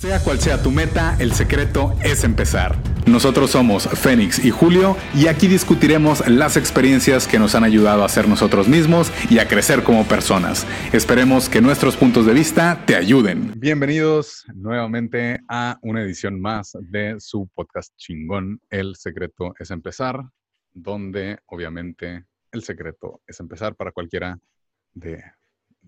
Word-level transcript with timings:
Sea 0.00 0.22
cual 0.22 0.38
sea 0.38 0.62
tu 0.62 0.70
meta, 0.70 1.16
el 1.18 1.32
secreto 1.32 1.92
es 2.04 2.22
empezar. 2.22 2.76
Nosotros 3.08 3.50
somos 3.50 3.88
Fénix 3.88 4.38
y 4.44 4.52
Julio 4.52 4.96
y 5.12 5.26
aquí 5.26 5.48
discutiremos 5.48 6.24
las 6.28 6.56
experiencias 6.56 7.26
que 7.26 7.40
nos 7.40 7.56
han 7.56 7.64
ayudado 7.64 8.04
a 8.04 8.08
ser 8.08 8.28
nosotros 8.28 8.68
mismos 8.68 9.10
y 9.28 9.40
a 9.40 9.48
crecer 9.48 9.82
como 9.82 10.06
personas. 10.06 10.68
Esperemos 10.92 11.48
que 11.48 11.60
nuestros 11.60 11.96
puntos 11.96 12.26
de 12.26 12.32
vista 12.32 12.84
te 12.86 12.94
ayuden. 12.94 13.54
Bienvenidos 13.56 14.46
nuevamente 14.54 15.40
a 15.48 15.80
una 15.82 16.02
edición 16.02 16.40
más 16.40 16.78
de 16.80 17.16
su 17.18 17.48
podcast 17.52 17.92
chingón, 17.96 18.60
El 18.70 18.94
secreto 18.94 19.52
es 19.58 19.72
empezar, 19.72 20.22
donde 20.74 21.40
obviamente 21.46 22.24
el 22.52 22.62
secreto 22.62 23.20
es 23.26 23.40
empezar 23.40 23.74
para 23.74 23.90
cualquiera 23.90 24.38
de 24.94 25.24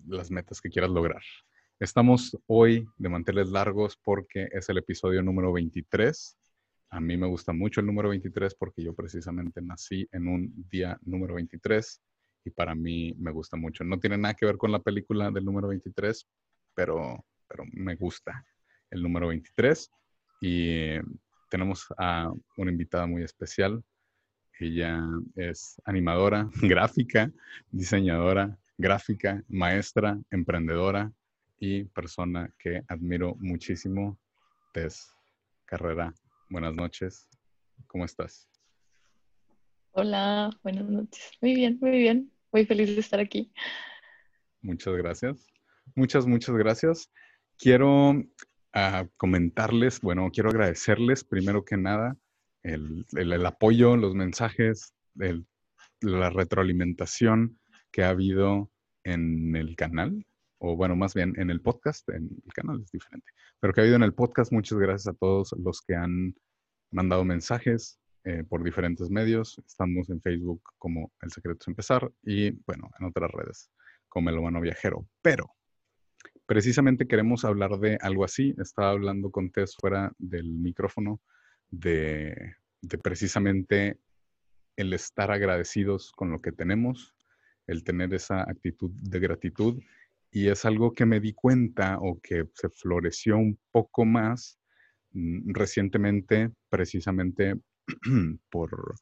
las 0.05 0.29
metas 0.31 0.59
que 0.59 0.69
quieras 0.69 0.91
lograr. 0.91 1.21
Estamos 1.81 2.37
hoy 2.45 2.87
de 2.99 3.09
manteles 3.09 3.49
largos 3.49 3.97
porque 3.97 4.47
es 4.51 4.69
el 4.69 4.77
episodio 4.77 5.23
número 5.23 5.51
23. 5.51 6.37
A 6.91 6.99
mí 6.99 7.17
me 7.17 7.25
gusta 7.25 7.53
mucho 7.53 7.79
el 7.79 7.87
número 7.87 8.09
23 8.09 8.53
porque 8.53 8.83
yo 8.83 8.93
precisamente 8.93 9.63
nací 9.63 10.07
en 10.11 10.27
un 10.27 10.53
día 10.69 10.99
número 11.01 11.33
23 11.33 11.99
y 12.45 12.51
para 12.51 12.75
mí 12.75 13.15
me 13.17 13.31
gusta 13.31 13.57
mucho. 13.57 13.83
No 13.83 13.99
tiene 13.99 14.19
nada 14.19 14.35
que 14.35 14.45
ver 14.45 14.57
con 14.57 14.71
la 14.71 14.77
película 14.77 15.31
del 15.31 15.43
número 15.43 15.69
23, 15.69 16.27
pero, 16.75 17.25
pero 17.47 17.63
me 17.71 17.95
gusta 17.95 18.45
el 18.91 19.01
número 19.01 19.29
23. 19.29 19.89
Y 20.39 20.99
tenemos 21.49 21.87
a 21.97 22.31
una 22.57 22.69
invitada 22.69 23.07
muy 23.07 23.23
especial. 23.23 23.83
Ella 24.59 25.03
es 25.35 25.81
animadora, 25.85 26.47
gráfica, 26.61 27.31
diseñadora, 27.71 28.55
gráfica, 28.77 29.43
maestra, 29.47 30.19
emprendedora, 30.29 31.11
y 31.61 31.83
persona 31.85 32.51
que 32.57 32.81
admiro 32.87 33.35
muchísimo, 33.39 34.19
Tess 34.73 35.15
Carrera. 35.65 36.11
Buenas 36.49 36.73
noches, 36.73 37.29
¿cómo 37.85 38.03
estás? 38.03 38.49
Hola, 39.91 40.49
buenas 40.63 40.89
noches. 40.89 41.37
Muy 41.39 41.53
bien, 41.53 41.77
muy 41.79 41.91
bien. 41.91 42.31
Muy 42.51 42.65
feliz 42.65 42.95
de 42.95 42.99
estar 42.99 43.19
aquí. 43.19 43.53
Muchas 44.61 44.95
gracias. 44.95 45.45
Muchas, 45.95 46.25
muchas 46.25 46.55
gracias. 46.55 47.11
Quiero 47.59 48.15
ah, 48.73 49.05
comentarles, 49.17 50.01
bueno, 50.01 50.31
quiero 50.33 50.49
agradecerles 50.49 51.23
primero 51.23 51.63
que 51.63 51.77
nada 51.77 52.17
el, 52.63 53.45
apoyo, 53.45 53.95
los 53.97 54.15
mensajes, 54.15 54.95
la 56.01 56.29
retroalimentación 56.31 57.59
que 57.91 58.03
ha 58.03 58.09
habido 58.09 58.71
en 59.03 59.55
el 59.55 59.75
canal 59.75 60.25
o 60.63 60.75
bueno, 60.75 60.95
más 60.95 61.15
bien 61.15 61.33
en 61.37 61.49
el 61.49 61.59
podcast, 61.59 62.07
en 62.09 62.29
el 62.45 62.53
canal 62.53 62.81
es 62.83 62.91
diferente, 62.91 63.31
pero 63.59 63.73
que 63.73 63.81
ha 63.81 63.83
habido 63.83 63.95
en 63.95 64.03
el 64.03 64.13
podcast. 64.13 64.51
Muchas 64.51 64.77
gracias 64.77 65.07
a 65.07 65.17
todos 65.17 65.55
los 65.57 65.81
que 65.81 65.95
han 65.95 66.35
mandado 66.91 67.25
mensajes 67.25 67.99
eh, 68.25 68.43
por 68.47 68.63
diferentes 68.63 69.09
medios. 69.09 69.59
Estamos 69.65 70.11
en 70.11 70.21
Facebook 70.21 70.61
como 70.77 71.11
El 71.21 71.31
Secreto 71.31 71.57
es 71.61 71.67
Empezar 71.67 72.11
y 72.21 72.51
bueno, 72.67 72.91
en 72.99 73.07
otras 73.07 73.31
redes 73.31 73.71
como 74.07 74.29
El 74.29 74.37
Humano 74.37 74.61
Viajero. 74.61 75.07
Pero 75.23 75.49
precisamente 76.45 77.07
queremos 77.07 77.43
hablar 77.43 77.79
de 77.79 77.97
algo 77.99 78.23
así. 78.23 78.53
Estaba 78.59 78.91
hablando 78.91 79.31
con 79.31 79.49
Tess 79.49 79.75
fuera 79.75 80.13
del 80.19 80.51
micrófono 80.51 81.21
de, 81.71 82.53
de 82.81 82.97
precisamente 82.99 83.97
el 84.75 84.93
estar 84.93 85.31
agradecidos 85.31 86.11
con 86.11 86.29
lo 86.29 86.39
que 86.39 86.51
tenemos, 86.51 87.15
el 87.65 87.83
tener 87.83 88.13
esa 88.13 88.41
actitud 88.41 88.91
de 88.91 89.19
gratitud 89.19 89.81
y 90.31 90.47
es 90.47 90.63
algo 90.63 90.93
que 90.93 91.05
me 91.05 91.19
di 91.19 91.33
cuenta 91.33 91.97
o 91.99 92.19
que 92.21 92.45
se 92.53 92.69
floreció 92.69 93.37
un 93.37 93.59
poco 93.71 94.05
más 94.05 94.57
mm, 95.11 95.51
recientemente, 95.53 96.51
precisamente 96.69 97.55
por, 98.49 98.95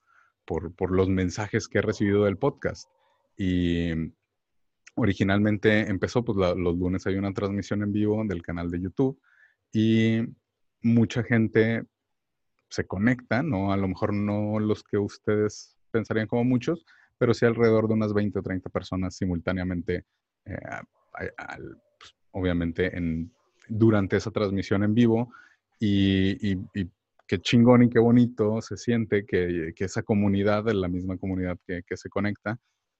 por, 0.45 0.91
los 0.91 1.07
mensajes 1.07 1.67
que 1.67 1.77
he 1.77 1.81
recibido 1.83 2.25
del 2.25 2.37
podcast. 2.37 2.89
Y 3.37 3.91
originalmente 4.95 5.87
empezó, 5.87 6.25
pues 6.25 6.37
los 6.37 6.77
lunes 6.77 7.05
hay 7.05 7.15
una 7.15 7.31
transmisión 7.31 7.83
en 7.83 7.93
vivo 7.93 8.23
del 8.25 8.41
canal 8.41 8.71
de 8.71 8.81
YouTube 8.81 9.21
y 9.71 10.21
mucha 10.81 11.23
gente 11.23 11.83
se 12.69 12.85
conecta, 12.87 13.43
¿no? 13.43 13.71
A 13.71 13.77
lo 13.77 13.87
mejor 13.87 14.13
no 14.13 14.59
los 14.59 14.83
que 14.83 14.97
ustedes 14.97 15.77
pensarían 15.91 16.27
como 16.27 16.43
muchos, 16.43 16.85
pero 17.17 17.33
sí 17.33 17.45
alrededor 17.45 17.87
de 17.87 17.93
unas 17.93 18.13
20 18.13 18.39
o 18.39 18.41
30 18.41 18.69
personas 18.69 19.15
simultáneamente 19.15 20.05
eh, 20.45 20.57
pues, 21.19 22.15
obviamente 22.31 22.95
en, 22.97 23.31
durante 23.67 24.17
esa 24.17 24.31
transmisión 24.31 24.83
en 24.83 24.93
vivo 24.93 25.31
y, 25.79 26.55
qué 27.27 27.39
chingón 27.39 27.83
y 27.83 27.89
qué 27.89 27.99
bonito 27.99 28.59
se 28.61 28.75
siente 28.75 29.25
que, 29.25 29.73
esa 29.77 30.01
comunidad, 30.01 30.65
la 30.71 30.87
misma 30.87 31.17
comunidad 31.17 31.57
que, 31.65 31.95
se 31.95 32.09
conecta, 32.09 32.57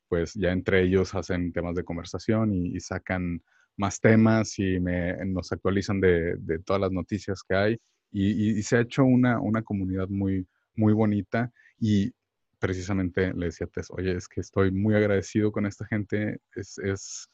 pues 0.07 0.33
ya 0.35 0.51
entre 0.51 0.83
ellos 0.83 1.15
hacen 1.15 1.51
temas 1.51 1.75
de 1.75 1.83
conversación 1.83 2.53
y, 2.53 2.79
sacan 2.79 3.41
más 3.75 3.99
temas 3.99 4.59
y 4.59 4.79
nos 4.79 5.51
actualizan 5.51 5.99
de, 5.99 6.37
todas 6.63 6.81
las 6.81 6.91
noticias 6.91 7.41
que 7.43 7.55
hay. 7.55 7.77
Y, 8.11 8.61
se 8.61 8.77
ha 8.77 8.81
hecho 8.81 9.03
una, 9.03 9.63
comunidad 9.63 10.07
muy, 10.09 10.47
muy 10.75 10.93
bonita 10.93 11.51
y 11.79 12.11
precisamente 12.59 13.33
le 13.33 13.47
decía 13.47 13.65
a 13.65 13.69
Tess, 13.69 13.89
oye, 13.89 14.11
es 14.15 14.27
que 14.27 14.41
estoy 14.41 14.69
muy 14.71 14.93
agradecido 14.93 15.51
con 15.51 15.65
esta 15.65 15.85
gente, 15.87 16.39
es 16.55 17.29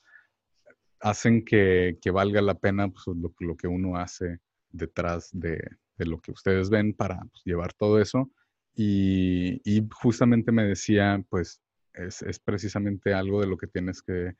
hacen 1.05 1.45
que, 1.45 1.99
valga 2.11 2.41
la 2.41 2.55
pena 2.55 2.89
pues, 2.89 3.05
lo, 3.39 3.55
que 3.55 3.67
uno 3.67 3.95
hace 3.95 4.39
detrás 4.71 5.29
de, 5.31 5.59
lo 5.99 6.19
que 6.19 6.31
ustedes 6.31 6.71
ven 6.71 6.95
para 6.95 7.19
pues, 7.19 7.43
llevar 7.45 7.73
todo 7.73 8.01
eso. 8.01 8.31
Y, 8.75 9.61
justamente 9.91 10.51
me 10.51 10.65
decía, 10.65 11.23
pues 11.29 11.61
es, 11.93 12.39
precisamente 12.43 13.13
algo 13.13 13.39
de 13.39 13.47
lo 13.47 13.55
que 13.55 13.67
tienes 13.67 14.01
que 14.01 14.33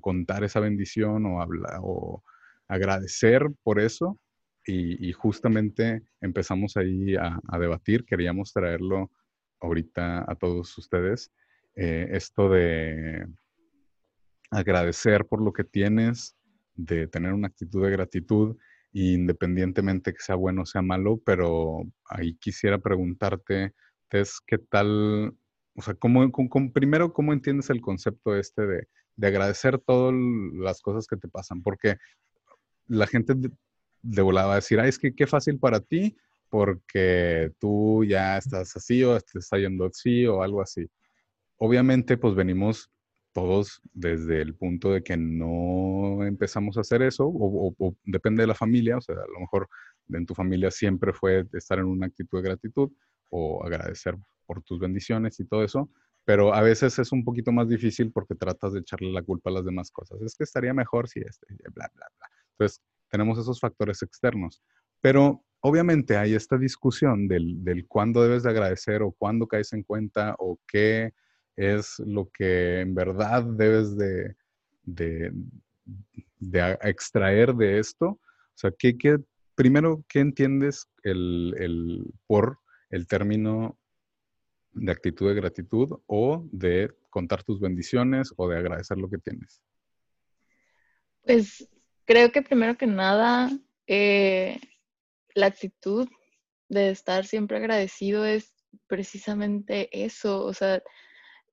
contar 0.00 0.44
esa 0.44 0.60
bendición 0.60 1.26
o, 1.26 1.42
hablar, 1.42 1.80
o 1.82 2.22
agradecer 2.68 3.48
por 3.64 3.80
eso. 3.80 4.16
Y, 4.64 5.12
justamente 5.14 6.02
empezamos 6.20 6.76
ahí 6.76 7.16
a, 7.16 7.58
debatir, 7.58 8.04
queríamos 8.04 8.52
traerlo 8.52 9.10
ahorita 9.60 10.24
a 10.30 10.36
todos 10.36 10.78
ustedes, 10.78 11.32
eh, 11.74 12.08
esto 12.12 12.48
de 12.48 13.26
agradecer 14.52 15.24
por 15.26 15.42
lo 15.42 15.52
que 15.52 15.64
tienes, 15.64 16.36
de 16.74 17.08
tener 17.08 17.32
una 17.32 17.48
actitud 17.48 17.84
de 17.84 17.90
gratitud, 17.90 18.56
independientemente 18.92 20.12
que 20.12 20.20
sea 20.20 20.34
bueno 20.34 20.62
o 20.62 20.66
sea 20.66 20.82
malo, 20.82 21.20
pero 21.24 21.82
ahí 22.04 22.34
quisiera 22.34 22.78
preguntarte, 22.78 23.72
Tess, 24.08 24.40
¿qué 24.46 24.58
tal? 24.58 25.34
O 25.74 25.82
sea, 25.82 25.94
¿cómo, 25.94 26.30
primero, 26.72 27.12
¿cómo 27.14 27.32
entiendes 27.32 27.70
el 27.70 27.80
concepto 27.80 28.36
este 28.36 28.66
de, 28.66 28.88
agradecer 29.26 29.78
todas 29.78 30.14
las 30.54 30.82
cosas 30.82 31.06
que 31.06 31.16
te 31.16 31.28
pasan? 31.28 31.62
Porque 31.62 31.96
la 32.86 33.06
gente 33.06 33.34
de, 33.34 33.50
de 34.02 34.22
volada 34.22 34.52
a 34.52 34.56
decir, 34.56 34.80
ay, 34.80 34.90
es 34.90 34.98
que 34.98 35.14
qué 35.14 35.26
fácil 35.26 35.58
para 35.58 35.80
ti, 35.80 36.14
porque 36.50 37.52
tú 37.58 38.04
ya 38.04 38.36
estás 38.36 38.76
así 38.76 39.02
o 39.02 39.18
te 39.18 39.38
está 39.38 39.56
yendo 39.56 39.86
así 39.86 40.26
o 40.26 40.42
algo 40.42 40.60
así. 40.60 40.86
Obviamente, 41.56 42.18
pues 42.18 42.34
venimos 42.34 42.90
todos 43.32 43.80
desde 43.92 44.40
el 44.40 44.54
punto 44.54 44.92
de 44.92 45.02
que 45.02 45.16
no 45.16 46.24
empezamos 46.24 46.76
a 46.76 46.82
hacer 46.82 47.02
eso, 47.02 47.24
o, 47.26 47.96
depende 48.04 48.42
de 48.42 48.46
la 48.46 48.54
familia, 48.54 48.98
o 48.98 49.00
sea, 49.00 49.16
a 49.16 49.32
lo 49.32 49.40
mejor 49.40 49.68
en 50.08 50.26
tu 50.26 50.34
familia 50.34 50.70
siempre 50.70 51.12
fue 51.12 51.46
estar 51.52 51.78
en 51.78 51.86
una 51.86 52.06
actitud 52.06 52.38
de 52.38 52.48
gratitud 52.48 52.90
o 53.30 53.64
agradecer 53.64 54.16
por 54.46 54.62
tus 54.62 54.78
bendiciones 54.78 55.40
y 55.40 55.46
todo 55.46 55.64
eso, 55.64 55.90
pero 56.24 56.54
a 56.54 56.60
veces 56.62 56.98
es 56.98 57.10
un 57.12 57.24
poquito 57.24 57.52
más 57.52 57.68
difícil 57.68 58.12
porque 58.12 58.34
tratas 58.34 58.74
de 58.74 58.80
echarle 58.80 59.10
la 59.12 59.22
culpa 59.22 59.50
a 59.50 59.54
las 59.54 59.64
demás 59.64 59.90
cosas. 59.90 60.20
Es 60.22 60.36
que 60.36 60.44
estaría 60.44 60.74
mejor 60.74 61.08
si 61.08 61.20
este, 61.20 61.46
bla, 61.74 61.90
bla, 61.94 62.06
bla. 62.18 62.28
Entonces, 62.52 62.80
tenemos 63.08 63.38
esos 63.38 63.58
factores 63.58 64.02
externos, 64.02 64.62
pero 65.00 65.44
obviamente 65.60 66.16
hay 66.16 66.34
esta 66.34 66.58
discusión 66.58 67.26
del, 67.28 67.64
del 67.64 67.86
cuándo 67.86 68.22
debes 68.22 68.42
de 68.42 68.50
agradecer 68.50 69.02
o 69.02 69.12
cuándo 69.12 69.46
caes 69.46 69.72
en 69.72 69.82
cuenta 69.82 70.36
o 70.38 70.58
qué 70.68 71.12
es 71.56 71.98
lo 72.00 72.30
que 72.30 72.80
en 72.80 72.94
verdad 72.94 73.44
debes 73.44 73.96
de, 73.96 74.34
de, 74.84 75.32
extraer 76.82 77.54
de 77.54 77.78
esto. 77.78 78.06
O 78.06 78.20
sea, 78.54 78.72
¿qué, 78.78 78.94
primero, 79.54 80.04
¿qué 80.08 80.20
entiendes 80.20 80.88
el, 81.02 82.04
por 82.26 82.58
el 82.90 83.06
término 83.06 83.78
de 84.72 84.92
actitud 84.92 85.28
de 85.28 85.34
gratitud 85.34 86.00
o 86.06 86.48
de 86.50 86.90
contar 87.10 87.42
tus 87.42 87.60
bendiciones 87.60 88.32
o 88.36 88.48
de 88.48 88.58
agradecer 88.58 88.98
lo 88.98 89.08
que 89.08 89.18
tienes? 89.18 89.60
Pues 91.24 91.68
creo 92.04 92.32
que 92.32 92.42
primero 92.42 92.76
que 92.76 92.86
nada, 92.86 93.50
eh, 93.86 94.58
la 95.34 95.46
actitud 95.46 96.08
de 96.68 96.90
estar 96.90 97.26
siempre 97.26 97.58
agradecido 97.58 98.24
es 98.24 98.54
precisamente 98.86 99.88
eso, 100.04 100.44
o 100.44 100.54
sea, 100.54 100.82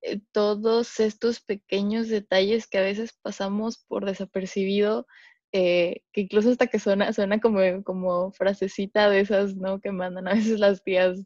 eh, 0.02 0.20
todos 0.32 1.00
estos 1.00 1.40
pequeños 1.40 2.08
detalles 2.08 2.66
que 2.66 2.78
a 2.78 2.82
veces 2.82 3.12
pasamos 3.22 3.78
por 3.88 4.04
desapercibido 4.06 5.06
eh, 5.52 6.02
que 6.12 6.22
incluso 6.22 6.50
hasta 6.50 6.68
que 6.68 6.78
suena, 6.78 7.12
suena 7.12 7.40
como, 7.40 7.60
como 7.84 8.30
frasecita 8.32 9.10
de 9.10 9.20
esas, 9.20 9.56
¿no? 9.56 9.80
Que 9.80 9.90
mandan 9.92 10.28
a 10.28 10.34
veces 10.34 10.60
las 10.60 10.82
tías, 10.84 11.20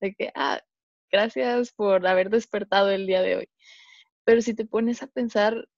de 0.00 0.14
que, 0.14 0.32
ah, 0.34 0.60
gracias 1.10 1.72
por 1.72 2.06
haber 2.06 2.30
despertado 2.30 2.90
el 2.90 3.06
día 3.06 3.22
de 3.22 3.36
hoy. 3.36 3.48
Pero 4.24 4.42
si 4.42 4.54
te 4.54 4.66
pones 4.66 5.02
a 5.02 5.08
pensar, 5.08 5.68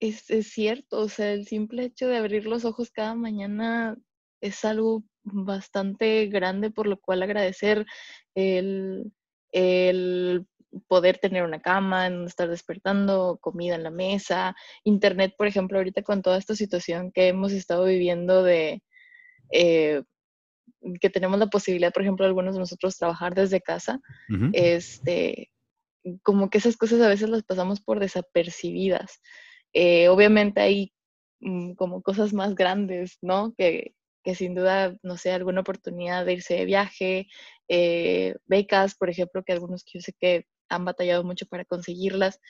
es, 0.00 0.30
es 0.30 0.48
cierto, 0.52 1.00
o 1.00 1.08
sea, 1.08 1.32
el 1.32 1.46
simple 1.46 1.84
hecho 1.84 2.08
de 2.08 2.16
abrir 2.18 2.46
los 2.46 2.64
ojos 2.64 2.90
cada 2.90 3.14
mañana 3.14 3.96
es 4.40 4.64
algo 4.64 5.04
bastante 5.24 6.26
grande 6.26 6.70
por 6.70 6.86
lo 6.88 6.98
cual 7.00 7.22
agradecer 7.22 7.86
el, 8.34 9.12
el 9.52 10.46
poder 10.88 11.18
tener 11.18 11.42
una 11.42 11.60
cama, 11.60 12.08
no 12.10 12.26
estar 12.26 12.48
despertando, 12.48 13.38
comida 13.40 13.74
en 13.74 13.82
la 13.82 13.90
mesa, 13.90 14.54
internet, 14.84 15.34
por 15.36 15.46
ejemplo, 15.46 15.78
ahorita 15.78 16.02
con 16.02 16.22
toda 16.22 16.38
esta 16.38 16.54
situación 16.54 17.12
que 17.12 17.28
hemos 17.28 17.52
estado 17.52 17.84
viviendo 17.84 18.42
de 18.42 18.82
eh, 19.50 20.02
que 21.00 21.10
tenemos 21.10 21.38
la 21.38 21.46
posibilidad, 21.46 21.92
por 21.92 22.02
ejemplo, 22.02 22.26
algunos 22.26 22.54
de 22.54 22.60
nosotros 22.60 22.96
trabajar 22.96 23.34
desde 23.34 23.60
casa, 23.60 24.00
este, 24.52 25.50
como 26.22 26.50
que 26.50 26.58
esas 26.58 26.76
cosas 26.76 27.00
a 27.00 27.08
veces 27.08 27.28
las 27.28 27.44
pasamos 27.44 27.80
por 27.80 28.00
desapercibidas. 28.00 29.20
Eh, 29.72 30.08
obviamente 30.08 30.60
hay 30.60 30.92
mm, 31.40 31.74
como 31.74 32.02
cosas 32.02 32.32
más 32.32 32.54
grandes, 32.54 33.18
¿no? 33.22 33.54
Que, 33.56 33.94
que 34.24 34.34
sin 34.34 34.54
duda, 34.54 34.96
no 35.02 35.16
sé, 35.16 35.32
alguna 35.32 35.60
oportunidad 35.60 36.24
de 36.24 36.34
irse 36.34 36.54
de 36.54 36.64
viaje, 36.64 37.28
eh, 37.68 38.34
becas, 38.46 38.94
por 38.94 39.10
ejemplo, 39.10 39.42
que 39.44 39.52
algunos 39.52 39.84
que 39.84 39.98
yo 39.98 40.00
sé 40.00 40.12
que 40.18 40.46
han 40.74 40.84
batallado 40.84 41.24
mucho 41.24 41.46
para 41.46 41.64
conseguirlas, 41.64 42.40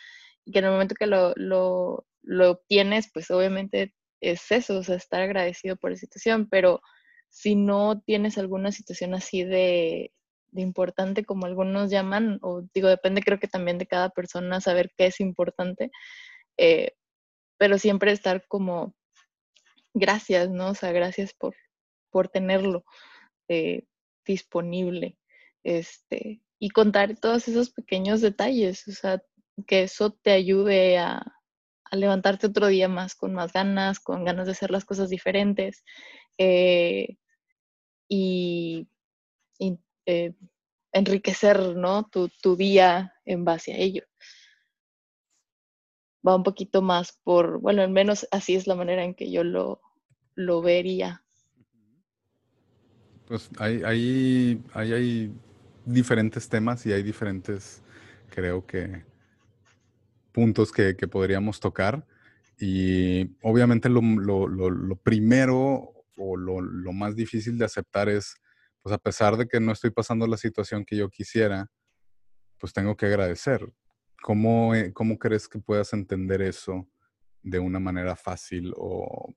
y 0.44 0.52
que 0.52 0.58
en 0.60 0.66
el 0.66 0.72
momento 0.72 0.94
que 0.94 1.06
lo, 1.06 1.32
lo, 1.36 2.06
lo 2.22 2.50
obtienes, 2.52 3.10
pues 3.12 3.30
obviamente 3.30 3.94
es 4.20 4.50
eso, 4.52 4.78
o 4.78 4.82
sea, 4.82 4.96
estar 4.96 5.22
agradecido 5.22 5.76
por 5.76 5.90
la 5.90 5.96
situación, 5.96 6.48
pero 6.48 6.80
si 7.28 7.54
no 7.54 8.00
tienes 8.00 8.38
alguna 8.38 8.72
situación 8.72 9.14
así 9.14 9.44
de, 9.44 10.12
de, 10.50 10.62
importante 10.62 11.24
como 11.24 11.46
algunos 11.46 11.90
llaman, 11.90 12.38
o 12.42 12.62
digo, 12.74 12.88
depende 12.88 13.22
creo 13.22 13.38
que 13.40 13.48
también 13.48 13.78
de 13.78 13.86
cada 13.86 14.10
persona 14.10 14.60
saber 14.60 14.92
qué 14.96 15.06
es 15.06 15.20
importante, 15.20 15.90
eh, 16.58 16.92
pero 17.58 17.78
siempre 17.78 18.12
estar 18.12 18.46
como 18.48 18.94
gracias, 19.94 20.50
¿no? 20.50 20.70
O 20.70 20.74
sea, 20.74 20.92
gracias 20.92 21.32
por, 21.34 21.54
por 22.10 22.28
tenerlo 22.28 22.84
eh, 23.48 23.84
disponible. 24.24 25.18
Este, 25.64 26.40
y 26.62 26.70
contar 26.70 27.18
todos 27.18 27.48
esos 27.48 27.70
pequeños 27.70 28.20
detalles, 28.20 28.86
o 28.86 28.92
sea, 28.92 29.20
que 29.66 29.82
eso 29.82 30.12
te 30.12 30.30
ayude 30.30 30.96
a, 30.96 31.20
levantarte 31.90 32.46
otro 32.46 32.68
día 32.68 32.88
más 32.88 33.16
con 33.16 33.34
más 33.34 33.52
ganas, 33.52 33.98
con 33.98 34.24
ganas 34.24 34.46
de 34.46 34.52
hacer 34.52 34.70
las 34.70 34.84
cosas 34.84 35.10
diferentes 35.10 35.82
eh, 36.38 37.16
y, 38.08 38.86
eh, 40.06 40.34
enriquecer 40.92 41.74
¿no? 41.74 42.08
tu, 42.08 42.28
tu, 42.40 42.54
día 42.54 43.12
en 43.24 43.44
base 43.44 43.72
a 43.72 43.78
ello. 43.78 44.04
Va 46.26 46.36
un 46.36 46.44
poquito 46.44 46.80
más 46.80 47.18
por, 47.24 47.58
bueno, 47.58 47.82
al 47.82 47.90
menos 47.90 48.28
así 48.30 48.54
es 48.54 48.68
la 48.68 48.76
manera 48.76 49.02
en 49.02 49.16
que 49.16 49.32
yo 49.32 49.42
lo, 49.42 49.80
lo 50.36 50.62
vería. 50.62 51.24
Pues 53.26 53.50
hay, 53.58 53.82
hay, 53.84 54.62
hay, 54.74 54.92
hay 54.92 55.32
diferentes 55.84 56.48
temas 56.48 56.84
y 56.86 56.92
hay 56.92 57.02
diferentes, 57.02 57.82
creo 58.30 58.66
que, 58.66 59.04
puntos 60.32 60.72
que, 60.72 60.94
podríamos 60.94 61.60
tocar. 61.60 62.06
Y 62.58 63.36
obviamente 63.42 63.88
lo, 63.88 64.00
primero 65.02 65.92
o 66.16 66.36
lo, 66.36 66.92
más 66.92 67.14
difícil 67.14 67.58
de 67.58 67.64
aceptar 67.64 68.08
es, 68.08 68.34
pues 68.82 68.94
a 68.94 68.98
pesar 68.98 69.36
de 69.36 69.46
que 69.46 69.60
no 69.60 69.72
estoy 69.72 69.90
pasando 69.90 70.26
la 70.26 70.36
situación 70.36 70.84
que 70.84 70.96
yo 70.96 71.08
quisiera, 71.08 71.70
pues 72.58 72.72
tengo 72.72 72.96
que 72.96 73.06
agradecer. 73.06 73.72
¿Cómo, 74.22 74.74
eh, 74.74 74.92
cómo 74.92 75.18
crees 75.18 75.48
que 75.48 75.58
puedas 75.58 75.92
entender 75.92 76.42
eso 76.42 76.88
de 77.42 77.58
una 77.58 77.80
manera 77.80 78.14
fácil 78.14 78.72
o, 78.76 79.34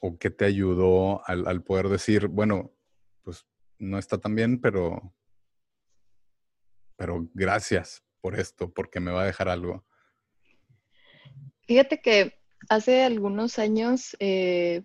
o 0.00 0.18
qué 0.18 0.30
te 0.30 0.44
ayudó 0.44 1.24
al, 1.28 1.46
al 1.46 1.62
poder 1.62 1.88
decir, 1.88 2.26
bueno, 2.26 2.72
pues 3.22 3.46
no 3.78 3.98
está 3.98 4.18
tan 4.18 4.34
bien, 4.34 4.60
pero, 4.60 5.14
pero 6.96 7.28
gracias 7.34 8.04
por 8.20 8.38
esto, 8.38 8.72
porque 8.72 9.00
me 9.00 9.10
va 9.10 9.22
a 9.22 9.26
dejar 9.26 9.48
algo. 9.48 9.84
Fíjate 11.66 12.00
que 12.00 12.38
hace 12.68 13.02
algunos 13.02 13.58
años 13.58 14.16
eh, 14.20 14.84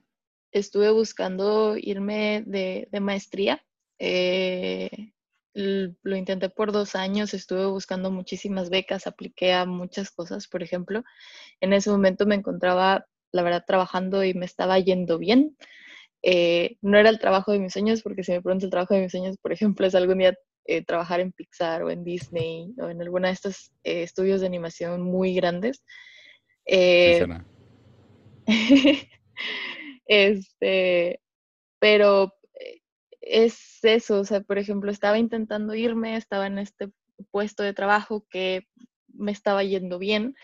estuve 0.52 0.92
buscando 0.92 1.76
irme 1.78 2.44
de, 2.46 2.88
maestría. 3.00 3.66
Eh, 4.00 5.14
lo 5.54 6.16
intenté 6.16 6.50
por 6.50 6.72
dos 6.72 6.96
años, 6.96 7.34
estuve 7.34 7.66
buscando 7.68 8.12
muchísimas 8.12 8.70
becas, 8.70 9.06
apliqué 9.06 9.54
a 9.54 9.66
muchas 9.66 10.10
cosas, 10.12 10.48
por 10.48 10.64
ejemplo. 10.64 11.04
En 11.62 11.74
ese 11.74 11.90
momento 11.90 12.26
me 12.26 12.36
encontraba, 12.36 13.08
la 13.32 13.44
verdad, 13.44 13.64
trabajando 13.66 14.24
y 14.24 14.34
me 14.34 14.46
estaba 14.46 14.80
yendo 14.80 15.20
bien. 15.20 15.56
Eh, 16.26 16.78
no 16.82 16.98
era 16.98 17.10
el 17.10 17.20
trabajo 17.20 17.52
de 17.52 17.60
mis 17.60 17.74
sueños, 17.74 18.02
porque 18.02 18.24
si 18.24 18.32
me 18.32 18.42
preguntas 18.42 18.64
el 18.64 18.72
trabajo 18.72 18.94
de 18.94 19.02
mis 19.02 19.12
sueños, 19.12 19.38
por 19.38 19.52
ejemplo, 19.52 19.86
es 19.86 19.94
algún 19.94 20.20
día 20.20 20.34
eh, 20.66 20.82
trabajar 20.82 21.20
en 21.20 21.34
Pixar 21.34 21.84
o 21.84 21.92
en 21.92 22.06
Disney 22.06 22.74
o 22.80 22.88
en 22.88 23.02
alguna 23.02 23.28
de 23.28 23.34
estos 23.34 23.74
eh, 23.84 24.04
estudios 24.04 24.40
de 24.40 24.48
animación 24.48 25.02
muy 25.02 25.36
grandes. 25.36 25.84
este, 30.06 31.20
pero 31.80 32.34
es 33.20 33.84
eso, 33.84 34.22
o 34.22 34.26
sea, 34.26 34.40
por 34.40 34.58
ejemplo, 34.58 34.92
estaba 34.92 35.18
intentando 35.18 35.76
irme, 35.76 36.16
estaba 36.16 36.48
en 36.48 36.58
este 36.58 36.90
puesto 37.32 37.64
de 37.64 37.74
trabajo 37.74 38.26
que 38.30 38.66
me 39.10 39.34
estaba 39.34 39.62
yendo 39.66 40.00
bien. 40.00 40.36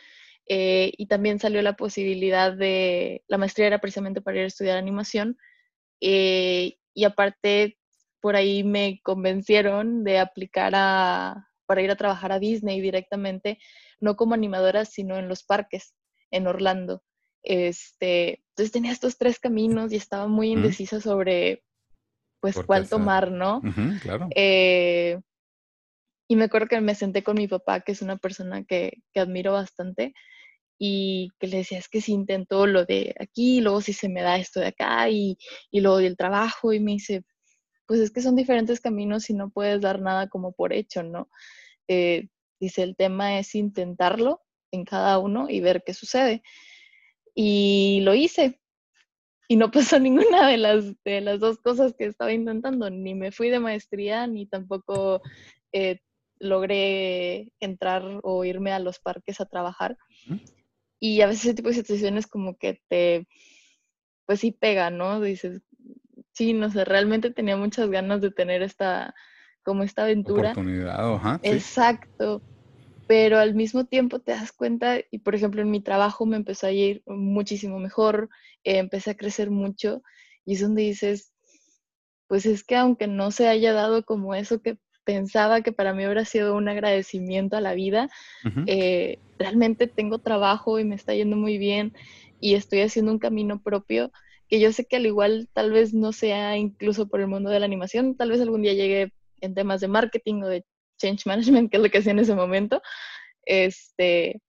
y 0.45 1.05
también 1.07 1.39
salió 1.39 1.61
la 1.61 1.77
posibilidad 1.77 2.51
de, 2.51 3.23
la 3.27 3.37
maestría 3.37 3.67
era 3.67 3.79
precisamente 3.79 4.21
para 4.21 4.39
ir 4.39 4.43
a 4.43 4.47
estudiar 4.47 4.77
animación, 4.77 5.37
eh, 6.01 6.77
y 6.93 7.03
aparte, 7.03 7.77
por 8.21 8.35
ahí 8.35 8.63
me 8.63 8.99
convencieron 9.03 10.03
de 10.03 10.19
aplicar 10.19 10.73
a, 10.75 11.49
para 11.65 11.81
ir 11.81 11.91
a 11.91 11.95
trabajar 11.95 12.31
a 12.31 12.39
Disney 12.39 12.81
directamente, 12.81 13.59
no 13.99 14.15
como 14.15 14.33
animadora, 14.33 14.85
sino 14.85 15.17
en 15.17 15.27
los 15.27 15.43
parques, 15.43 15.93
en 16.31 16.47
Orlando. 16.47 17.03
Este, 17.43 18.43
entonces 18.49 18.71
tenía 18.71 18.91
estos 18.91 19.17
tres 19.17 19.39
caminos 19.39 19.93
y 19.93 19.95
estaba 19.95 20.27
muy 20.27 20.51
indecisa 20.51 20.99
sobre, 20.99 21.63
pues, 22.41 22.57
cuál 22.65 22.89
tomar, 22.89 23.31
¿no? 23.31 23.61
claro. 24.01 24.27
Eh, 24.35 25.19
y 26.27 26.35
me 26.35 26.45
acuerdo 26.45 26.67
que 26.67 26.81
me 26.81 26.95
senté 26.95 27.23
con 27.23 27.37
mi 27.37 27.47
papá, 27.47 27.81
que 27.81 27.91
es 27.91 28.01
una 28.01 28.17
persona 28.17 28.63
que, 28.63 29.01
que 29.13 29.19
admiro 29.19 29.53
bastante, 29.53 30.13
y 30.79 31.29
que 31.39 31.47
le 31.47 31.57
decía, 31.57 31.77
es 31.77 31.89
que 31.89 32.01
si 32.01 32.13
intento 32.13 32.65
lo 32.65 32.85
de 32.85 33.13
aquí, 33.19 33.61
luego 33.61 33.81
si 33.81 33.93
se 33.93 34.09
me 34.09 34.21
da 34.21 34.37
esto 34.37 34.61
de 34.61 34.67
acá 34.67 35.09
y, 35.09 35.37
y 35.69 35.81
luego 35.81 35.97
del 35.97 36.17
trabajo 36.17 36.73
y 36.73 36.79
me 36.79 36.93
dice, 36.93 37.23
pues 37.85 37.99
es 37.99 38.11
que 38.11 38.21
son 38.21 38.35
diferentes 38.35 38.79
caminos 38.79 39.29
y 39.29 39.33
no 39.33 39.49
puedes 39.49 39.81
dar 39.81 39.99
nada 39.99 40.29
como 40.29 40.53
por 40.53 40.73
hecho, 40.73 41.03
¿no? 41.03 41.29
Eh, 41.87 42.29
dice, 42.59 42.83
el 42.83 42.95
tema 42.95 43.39
es 43.39 43.55
intentarlo 43.55 44.41
en 44.71 44.85
cada 44.85 45.17
uno 45.17 45.49
y 45.49 45.59
ver 45.59 45.83
qué 45.83 45.95
sucede. 45.95 46.43
Y 47.33 48.01
lo 48.03 48.13
hice. 48.13 48.59
Y 49.47 49.55
no 49.55 49.71
pasó 49.71 49.99
ninguna 49.99 50.47
de 50.47 50.57
las, 50.57 51.01
de 51.03 51.21
las 51.21 51.39
dos 51.39 51.57
cosas 51.59 51.95
que 51.97 52.05
estaba 52.05 52.31
intentando. 52.31 52.89
Ni 52.91 53.15
me 53.15 53.31
fui 53.31 53.49
de 53.49 53.59
maestría, 53.59 54.27
ni 54.27 54.45
tampoco 54.45 55.21
eh, 55.73 55.99
logré 56.37 57.51
entrar 57.59 58.03
o 58.21 58.45
irme 58.45 58.71
a 58.71 58.79
los 58.79 58.99
parques 58.99 59.41
a 59.41 59.45
trabajar. 59.45 59.97
Y 60.99 61.21
a 61.21 61.27
veces 61.27 61.45
ese 61.45 61.53
tipo 61.53 61.69
de 61.69 61.75
situaciones 61.75 62.27
como 62.27 62.57
que 62.57 62.81
te, 62.87 63.27
pues 64.25 64.41
sí 64.41 64.51
pega, 64.51 64.89
¿no? 64.89 65.21
Dices, 65.21 65.61
sí, 66.33 66.53
no 66.53 66.69
sé, 66.69 66.85
realmente 66.85 67.31
tenía 67.31 67.57
muchas 67.57 67.89
ganas 67.89 68.21
de 68.21 68.31
tener 68.31 68.61
esta, 68.61 69.15
como 69.63 69.83
esta 69.83 70.03
aventura. 70.03 70.51
Oportunidad, 70.51 71.15
ajá. 71.15 71.39
Exacto. 71.43 72.43
Pero 73.07 73.39
al 73.39 73.55
mismo 73.55 73.85
tiempo 73.85 74.19
te 74.19 74.33
das 74.33 74.51
cuenta, 74.51 74.99
y 75.09 75.19
por 75.19 75.33
ejemplo 75.33 75.61
en 75.61 75.71
mi 75.71 75.81
trabajo 75.81 76.25
me 76.27 76.35
empezó 76.35 76.67
a 76.67 76.71
ir 76.71 77.01
muchísimo 77.07 77.79
mejor, 77.79 78.29
eh, 78.63 78.77
empecé 78.77 79.11
a 79.11 79.17
crecer 79.17 79.49
mucho, 79.49 80.03
y 80.45 80.53
es 80.53 80.61
donde 80.61 80.83
dices, 80.83 81.33
pues 82.27 82.45
es 82.45 82.63
que 82.63 82.75
aunque 82.75 83.07
no 83.07 83.31
se 83.31 83.47
haya 83.47 83.73
dado 83.73 84.03
como 84.05 84.35
eso 84.35 84.61
que 84.61 84.77
pensaba 85.09 85.61
que 85.61 85.71
para 85.71 85.91
mí 85.91 86.05
hubiera 86.05 86.23
sido 86.23 86.55
un 86.55 86.69
agradecimiento 86.69 87.57
a 87.57 87.61
la 87.61 87.73
vida, 87.73 88.11
eh, 88.67 89.17
realmente 89.39 89.87
tengo 89.87 90.19
trabajo 90.19 90.77
y 90.77 90.83
me 90.83 90.93
está 90.93 91.15
yendo 91.15 91.35
muy 91.35 91.57
bien 91.57 91.93
y 92.39 92.53
estoy 92.53 92.81
haciendo 92.81 93.11
un 93.11 93.17
camino 93.17 93.59
propio 93.59 94.11
que 94.47 94.59
yo 94.59 94.71
sé 94.71 94.85
que 94.85 94.97
al 94.97 95.07
igual 95.07 95.49
tal 95.51 95.71
vez 95.71 95.95
no 95.95 96.11
sea 96.11 96.57
incluso 96.57 97.07
por 97.07 97.21
el 97.21 97.27
mundo 97.27 97.49
de 97.49 97.59
la 97.59 97.65
animación, 97.65 98.15
tal 98.15 98.29
vez 98.29 98.39
algún 98.39 98.61
día 98.61 98.73
llegue 98.73 99.11
en 99.41 99.55
temas 99.55 99.81
de 99.81 99.87
marketing 99.87 100.43
o 100.43 100.47
de 100.47 100.63
change 100.99 101.25
management, 101.25 101.71
que 101.71 101.77
es 101.77 101.83
lo 101.83 101.89
que 101.89 101.97
hacía 101.97 102.11
en 102.11 102.19
ese 102.19 102.35
momento, 102.35 102.79
este, 103.45 104.39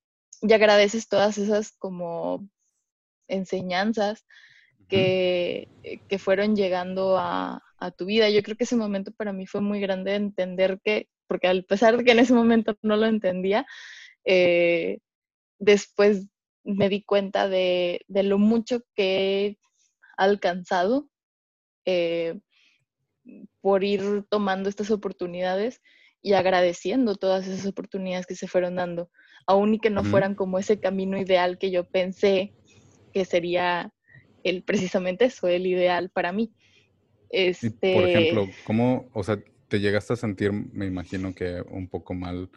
y 0.43 0.53
agradeces 0.53 1.09
todas 1.09 1.39
esas 1.39 1.73
como 1.73 2.47
enseñanzas 3.29 4.27
que, 4.91 5.69
que 6.09 6.19
fueron 6.19 6.57
llegando 6.57 7.17
a, 7.17 7.63
a, 7.79 7.91
tu 7.93 8.05
vida. 8.05 8.29
Yo 8.29 8.43
creo 8.43 8.57
que 8.57 8.65
ese 8.65 8.77
momento 8.77 9.13
para 9.13 9.33
mí 9.33 9.47
fue 9.47 9.61
muy 9.61 9.81
grande 9.81 10.15
entender 10.15 10.81
que, 10.85 11.09
porque 11.27 11.49
a 11.49 11.63
pesar 11.63 11.97
de 11.97 12.05
que 12.05 12.11
en 12.11 12.19
ese 12.19 12.35
momento 12.35 12.77
no 12.83 12.97
lo 12.97 13.07
entendía, 13.07 13.65
eh, 14.25 14.99
después 15.59 16.27
me 16.65 16.89
di 16.89 17.03
cuenta 17.03 17.49
de, 17.49 18.05
de, 18.09 18.23
lo 18.25 18.39
mucho 18.39 18.83
que 18.95 19.47
he 19.47 19.59
alcanzado 20.17 21.09
eh, 21.87 22.39
por 23.61 23.85
ir 23.85 24.25
tomando 24.29 24.69
estas 24.69 24.91
oportunidades 24.91 25.81
y 26.21 26.35
agradeciendo 26.35 27.15
todas 27.15 27.47
esas 27.47 27.67
oportunidades 27.67 28.27
que 28.27 28.35
se 28.35 28.49
fueron 28.49 28.77
dando, 28.77 29.11
aun 29.47 29.75
y 29.75 29.79
que 29.79 29.89
no 29.89 30.05
fueran 30.05 30.35
como 30.35 30.59
ese 30.59 30.81
camino 30.81 31.17
ideal 31.17 31.57
que 31.59 31.71
yo 31.71 31.89
pensé 31.89 32.53
que 33.13 33.25
sería 33.25 33.93
el 34.45 34.63
precisamente 34.63 35.27
eso, 35.27 35.49
el 35.49 35.67
ideal 35.67 36.11
para 36.11 36.33
mí. 36.33 36.53
Este... 37.29 37.95
por 37.95 38.05
ejemplo, 38.05 38.49
¿cómo, 38.65 39.09
o 39.13 39.23
sea, 39.23 39.39
te 39.69 39.81
llegaste 39.81 40.13
a 40.15 40.17
sentir, 40.17 40.53
me 40.53 40.87
imagino 40.87 41.35
que 41.35 41.63
un 41.71 41.89
poco 41.89 42.13
mal 42.15 42.51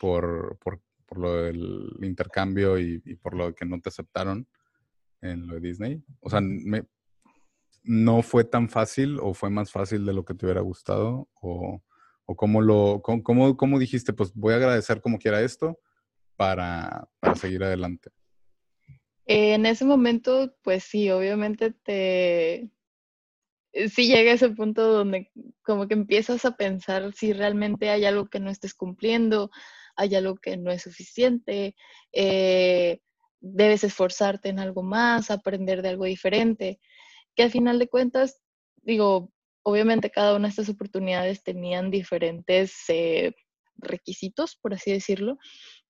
por, 0.00 0.58
por, 0.58 0.80
por 1.06 1.18
lo 1.18 1.42
del 1.42 1.90
intercambio 2.02 2.78
y, 2.78 3.00
y, 3.04 3.14
por 3.14 3.34
lo 3.34 3.54
que 3.54 3.64
no 3.64 3.80
te 3.80 3.88
aceptaron 3.88 4.48
en 5.22 5.46
lo 5.46 5.54
de 5.54 5.60
Disney? 5.60 6.02
O 6.20 6.28
sea, 6.28 6.40
me, 6.40 6.84
¿no 7.84 8.22
fue 8.22 8.44
tan 8.44 8.68
fácil 8.68 9.18
o 9.20 9.32
fue 9.32 9.48
más 9.48 9.70
fácil 9.70 10.04
de 10.04 10.12
lo 10.12 10.24
que 10.24 10.34
te 10.34 10.44
hubiera 10.44 10.60
gustado? 10.60 11.28
¿O, 11.40 11.80
o 12.26 12.36
cómo, 12.36 12.60
lo, 12.60 13.00
cómo, 13.02 13.56
cómo, 13.56 13.78
dijiste, 13.78 14.12
pues 14.12 14.34
voy 14.34 14.52
a 14.52 14.56
agradecer 14.56 15.00
como 15.00 15.18
quiera 15.18 15.40
esto 15.40 15.78
para, 16.34 17.08
para 17.20 17.36
seguir 17.36 17.62
adelante? 17.62 18.10
En 19.26 19.66
ese 19.66 19.84
momento, 19.84 20.54
pues 20.62 20.84
sí, 20.84 21.10
obviamente 21.10 21.72
te, 21.72 22.70
sí 23.90 24.06
llega 24.08 24.32
ese 24.32 24.50
punto 24.50 24.86
donde 24.86 25.30
como 25.62 25.86
que 25.88 25.94
empiezas 25.94 26.44
a 26.44 26.56
pensar 26.56 27.12
si 27.12 27.32
realmente 27.32 27.90
hay 27.90 28.04
algo 28.04 28.28
que 28.28 28.40
no 28.40 28.50
estés 28.50 28.74
cumpliendo, 28.74 29.50
hay 29.96 30.14
algo 30.14 30.36
que 30.36 30.56
no 30.56 30.70
es 30.70 30.82
suficiente, 30.82 31.74
eh, 32.12 33.00
debes 33.40 33.84
esforzarte 33.84 34.48
en 34.48 34.58
algo 34.58 34.82
más, 34.82 35.30
aprender 35.30 35.82
de 35.82 35.90
algo 35.90 36.04
diferente, 36.04 36.80
que 37.34 37.44
al 37.44 37.50
final 37.50 37.78
de 37.78 37.88
cuentas, 37.88 38.40
digo, 38.82 39.32
obviamente 39.62 40.10
cada 40.10 40.36
una 40.36 40.48
de 40.48 40.50
estas 40.50 40.68
oportunidades 40.68 41.42
tenían 41.42 41.90
diferentes 41.90 42.74
eh, 42.88 43.34
requisitos, 43.76 44.56
por 44.56 44.74
así 44.74 44.92
decirlo. 44.92 45.38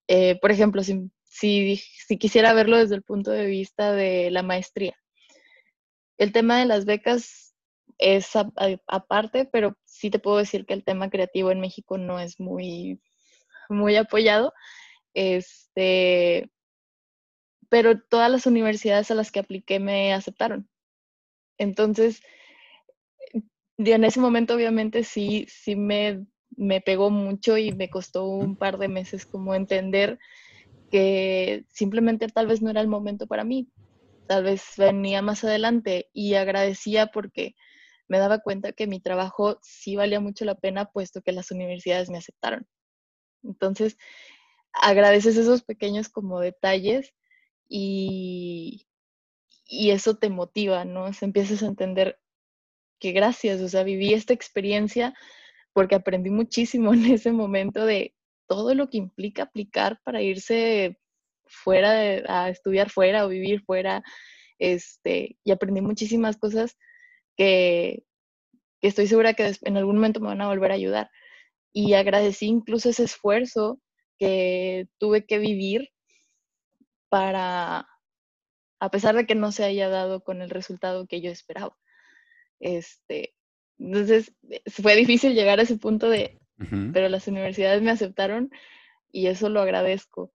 Eh, 0.08 0.38
por 0.40 0.50
ejemplo, 0.50 0.82
si, 0.82 1.10
si, 1.38 1.76
si, 1.76 2.16
quisiera 2.16 2.52
verlo 2.54 2.78
desde 2.78 2.94
el 2.94 3.02
punto 3.02 3.30
de 3.30 3.46
vista 3.46 3.92
de 3.92 4.30
la 4.30 4.42
maestría, 4.42 4.96
el 6.18 6.32
tema 6.32 6.58
de 6.58 6.66
las 6.66 6.86
becas 6.86 7.54
es 7.98 8.30
aparte, 8.86 9.46
pero 9.46 9.76
sí 9.84 10.10
te 10.10 10.18
puedo 10.18 10.38
decir 10.38 10.66
que 10.66 10.74
el 10.74 10.84
tema 10.84 11.10
creativo 11.10 11.50
en 11.50 11.60
México 11.60 11.98
no 11.98 12.20
es 12.20 12.40
muy, 12.40 13.00
muy 13.68 13.96
apoyado. 13.96 14.52
Este, 15.14 16.50
pero 17.68 18.00
todas 18.00 18.30
las 18.30 18.46
universidades 18.46 19.10
a 19.10 19.14
las 19.14 19.30
que 19.30 19.40
apliqué 19.40 19.80
me 19.80 20.12
aceptaron. 20.12 20.68
Entonces, 21.58 22.22
en 23.78 24.04
ese 24.04 24.20
momento 24.20 24.54
obviamente 24.54 25.04
sí, 25.04 25.46
sí 25.48 25.76
me, 25.76 26.26
me 26.50 26.80
pegó 26.80 27.10
mucho 27.10 27.58
y 27.58 27.72
me 27.72 27.90
costó 27.90 28.26
un 28.26 28.56
par 28.56 28.78
de 28.78 28.88
meses 28.88 29.26
como 29.26 29.54
entender 29.54 30.18
que 30.90 31.64
simplemente 31.68 32.28
tal 32.28 32.46
vez 32.46 32.62
no 32.62 32.70
era 32.70 32.80
el 32.80 32.88
momento 32.88 33.26
para 33.26 33.44
mí, 33.44 33.68
tal 34.26 34.44
vez 34.44 34.62
venía 34.76 35.22
más 35.22 35.44
adelante 35.44 36.08
y 36.12 36.34
agradecía 36.34 37.08
porque 37.08 37.54
me 38.08 38.18
daba 38.18 38.38
cuenta 38.38 38.72
que 38.72 38.86
mi 38.86 39.00
trabajo 39.00 39.58
sí 39.62 39.96
valía 39.96 40.20
mucho 40.20 40.44
la 40.44 40.54
pena 40.54 40.86
puesto 40.86 41.22
que 41.22 41.32
las 41.32 41.50
universidades 41.50 42.10
me 42.10 42.18
aceptaron. 42.18 42.66
Entonces, 43.42 43.96
agradeces 44.72 45.36
esos 45.36 45.62
pequeños 45.62 46.08
como 46.08 46.40
detalles 46.40 47.14
y, 47.68 48.86
y 49.66 49.90
eso 49.90 50.16
te 50.16 50.30
motiva, 50.30 50.84
¿no? 50.84 51.12
Se 51.12 51.24
empiezas 51.24 51.62
a 51.62 51.66
entender, 51.66 52.18
que 52.98 53.12
gracias, 53.12 53.60
o 53.60 53.68
sea, 53.68 53.82
viví 53.82 54.14
esta 54.14 54.32
experiencia 54.34 55.14
porque 55.72 55.94
aprendí 55.94 56.30
muchísimo 56.30 56.92
en 56.94 57.06
ese 57.06 57.32
momento 57.32 57.84
de 57.86 58.14
todo 58.46 58.74
lo 58.74 58.88
que 58.88 58.98
implica 58.98 59.44
aplicar 59.44 60.00
para 60.04 60.22
irse 60.22 60.98
fuera 61.46 61.90
a 62.28 62.48
estudiar 62.50 62.90
fuera 62.90 63.24
o 63.24 63.28
vivir 63.28 63.62
fuera, 63.62 64.02
este, 64.58 65.38
y 65.44 65.50
aprendí 65.52 65.80
muchísimas 65.80 66.36
cosas 66.36 66.76
que, 67.36 68.04
que 68.80 68.88
estoy 68.88 69.06
segura 69.06 69.34
que 69.34 69.52
en 69.62 69.76
algún 69.76 69.96
momento 69.96 70.20
me 70.20 70.28
van 70.28 70.40
a 70.40 70.48
volver 70.48 70.72
a 70.72 70.74
ayudar. 70.74 71.10
Y 71.72 71.94
agradecí 71.94 72.46
incluso 72.46 72.88
ese 72.90 73.04
esfuerzo 73.04 73.80
que 74.18 74.88
tuve 74.98 75.26
que 75.26 75.38
vivir 75.38 75.90
para, 77.08 77.86
a 78.80 78.90
pesar 78.90 79.14
de 79.14 79.26
que 79.26 79.34
no 79.34 79.52
se 79.52 79.64
haya 79.64 79.88
dado 79.88 80.22
con 80.22 80.42
el 80.42 80.50
resultado 80.50 81.06
que 81.06 81.20
yo 81.20 81.30
esperaba. 81.30 81.76
Este, 82.60 83.34
entonces, 83.78 84.32
fue 84.66 84.96
difícil 84.96 85.34
llegar 85.34 85.58
a 85.58 85.62
ese 85.62 85.76
punto 85.76 86.08
de, 86.08 86.40
pero 86.92 87.08
las 87.08 87.28
universidades 87.28 87.82
me 87.82 87.90
aceptaron 87.90 88.50
y 89.12 89.26
eso 89.26 89.48
lo 89.48 89.60
agradezco. 89.60 90.32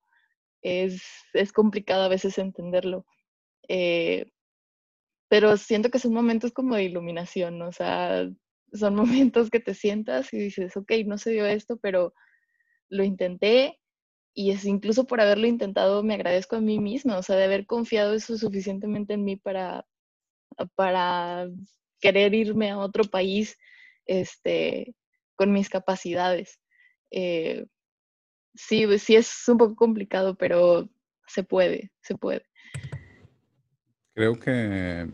Es, 0.61 1.01
es 1.33 1.51
complicado 1.51 2.03
a 2.03 2.09
veces 2.09 2.37
entenderlo. 2.37 3.05
Eh, 3.67 4.31
pero 5.27 5.55
siento 5.57 5.89
que 5.89 5.99
son 5.99 6.13
momentos 6.13 6.51
como 6.51 6.75
de 6.75 6.83
iluminación, 6.83 7.61
o 7.61 7.71
sea, 7.71 8.29
son 8.73 8.95
momentos 9.35 9.49
que 9.49 9.59
te 9.59 9.73
sientas 9.73 10.33
y 10.33 10.37
dices, 10.37 10.75
ok, 10.77 10.91
no 11.05 11.17
se 11.17 11.31
dio 11.31 11.45
esto, 11.45 11.77
pero 11.77 12.13
lo 12.89 13.03
intenté 13.03 13.79
y 14.33 14.51
es 14.51 14.65
incluso 14.65 15.05
por 15.07 15.21
haberlo 15.21 15.47
intentado 15.47 16.03
me 16.03 16.13
agradezco 16.13 16.55
a 16.57 16.61
mí 16.61 16.79
misma, 16.79 17.17
o 17.17 17.23
sea, 17.23 17.35
de 17.35 17.45
haber 17.45 17.65
confiado 17.65 18.13
eso 18.13 18.37
suficientemente 18.37 19.13
en 19.13 19.23
mí 19.23 19.35
para, 19.37 19.85
para 20.75 21.47
querer 21.99 22.33
irme 22.33 22.71
a 22.71 22.79
otro 22.79 23.05
país 23.05 23.57
este, 24.05 24.93
con 25.41 25.51
mis 25.51 25.69
capacidades. 25.69 26.59
Eh, 27.09 27.65
sí, 28.53 28.85
sí 28.99 29.15
es 29.15 29.47
un 29.47 29.57
poco 29.57 29.75
complicado, 29.75 30.35
pero 30.35 30.87
se 31.25 31.41
puede, 31.41 31.91
se 32.03 32.15
puede. 32.15 32.45
Creo 34.13 34.39
que 34.39 35.09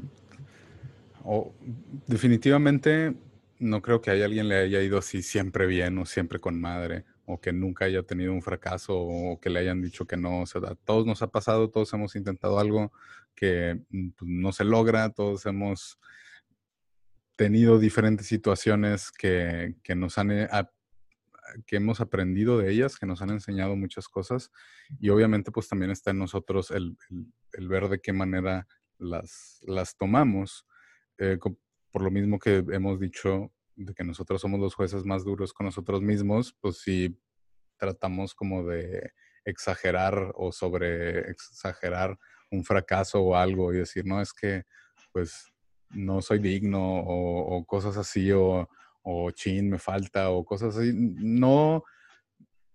definitivamente 2.08 3.14
no 3.60 3.82
creo 3.82 4.02
que 4.02 4.12
a 4.12 4.26
alguien 4.26 4.50
le 4.50 4.58
haya 4.58 4.82
ido 4.82 4.98
así 4.98 5.22
siempre 5.22 5.66
bien 5.66 5.98
o 5.98 6.06
siempre 6.06 6.40
con 6.40 6.60
madre 6.60 7.06
o 7.26 7.40
que 7.40 7.54
nunca 7.54 7.86
haya 7.86 8.04
tenido 8.04 8.34
un 8.34 8.42
fracaso 8.42 9.00
o 9.00 9.40
que 9.40 9.50
le 9.50 9.60
hayan 9.60 9.82
dicho 9.82 10.06
que 10.06 10.18
no. 10.18 10.42
O 10.42 10.46
sea, 10.46 10.60
todos 10.84 11.06
nos 11.06 11.22
ha 11.22 11.28
pasado, 11.28 11.70
todos 11.70 11.94
hemos 11.94 12.18
intentado 12.18 12.60
algo 12.60 12.92
que 13.34 13.80
pues, 13.90 14.30
no 14.30 14.52
se 14.52 14.66
logra, 14.66 15.10
todos 15.10 15.46
hemos 15.46 15.98
tenido 17.38 17.80
diferentes 17.80 18.28
situaciones 18.28 19.12
que, 19.12 19.76
que 19.84 19.96
nos 19.96 20.18
han, 20.18 20.32
eh, 20.32 20.50
que 21.66 21.78
hemos 21.78 22.02
aprendido 22.02 22.58
de 22.58 22.72
ellas, 22.72 22.98
que 22.98 23.06
nos 23.06 23.22
han 23.22 23.30
enseñado 23.30 23.76
muchas 23.76 24.10
cosas 24.10 24.52
y 25.00 25.10
obviamente 25.10 25.52
pues 25.52 25.70
también 25.70 25.92
está 25.92 26.12
en 26.12 26.20
nosotros 26.20 26.72
el, 26.72 26.98
el, 27.54 27.68
ver 27.70 27.88
de 27.88 28.02
qué 28.02 28.12
manera 28.12 28.68
las, 28.98 29.62
las 29.66 29.96
tomamos. 29.96 30.66
Eh, 31.20 31.38
por 31.92 32.02
lo 32.02 32.12
mismo 32.12 32.40
que 32.40 32.64
hemos 32.72 33.00
dicho 33.00 33.54
de 33.76 33.94
que 33.94 34.04
nosotros 34.04 34.42
somos 34.42 34.60
los 34.60 34.76
jueces 34.76 35.06
más 35.06 35.24
duros 35.24 35.54
con 35.54 35.68
nosotros 35.68 36.02
mismos, 36.02 36.56
pues 36.60 36.80
si 36.80 37.18
tratamos 37.78 38.34
como 38.34 38.66
de 38.66 39.12
exagerar 39.46 40.34
o 40.36 40.52
sobre 40.52 41.30
exagerar 41.32 42.18
un 42.50 42.66
fracaso 42.66 43.22
o 43.22 43.36
algo 43.36 43.74
y 43.74 43.78
decir, 43.78 44.06
no, 44.06 44.22
es 44.22 44.34
que 44.34 44.64
pues 45.14 45.52
no 45.90 46.22
soy 46.22 46.40
digno 46.40 47.00
o, 47.06 47.66
cosas 47.66 47.98
así 47.98 48.32
o, 48.32 48.70
o, 49.02 49.32
chin, 49.32 49.70
me 49.70 49.80
falta 49.80 50.30
o 50.30 50.46
cosas 50.46 50.78
así. 50.78 50.92
No, 50.94 51.84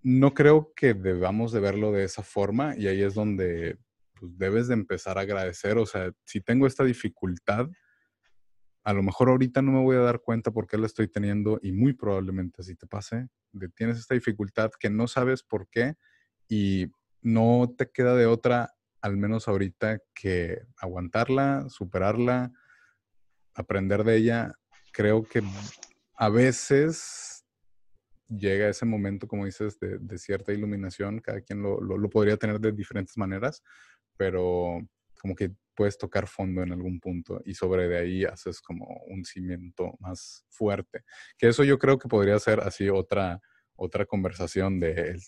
no 0.03 0.35
creo 0.35 0.73
que 0.75 0.95
debamos 0.95 1.53
de 1.53 1.61
verlo 1.61 1.93
de 1.93 2.05
esa 2.05 2.23
forma 2.23 2.75
y 2.77 2.89
ahí 2.89 3.03
es 3.03 3.15
donde 3.15 3.79
pues, 4.19 4.37
debes 4.39 4.69
de 4.69 4.75
empezar 4.75 5.19
a 5.19 5.23
agradecer. 5.23 5.79
O 5.79 5.87
sea, 5.87 6.13
si 6.25 6.41
tengo 6.41 6.67
esta 6.67 6.85
dificultad, 6.85 7.69
a 8.85 8.93
lo 8.93 9.03
mejor 9.03 9.29
ahorita 9.29 9.63
no 9.63 9.73
me 9.73 9.83
voy 9.83 9.97
a 9.97 10.01
dar 10.01 10.21
cuenta 10.21 10.51
por 10.51 10.67
qué 10.67 10.77
la 10.77 10.87
estoy 10.87 11.09
teniendo 11.09 11.61
y 11.63 11.73
muy 11.73 11.93
probablemente 11.93 12.63
así 12.63 12.75
te 12.75 12.87
pase, 12.87 13.29
de 13.53 13.69
tienes 13.69 13.99
esta 13.99 14.15
dificultad 14.15 14.71
que 14.79 14.91
no 14.91 15.07
sabes 15.07 15.43
por 15.43 15.69
qué 15.69 15.95
y 16.49 16.87
no 17.21 17.73
te 17.79 17.91
queda 17.91 18.17
de 18.17 18.27
otra, 18.27 18.75
al 19.01 19.17
menos 19.17 19.47
ahorita, 19.47 20.01
que 20.15 20.63
aguantarla, 20.77 21.67
superarla, 21.69 22.53
aprender 23.55 24.05
de 24.05 24.17
ella, 24.17 24.53
creo 24.93 25.23
que 25.25 25.43
a 26.17 26.29
veces 26.29 27.45
llega 28.29 28.69
ese 28.69 28.87
momento, 28.87 29.27
como 29.27 29.45
dices, 29.45 29.79
de, 29.81 30.19
cierta 30.19 30.53
iluminación, 30.53 31.21
cada 31.21 31.41
quien 31.41 31.63
lo, 31.63 32.11
podría 32.11 32.37
tener 32.37 32.61
de 32.61 32.73
diferentes 32.73 33.17
maneras, 33.17 33.63
pero 34.17 34.81
como 35.21 35.35
que 35.35 35.53
puedes 35.75 35.97
tocar 35.97 36.27
fondo 36.27 36.63
en 36.63 36.73
algún 36.73 37.01
punto 37.01 37.41
y 37.45 37.55
sobre 37.55 37.89
de 37.89 37.99
ahí 37.99 38.25
haces 38.25 38.61
como 38.61 38.87
un 39.07 39.25
cimiento 39.25 39.95
más 40.01 40.45
fuerte. 40.51 41.05
Que 41.39 41.49
eso 41.49 41.65
yo 41.65 41.79
creo 41.79 41.99
que 41.99 42.09
podría 42.09 42.39
ser 42.39 42.61
así 42.61 42.89
otra, 42.89 43.41
otra 43.77 44.05
conversación 44.05 44.81
de 44.81 45.19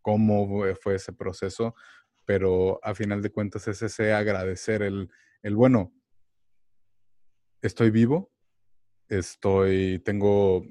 cómo 0.00 0.64
fue 0.80 0.96
ese 0.96 1.12
proceso, 1.12 1.74
pero 2.24 2.80
a 2.82 2.94
final 2.94 3.20
de 3.22 3.30
cuentas 3.30 3.68
es 3.68 3.82
ese 3.82 4.12
agradecer 4.12 4.82
el, 4.82 5.10
el 5.42 5.56
bueno, 5.56 5.92
estoy 7.62 7.90
vivo, 7.90 8.32
estoy, 9.08 10.00
tengo 10.00 10.64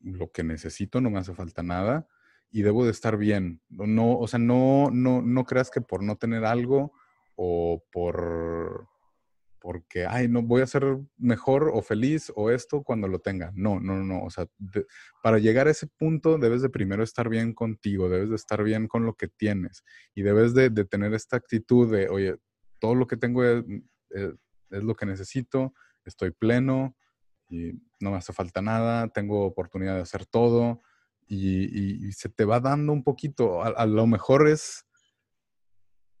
lo 0.00 0.30
que 0.32 0.42
necesito, 0.42 1.00
no 1.00 1.10
me 1.10 1.18
hace 1.18 1.34
falta 1.34 1.62
nada 1.62 2.08
y 2.50 2.62
debo 2.62 2.84
de 2.84 2.92
estar 2.92 3.16
bien. 3.16 3.60
No, 3.68 4.18
o 4.18 4.26
sea, 4.28 4.38
no, 4.38 4.90
no, 4.90 5.20
no 5.22 5.44
creas 5.44 5.70
que 5.70 5.80
por 5.80 6.02
no 6.02 6.16
tener 6.16 6.44
algo 6.44 6.92
o 7.34 7.84
por 7.92 8.88
porque, 9.66 10.06
ay, 10.06 10.28
no 10.28 10.42
voy 10.42 10.62
a 10.62 10.66
ser 10.68 10.84
mejor 11.16 11.72
o 11.74 11.82
feliz 11.82 12.32
o 12.36 12.52
esto 12.52 12.84
cuando 12.84 13.08
lo 13.08 13.18
tenga. 13.18 13.50
No, 13.56 13.80
no, 13.80 13.96
no. 13.96 14.22
O 14.22 14.30
sea, 14.30 14.46
para 15.24 15.40
llegar 15.40 15.66
a 15.66 15.72
ese 15.72 15.88
punto 15.88 16.38
debes 16.38 16.62
de 16.62 16.70
primero 16.70 17.02
estar 17.02 17.28
bien 17.28 17.52
contigo, 17.52 18.08
debes 18.08 18.30
de 18.30 18.36
estar 18.36 18.62
bien 18.62 18.86
con 18.86 19.04
lo 19.04 19.14
que 19.14 19.26
tienes 19.26 19.82
y 20.14 20.22
debes 20.22 20.54
de, 20.54 20.70
tener 20.84 21.14
esta 21.14 21.36
actitud 21.36 21.90
de, 21.90 22.08
oye, 22.08 22.36
todo 22.78 22.94
lo 22.94 23.08
que 23.08 23.16
tengo 23.16 23.42
es, 23.42 23.64
lo 24.70 24.94
que 24.94 25.04
necesito, 25.04 25.74
estoy 26.08 26.30
pleno 26.30 26.96
y 27.48 27.72
no 28.00 28.10
me 28.10 28.16
hace 28.16 28.32
falta 28.32 28.62
nada, 28.62 29.08
tengo 29.08 29.44
oportunidad 29.44 29.94
de 29.94 30.02
hacer 30.02 30.26
todo 30.26 30.82
y, 31.28 32.12
se 32.12 32.28
te 32.28 32.44
va 32.44 32.60
dando 32.60 32.92
un 32.92 33.02
poquito. 33.02 33.62
a 33.62 33.86
lo 33.86 34.06
mejor 34.06 34.48
es 34.48 34.86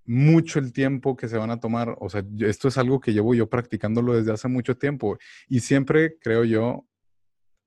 mucho 0.06 0.58
el 0.58 0.72
tiempo 0.72 1.16
que 1.16 1.28
se 1.28 1.36
van 1.36 1.50
a 1.50 1.60
tomar. 1.60 1.96
O 2.00 2.08
sea, 2.08 2.24
esto 2.40 2.68
es 2.68 2.78
algo 2.78 3.00
que 3.00 3.12
llevo 3.12 3.34
yo 3.34 3.48
practicándolo 3.50 4.14
desde 4.14 4.32
hace 4.32 4.48
mucho 4.48 4.76
tiempo. 4.76 5.18
Y 5.48 5.60
siempre 5.60 6.18
creo 6.20 6.44
yo 6.44 6.86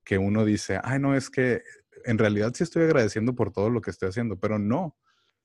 que 0.03 0.17
uno 0.17 0.45
dice, 0.45 0.79
ay, 0.83 0.99
no, 0.99 1.15
es 1.15 1.29
que 1.29 1.61
en 2.05 2.17
realidad 2.17 2.53
sí 2.55 2.63
estoy 2.63 2.83
agradeciendo 2.83 3.35
por 3.35 3.51
todo 3.51 3.69
lo 3.69 3.81
que 3.81 3.91
estoy 3.91 4.09
haciendo, 4.09 4.39
pero 4.39 4.57
no. 4.57 4.97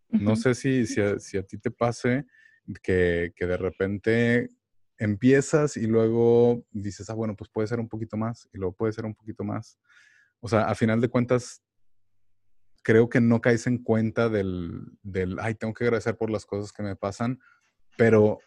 No 0.08 0.36
sé 0.36 0.54
si, 0.54 0.86
si, 0.86 1.00
a, 1.00 1.42
ti 1.42 1.58
te 1.58 1.72
pase 1.72 2.24
que, 2.82 3.32
que 3.34 3.46
de 3.46 3.56
repente 3.56 4.48
empiezas 4.98 5.76
y 5.76 5.86
luego 5.86 6.64
dices, 6.70 7.10
ah, 7.10 7.14
bueno, 7.14 7.36
pues 7.36 7.50
puede 7.50 7.68
ser 7.68 7.80
un 7.80 7.88
poquito 7.88 8.16
más 8.16 8.48
y 8.52 8.58
luego 8.58 8.74
puede 8.74 8.92
ser 8.92 9.04
un 9.04 9.14
poquito 9.14 9.44
más. 9.44 9.78
O 10.40 10.48
sea, 10.48 10.68
a 10.68 10.74
final 10.74 11.00
de 11.00 11.08
cuentas, 11.08 11.62
creo 12.82 13.08
que 13.08 13.20
no 13.20 13.40
caes 13.40 13.66
en 13.66 13.78
cuenta 13.78 14.28
del, 14.28 14.98
del, 15.02 15.38
ay, 15.40 15.54
tengo 15.54 15.72
que 15.74 15.84
agradecer 15.84 16.16
por 16.16 16.30
las 16.30 16.46
cosas 16.46 16.72
que 16.72 16.82
me 16.82 16.96
pasan, 16.96 17.40
pero 17.96 18.38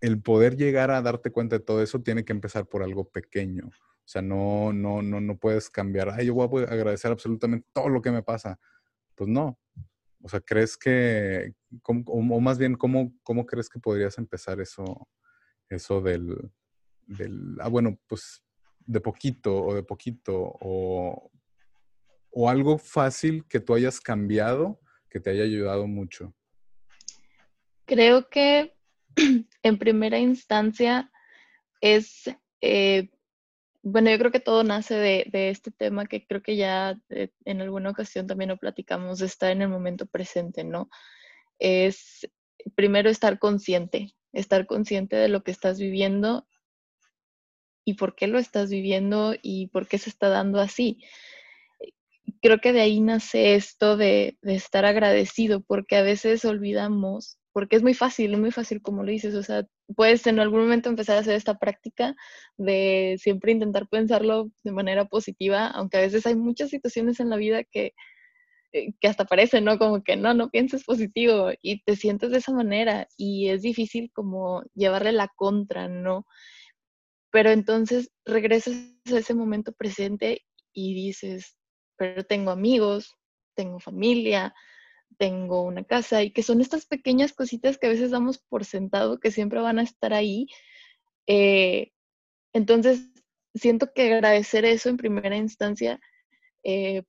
el 0.00 0.20
poder 0.22 0.56
llegar 0.56 0.90
a 0.90 1.02
darte 1.02 1.30
cuenta 1.30 1.58
de 1.58 1.64
todo 1.64 1.82
eso 1.82 2.02
tiene 2.02 2.24
que 2.24 2.32
empezar 2.32 2.66
por 2.66 2.82
algo 2.82 3.08
pequeño. 3.08 3.66
O 3.66 4.12
sea, 4.12 4.22
no, 4.22 4.72
no, 4.72 5.02
no, 5.02 5.20
no 5.20 5.38
puedes 5.38 5.70
cambiar, 5.70 6.10
ay, 6.10 6.26
yo 6.26 6.34
voy 6.34 6.64
a 6.64 6.66
agradecer 6.66 7.10
absolutamente 7.12 7.68
todo 7.72 7.88
lo 7.88 8.02
que 8.02 8.10
me 8.10 8.22
pasa. 8.22 8.58
Pues 9.14 9.28
no. 9.28 9.58
O 10.22 10.28
sea, 10.28 10.40
¿crees 10.40 10.76
que, 10.76 11.54
o 11.84 12.40
más 12.40 12.58
bien, 12.58 12.74
¿cómo, 12.74 13.14
cómo 13.22 13.46
crees 13.46 13.68
que 13.70 13.78
podrías 13.78 14.18
empezar 14.18 14.60
eso, 14.60 15.08
eso 15.70 16.00
del, 16.00 16.50
del, 17.06 17.56
ah, 17.60 17.68
bueno, 17.68 17.98
pues 18.06 18.42
de 18.86 19.00
poquito 19.00 19.64
o 19.64 19.74
de 19.74 19.82
poquito, 19.82 20.56
o 20.60 21.30
o 22.32 22.48
algo 22.48 22.78
fácil 22.78 23.44
que 23.48 23.60
tú 23.60 23.74
hayas 23.74 24.00
cambiado 24.00 24.80
que 25.08 25.20
te 25.20 25.30
haya 25.30 25.42
ayudado 25.42 25.86
mucho? 25.86 26.34
Creo 27.84 28.28
que 28.28 28.74
en 29.62 29.78
primera 29.78 30.18
instancia 30.18 31.10
es, 31.80 32.30
eh, 32.60 33.10
bueno, 33.82 34.10
yo 34.10 34.18
creo 34.18 34.30
que 34.30 34.40
todo 34.40 34.62
nace 34.62 34.94
de, 34.94 35.50
este 35.50 35.72
tema 35.72 36.06
que 36.06 36.26
creo 36.26 36.42
que 36.42 36.56
ya 36.56 36.96
eh, 37.08 37.30
en 37.44 37.60
alguna 37.60 37.90
ocasión 37.90 38.26
también 38.26 38.50
lo 38.50 38.58
platicamos, 38.58 39.20
estar 39.20 39.50
en 39.50 39.62
el 39.62 39.68
momento 39.68 40.06
presente, 40.06 40.62
¿no? 40.62 40.88
Es 41.58 42.28
primero 42.76 43.10
estar 43.10 43.38
consciente, 43.38 44.14
estar 44.32 44.66
consciente 44.66 45.16
de 45.16 45.28
lo 45.28 45.42
que 45.42 45.50
estás 45.50 45.78
viviendo 45.78 46.46
y 47.84 47.94
por 47.94 48.14
qué 48.14 48.26
lo 48.26 48.38
estás 48.38 48.70
viviendo 48.70 49.34
y 49.42 49.68
por 49.68 49.88
qué 49.88 49.98
se 49.98 50.10
está 50.10 50.28
dando 50.28 50.60
así. 50.60 50.98
Creo 52.42 52.58
que 52.58 52.72
de 52.72 52.80
ahí 52.80 53.00
nace 53.00 53.54
esto 53.54 53.96
de, 53.96 54.38
estar 54.42 54.84
agradecido, 54.84 55.60
porque 55.60 55.96
a 55.96 56.02
veces 56.02 56.44
olvidamos, 56.44 57.38
porque 57.52 57.76
es 57.76 57.82
muy 57.82 57.94
fácil, 57.94 58.34
es 58.34 58.40
muy 58.40 58.52
fácil 58.52 58.80
como 58.82 59.02
lo 59.02 59.10
dices, 59.10 59.34
o 59.34 59.42
sea, 59.42 59.66
puedes 59.96 60.26
en 60.26 60.38
algún 60.38 60.60
momento 60.60 60.88
empezar 60.88 61.16
a 61.16 61.20
hacer 61.20 61.34
esta 61.34 61.58
práctica 61.58 62.14
de 62.56 63.16
siempre 63.20 63.52
intentar 63.52 63.88
pensarlo 63.88 64.50
de 64.62 64.72
manera 64.72 65.06
positiva, 65.06 65.66
aunque 65.66 65.98
a 65.98 66.02
veces 66.02 66.26
hay 66.26 66.36
muchas 66.36 66.70
situaciones 66.70 67.20
en 67.20 67.30
la 67.30 67.36
vida 67.36 67.64
que, 67.64 67.92
que 68.72 69.08
hasta 69.08 69.24
parecen, 69.24 69.64
¿no? 69.64 69.78
Como 69.78 70.02
que 70.02 70.16
no, 70.16 70.34
no 70.34 70.50
pienses 70.50 70.84
positivo 70.84 71.50
y 71.62 71.82
te 71.82 71.96
sientes 71.96 72.30
de 72.30 72.38
esa 72.38 72.52
manera 72.52 73.08
y 73.16 73.48
es 73.48 73.62
difícil 73.62 74.10
como 74.12 74.62
llevarle 74.74 75.12
la 75.12 75.28
contra, 75.34 75.88
¿no? 75.88 76.26
Pero 77.32 77.50
entonces 77.50 78.10
regresas 78.24 78.74
a 79.12 79.18
ese 79.18 79.34
momento 79.34 79.72
presente 79.72 80.44
y 80.72 80.94
dices, 80.94 81.56
pero 81.96 82.24
tengo 82.24 82.50
amigos, 82.50 83.16
tengo 83.54 83.80
familia, 83.80 84.54
tengo 85.18 85.62
una 85.62 85.84
casa 85.84 86.22
y 86.22 86.32
que 86.32 86.42
son 86.42 86.60
estas 86.60 86.86
pequeñas 86.86 87.32
cositas 87.32 87.78
que 87.78 87.86
a 87.86 87.90
veces 87.90 88.10
damos 88.10 88.38
por 88.38 88.64
sentado 88.64 89.20
que 89.20 89.30
siempre 89.30 89.60
van 89.60 89.78
a 89.78 89.82
estar 89.82 90.12
ahí. 90.14 90.46
Eh, 91.26 91.92
entonces, 92.52 93.10
siento 93.54 93.92
que 93.92 94.12
agradecer 94.14 94.64
eso 94.64 94.88
en 94.88 94.96
primera 94.96 95.36
instancia 95.36 96.00
eh, 96.64 97.02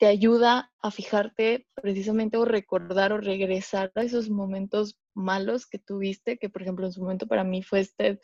te 0.00 0.06
ayuda 0.06 0.72
a 0.80 0.90
fijarte 0.90 1.68
precisamente 1.74 2.36
o 2.38 2.44
recordar 2.44 3.12
o 3.12 3.18
regresar 3.18 3.92
a 3.94 4.02
esos 4.02 4.30
momentos 4.30 4.98
malos 5.14 5.66
que 5.66 5.78
tuviste, 5.78 6.38
que 6.38 6.48
por 6.48 6.62
ejemplo 6.62 6.86
en 6.86 6.92
su 6.92 7.02
momento 7.02 7.28
para 7.28 7.44
mí 7.44 7.62
fue 7.62 7.80
este 7.80 8.18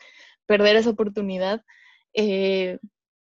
perder 0.45 0.75
esa 0.75 0.89
oportunidad 0.89 1.63
eh, 2.13 2.79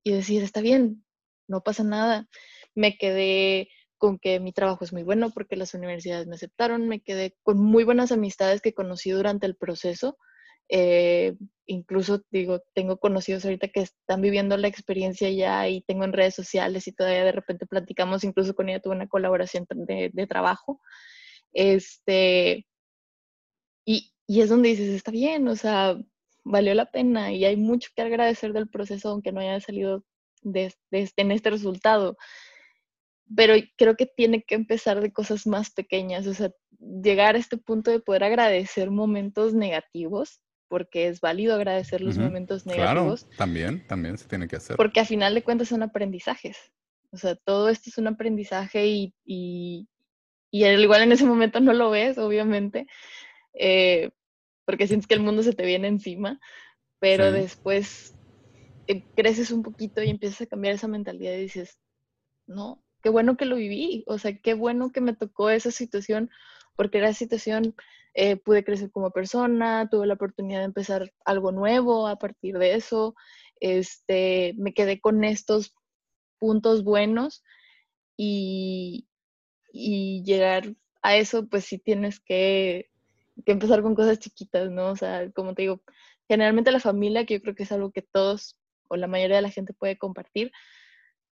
y 0.05 0.13
decir, 0.13 0.45
está 0.45 0.61
bien, 0.61 1.05
no 1.49 1.63
pasa 1.63 1.83
nada 1.83 2.29
me 2.75 2.97
quedé 2.97 3.69
con 3.99 4.19
que 4.19 4.41
mi 4.41 4.53
trabajo 4.53 4.85
es 4.85 4.93
muy 4.93 5.03
bueno 5.03 5.31
porque 5.31 5.57
las 5.57 5.75
universidades 5.75 6.27
me 6.27 6.35
aceptaron, 6.35 6.89
me 6.89 7.01
quedé 7.01 7.37
con 7.43 7.59
muy 7.59 7.85
buenas 7.85 8.13
amistades 8.13 8.61
que 8.61 8.75
conocí 8.75 9.11
durante 9.11 9.47
el 9.47 9.57
proceso. 9.57 10.19
Eh, 10.69 11.37
incluso 11.67 12.23
digo, 12.31 12.63
tengo 12.75 12.99
conocidos 12.99 13.45
ahorita 13.45 13.69
que 13.69 13.81
están 13.81 14.21
viviendo 14.21 14.57
la 14.57 14.69
experiencia 14.69 15.31
ya 15.31 15.69
y 15.69 15.83
tengo 15.83 16.05
en 16.05 16.13
redes 16.13 16.35
sociales 16.35 16.87
y 16.89 16.93
todavía 16.93 17.25
de 17.25 17.33
repente 17.33 17.67
platicamos, 17.67 18.25
incluso 18.25 18.55
con 18.55 18.69
ella 18.69 18.81
tuve 18.81 18.97
una 18.97 19.09
colaboración 19.09 19.67
de, 19.71 20.11
de 20.13 20.27
trabajo. 20.27 20.81
Este, 21.53 22.67
y, 23.85 24.13
y, 24.27 24.41
es 24.41 24.49
donde 24.49 24.71
dices, 24.71 24.89
está 24.91 25.11
bien, 25.11 25.47
o 25.49 25.57
sea, 25.57 25.97
valió 26.45 26.75
la 26.75 26.91
pena 26.91 27.33
y 27.33 27.45
hay 27.45 27.57
mucho 27.57 27.91
que 27.95 28.03
agradecer 28.03 28.53
del 28.53 28.69
proceso, 28.69 29.11
aunque 29.11 29.33
no 29.33 29.41
haya 29.41 29.61
salido 29.61 30.05
de, 30.43 30.73
de 30.91 31.03
este, 31.03 31.23
en 31.23 31.33
este 31.33 31.51
resultado 31.51 32.17
pero 33.37 33.55
creo 33.77 33.97
que 33.97 34.07
tiene 34.07 34.43
que 34.43 34.55
empezar 34.55 35.01
de 35.01 35.13
cosas 35.13 35.47
más 35.47 35.71
pequeñas, 35.71 36.27
o 36.27 36.35
sea, 36.35 36.51
llegar 36.79 37.35
a 37.35 37.39
este 37.39 37.57
punto 37.57 37.91
de 37.91 38.01
poder 38.01 38.25
agradecer 38.25 38.91
momentos 38.91 39.55
negativos, 39.55 40.41
porque 40.73 41.07
es 41.07 41.21
válido 41.21 41.55
agradecer 41.55 42.01
los 42.01 42.17
momentos 42.17 42.65
negativos. 42.65 43.25
Claro, 43.25 43.37
también, 43.37 43.87
también 43.87 44.17
se 44.17 44.27
tiene 44.27 44.49
que 44.49 44.57
hacer. 44.57 44.75
Porque 44.79 45.01
a 45.01 45.05
final 45.05 45.35
de 45.35 45.43
cuentas 45.43 45.69
son 45.69 45.83
aprendizajes. 45.83 46.57
O 47.11 47.19
sea, 47.19 47.37
todo 47.37 47.69
esto 47.69 47.91
es 47.91 47.99
un 47.99 48.07
aprendizaje 48.07 48.87
y, 48.87 49.15
y, 49.23 49.87
y 50.51 50.65
al 50.65 50.81
igual 50.81 51.03
en 51.03 51.13
ese 51.13 51.27
momento 51.27 51.61
no 51.61 51.75
lo 51.75 51.91
ves, 51.91 52.17
obviamente, 52.17 52.87
eh, 53.53 54.13
porque 54.65 54.87
sientes 54.87 55.07
que 55.07 55.13
el 55.13 55.21
mundo 55.21 55.43
se 55.43 55.53
te 55.53 55.67
viene 55.67 55.89
encima, 55.89 56.41
pero 57.01 57.31
después 57.31 58.15
eh, 58.87 59.05
creces 59.15 59.51
un 59.51 59.63
poquito 59.63 60.03
y 60.03 60.09
empiezas 60.09 60.41
a 60.41 60.47
cambiar 60.47 60.77
esa 60.77 60.89
mentalidad 60.89 61.35
y 61.35 61.43
dices, 61.43 61.77
no, 62.47 62.83
qué 63.03 63.11
bueno 63.11 63.37
que 63.37 63.45
lo 63.45 63.57
viví, 63.57 64.05
o 64.07 64.17
sea, 64.17 64.39
qué 64.39 64.55
bueno 64.55 64.91
que 64.91 65.03
me 65.03 65.15
tocó 65.15 65.51
esa 65.51 65.71
situación, 65.71 66.31
porque 66.77 66.97
esa 66.97 67.13
situación 67.13 67.75
eh, 68.15 68.37
pude 68.37 68.65
crecer 68.65 68.91
como 68.91 69.11
persona, 69.11 69.89
tuve 69.91 70.07
la 70.07 70.15
oportunidad 70.15 70.61
de 70.61 70.67
empezar 70.67 71.13
algo 71.25 71.53
nuevo 71.53 72.07
a 72.09 72.17
partir 72.17 72.59
de 72.59 72.75
eso, 72.75 73.15
este, 73.61 74.55
me 74.59 74.75
quedé 74.75 75.01
con 75.01 75.25
estos 75.25 75.75
puntos 76.39 76.85
buenos 76.85 77.43
y, 78.17 79.09
y 79.73 80.23
llegar 80.25 80.75
a 81.03 81.17
eso, 81.17 81.49
pues 81.49 81.65
sí 81.65 81.79
tienes 81.79 82.21
que, 82.21 82.91
que 83.47 83.53
empezar 83.53 83.83
con 83.83 83.95
cosas 83.95 84.19
chiquitas, 84.19 84.71
¿no? 84.71 84.91
O 84.91 84.97
sea, 84.97 85.31
como 85.33 85.55
te 85.55 85.63
digo, 85.63 85.83
generalmente 86.29 86.71
la 86.71 86.81
familia, 86.81 87.25
que 87.27 87.35
yo 87.35 87.43
creo 87.43 87.55
que 87.55 87.65
es 87.65 87.73
algo 87.73 87.93
que 87.93 88.03
todos 88.03 88.57
o 88.89 88.97
la 88.97 89.07
mayoría 89.07 89.37
de 89.37 89.43
la 89.43 89.51
gente 89.51 89.73
puede 89.73 89.97
compartir, 89.97 90.53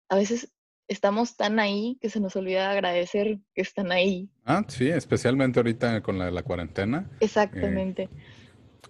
a 0.09 0.15
veces 0.15 0.51
estamos 0.88 1.36
tan 1.38 1.60
ahí 1.60 1.98
que 2.02 2.10
se 2.10 2.19
nos 2.19 2.36
olvida 2.36 2.72
agradecer 2.72 3.39
que 3.54 3.62
están 3.62 3.91
ahí. 3.91 4.30
Ah, 4.46 4.63
sí, 4.67 4.89
especialmente 4.89 5.60
ahorita 5.60 6.02
con 6.02 6.17
la, 6.17 6.32
la 6.32 6.43
cuarentena. 6.43 7.10
Exactamente. 7.19 8.10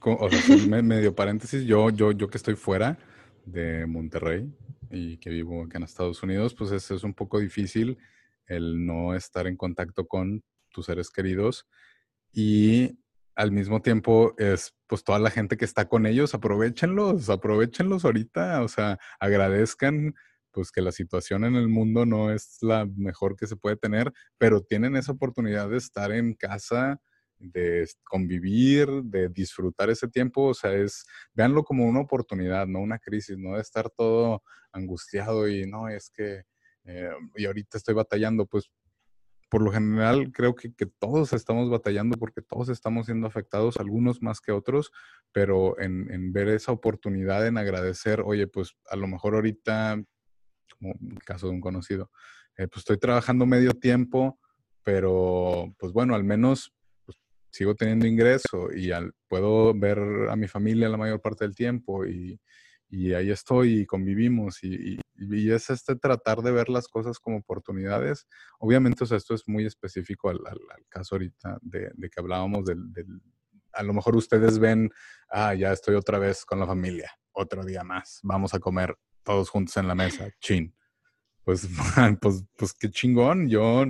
o 0.01 0.29
sea, 0.29 0.81
medio 0.81 1.15
paréntesis, 1.15 1.63
yo, 1.65 1.89
yo, 1.89 2.11
yo 2.11 2.29
que 2.29 2.37
estoy 2.37 2.55
fuera 2.55 2.97
de 3.45 3.85
Monterrey 3.85 4.51
y 4.89 5.17
que 5.17 5.29
vivo 5.29 5.63
acá 5.63 5.77
en 5.77 5.83
Estados 5.83 6.21
Unidos, 6.23 6.53
pues 6.53 6.71
es, 6.71 6.91
es 6.91 7.03
un 7.03 7.13
poco 7.13 7.39
difícil 7.39 7.97
el 8.47 8.85
no 8.85 9.15
estar 9.15 9.47
en 9.47 9.57
contacto 9.57 10.07
con 10.07 10.43
tus 10.69 10.87
seres 10.87 11.09
queridos 11.09 11.65
y 12.31 12.97
al 13.35 13.51
mismo 13.51 13.81
tiempo 13.81 14.35
es 14.37 14.75
pues 14.87 15.03
toda 15.03 15.19
la 15.19 15.31
gente 15.31 15.57
que 15.57 15.65
está 15.65 15.87
con 15.87 16.05
ellos, 16.05 16.33
aprovechenlos, 16.33 17.29
aprovechenlos 17.29 18.05
ahorita, 18.05 18.61
o 18.61 18.67
sea, 18.67 18.99
agradezcan 19.19 20.13
pues 20.53 20.71
que 20.71 20.81
la 20.81 20.91
situación 20.91 21.43
en 21.43 21.55
el 21.55 21.67
mundo 21.67 22.05
no 22.05 22.31
es 22.31 22.59
la 22.61 22.85
mejor 22.85 23.35
que 23.35 23.47
se 23.47 23.57
puede 23.57 23.75
tener, 23.75 24.13
pero 24.37 24.61
tienen 24.61 24.95
esa 24.95 25.11
oportunidad 25.11 25.69
de 25.69 25.77
estar 25.77 26.11
en 26.11 26.35
casa, 26.35 27.01
de 27.39 27.87
convivir, 28.03 28.87
de 29.03 29.29
disfrutar 29.29 29.89
ese 29.89 30.07
tiempo, 30.07 30.43
o 30.43 30.53
sea, 30.53 30.71
es, 30.73 31.05
véanlo 31.33 31.63
como 31.63 31.85
una 31.85 31.99
oportunidad, 31.99 32.67
no 32.67 32.79
una 32.79 32.99
crisis, 32.99 33.37
no 33.37 33.55
de 33.55 33.61
estar 33.61 33.89
todo 33.89 34.43
angustiado 34.71 35.47
y 35.47 35.65
no, 35.65 35.89
es 35.89 36.09
que, 36.09 36.43
eh, 36.85 37.09
y 37.35 37.45
ahorita 37.45 37.77
estoy 37.77 37.95
batallando, 37.95 38.45
pues 38.45 38.69
por 39.49 39.61
lo 39.61 39.71
general 39.71 40.31
creo 40.31 40.55
que, 40.55 40.73
que, 40.73 40.87
todos 40.87 41.31
estamos 41.33 41.69
batallando 41.69 42.17
porque 42.17 42.41
todos 42.41 42.69
estamos 42.69 43.05
siendo 43.05 43.27
afectados, 43.27 43.77
algunos 43.77 44.21
más 44.21 44.41
que 44.41 44.51
otros, 44.51 44.91
pero 45.31 45.79
en, 45.79 46.11
en 46.11 46.33
ver 46.33 46.47
esa 46.47 46.71
oportunidad, 46.71 47.45
en 47.45 47.59
agradecer, 47.59 48.21
oye, 48.21 48.47
pues 48.47 48.75
a 48.89 48.95
lo 48.95 49.07
mejor 49.07 49.35
ahorita 49.35 50.03
como 50.77 50.95
el 51.11 51.23
caso 51.23 51.47
de 51.47 51.53
un 51.53 51.61
conocido, 51.61 52.11
eh, 52.57 52.67
pues 52.67 52.79
estoy 52.79 52.97
trabajando 52.97 53.45
medio 53.45 53.73
tiempo, 53.73 54.39
pero 54.83 55.73
pues 55.77 55.91
bueno, 55.91 56.15
al 56.15 56.23
menos 56.23 56.73
pues, 57.05 57.17
sigo 57.49 57.75
teniendo 57.75 58.05
ingreso 58.05 58.71
y 58.75 58.91
puedo 59.27 59.73
ver 59.73 59.99
a 60.29 60.35
mi 60.35 60.47
familia 60.47 60.89
la 60.89 60.97
mayor 60.97 61.21
parte 61.21 61.45
del 61.45 61.55
tiempo 61.55 62.05
y, 62.05 62.39
ahí 63.15 63.31
estoy 63.31 63.79
y 63.79 63.85
convivimos 63.87 64.63
y, 64.63 64.99
es 65.15 65.69
este 65.69 65.95
tratar 65.95 66.41
de 66.41 66.51
ver 66.51 66.69
las 66.69 66.87
cosas 66.87 67.17
como 67.19 67.37
oportunidades. 67.37 68.27
Obviamente, 68.59 69.03
esto 69.03 69.33
es 69.33 69.43
muy 69.47 69.65
específico 69.65 70.29
al, 70.29 70.39
al, 70.45 70.59
caso 70.89 71.15
ahorita 71.15 71.59
de, 71.61 71.91
que 72.11 72.19
hablábamos 72.19 72.65
del, 72.65 72.83
a 73.73 73.83
lo 73.83 73.93
mejor 73.93 74.15
ustedes 74.15 74.59
ven, 74.59 74.91
ah, 75.29 75.53
ya 75.53 75.71
estoy 75.71 75.95
otra 75.95 76.19
vez 76.19 76.45
con 76.45 76.59
la 76.59 76.67
familia, 76.67 77.11
otro 77.31 77.63
día 77.63 77.83
más, 77.83 78.19
vamos 78.23 78.53
a 78.53 78.59
comer 78.59 78.95
todos 79.23 79.49
juntos 79.49 79.77
en 79.77 79.87
la 79.87 79.95
mesa, 79.95 80.29
chin. 80.39 80.75
Pues, 81.43 81.67
pues, 82.21 82.43
pues 82.57 82.73
qué 82.73 82.89
chingón, 82.89 83.49
yo 83.49 83.85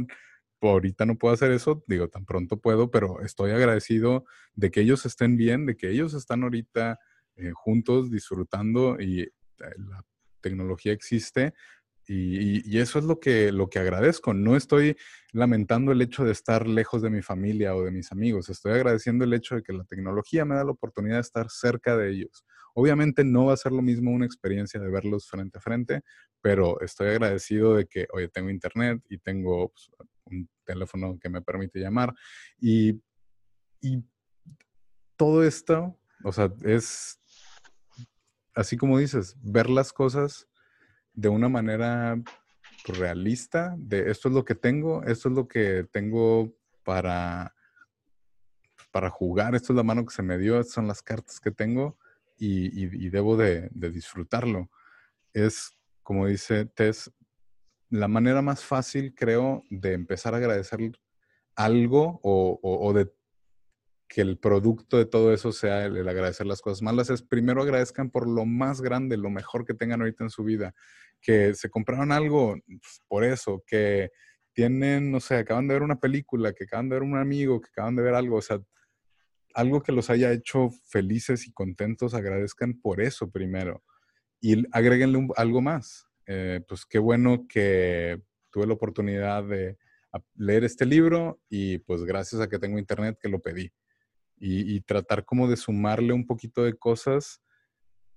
ahorita 0.62 1.06
no 1.06 1.18
puedo 1.18 1.34
hacer 1.34 1.52
eso, 1.52 1.84
digo, 1.88 2.08
tan 2.08 2.26
pronto 2.26 2.60
puedo, 2.60 2.90
pero 2.90 3.22
estoy 3.22 3.52
agradecido 3.52 4.26
de 4.56 4.72
que 4.72 4.82
ellos 4.82 5.06
estén 5.06 5.36
bien, 5.36 5.66
de 5.66 5.76
que 5.76 5.90
ellos 5.90 6.14
están 6.14 6.44
ahorita 6.44 7.00
eh, 7.36 7.52
juntos 7.54 8.12
disfrutando 8.12 8.98
y 9.00 9.22
eh, 9.22 9.32
la 9.60 10.06
tecnología 10.42 10.94
existe 10.94 11.54
y, 12.08 12.78
eso 12.80 13.00
es 13.00 13.06
lo 13.06 13.20
que, 13.20 13.52
lo 13.52 13.70
que 13.70 13.80
agradezco. 13.80 14.34
No 14.34 14.56
estoy 14.56 14.98
lamentando 15.32 15.92
el 15.92 16.02
hecho 16.02 16.26
de 16.26 16.32
estar 16.32 16.68
lejos 16.68 17.02
de 17.02 17.10
mi 17.10 17.22
familia 17.22 17.76
o 17.76 17.84
de 17.84 17.92
mis 17.92 18.12
amigos. 18.12 18.50
Estoy 18.50 18.74
agradeciendo 18.74 19.24
el 19.24 19.34
hecho 19.34 19.56
de 19.56 19.64
que 19.64 19.74
la 19.74 19.86
tecnología 19.86 20.46
me 20.46 20.56
da 20.56 20.64
la 20.64 20.72
oportunidad 20.72 21.16
de 21.16 21.22
estar 21.22 21.50
cerca 21.50 21.96
de 21.96 22.12
ellos. 22.12 22.46
Obviamente 22.76 23.24
no 23.24 23.46
va 23.46 23.54
a 23.54 23.58
ser 23.58 23.72
lo 23.72 23.82
mismo 23.82 24.12
una 24.12 24.26
experiencia 24.26 24.80
de 24.80 24.90
verlos 24.90 25.30
frente 25.30 25.60
a 25.60 25.62
frente, 25.62 26.02
pero 26.42 26.82
estoy 26.82 27.10
agradecido 27.10 27.76
de 27.76 27.86
que, 27.86 28.08
oye, 28.12 28.28
tengo 28.28 28.50
internet 28.50 29.02
y 29.10 29.20
tengo 29.20 29.70
pues, 29.70 29.92
un 30.26 30.50
teléfono 30.66 31.18
que 31.20 31.30
me 31.30 31.42
permite 31.42 31.80
llamar. 31.80 32.14
Y, 32.60 33.02
y 33.80 34.04
todo 35.16 35.44
esto, 35.44 35.98
o 36.24 36.34
sea, 36.34 36.52
es, 36.64 37.20
así 38.56 38.76
como 38.76 38.98
dices, 38.98 39.38
ver 39.42 39.70
las 39.70 39.94
cosas 39.94 40.48
de 41.14 41.30
una 41.30 41.50
manera 41.50 42.22
pues, 42.86 42.98
realista, 42.98 43.76
de 43.78 44.10
esto 44.10 44.30
es 44.30 44.36
lo 44.36 44.44
que 44.44 44.56
tengo, 44.56 45.04
esto 45.04 45.30
es 45.30 45.36
lo 45.36 45.48
que 45.48 45.88
tengo 45.92 46.54
para, 46.84 47.54
para 48.92 49.10
jugar, 49.10 49.56
esto 49.56 49.74
es 49.74 49.78
la 49.78 49.84
mano 49.84 50.06
que 50.06 50.14
se 50.14 50.24
me 50.24 50.38
dio, 50.38 50.64
son 50.64 50.88
las 50.88 51.02
cartas 51.02 51.40
que 51.40 51.52
tengo 51.52 51.98
y, 52.38 53.10
debo 53.10 53.38
de, 53.38 53.70
disfrutarlo. 53.74 54.70
Es, 55.32 55.78
como 56.02 56.28
dice 56.28 56.66
Tess, 56.66 57.10
la 57.90 58.08
manera 58.08 58.42
más 58.42 58.66
fácil, 58.66 59.14
creo, 59.16 59.64
de 59.70 59.94
empezar 59.94 60.34
a 60.34 60.38
agradecer 60.38 60.80
algo 61.56 62.20
o, 62.24 62.60
o 62.62 62.94
de 62.94 63.14
que 64.14 64.22
el 64.22 64.38
producto 64.38 65.00
de 65.00 65.08
todo 65.08 65.34
eso 65.34 65.52
sea 65.52 65.86
el, 65.86 66.08
agradecer 66.08 66.46
las 66.46 66.62
cosas 66.62 66.84
malas, 66.84 67.10
es 67.10 67.24
primero 67.24 67.64
agradezcan 67.64 68.12
por 68.12 68.28
lo 68.28 68.46
más 68.46 68.80
grande, 68.80 69.18
lo 69.18 69.32
mejor 69.32 69.66
que 69.66 69.74
tengan 69.74 70.02
ahorita 70.02 70.24
en 70.24 70.30
su 70.30 70.44
vida, 70.44 70.76
que 71.20 71.56
se 71.56 71.72
compraron 71.72 72.12
algo 72.12 72.56
pues, 72.68 73.02
por 73.08 73.24
eso, 73.24 73.64
que 73.66 74.12
tienen, 74.54 75.12
no 75.12 75.20
sé, 75.20 75.38
acaban 75.38 75.68
de 75.68 75.74
ver 75.74 75.82
una 75.82 76.00
película, 76.00 76.54
que 76.54 76.66
acaban 76.66 76.90
de 76.90 76.96
ver 76.98 77.04
un 77.04 77.18
amigo, 77.18 77.60
que 77.60 77.70
acaban 77.70 77.96
de 77.96 78.04
ver 78.04 78.14
algo, 78.14 78.36
o 78.38 78.42
sea, 78.44 78.62
algo 79.56 79.82
que 79.82 79.92
los 79.92 80.12
haya 80.12 80.32
hecho 80.32 80.70
felices 80.86 81.48
y 81.48 81.52
contentos, 81.52 82.14
agradezcan 82.14 82.80
por 82.80 83.02
eso 83.02 83.32
primero. 83.32 83.84
Y 84.40 84.64
agréguenle 84.76 85.28
algo 85.38 85.62
más. 85.62 86.08
Eh, 86.28 86.62
pues 86.68 86.86
qué 86.86 87.00
bueno 87.00 87.48
que 87.50 88.22
tuve 88.52 88.68
la 88.68 88.74
oportunidad 88.74 89.44
de 89.44 89.78
leer 90.36 90.66
este 90.66 90.86
libro 90.86 91.42
y 91.50 91.80
pues 91.80 92.04
gracias 92.04 92.42
a 92.42 92.48
que 92.48 92.60
tengo 92.60 92.78
internet 92.78 93.18
que 93.20 93.30
lo 93.30 93.42
pedí 93.42 93.72
y, 94.46 94.82
tratar 94.82 95.24
como 95.24 95.48
de 95.48 95.56
sumarle 95.56 96.12
un 96.12 96.28
poquito 96.28 96.64
de 96.64 96.74
cosas 96.74 97.42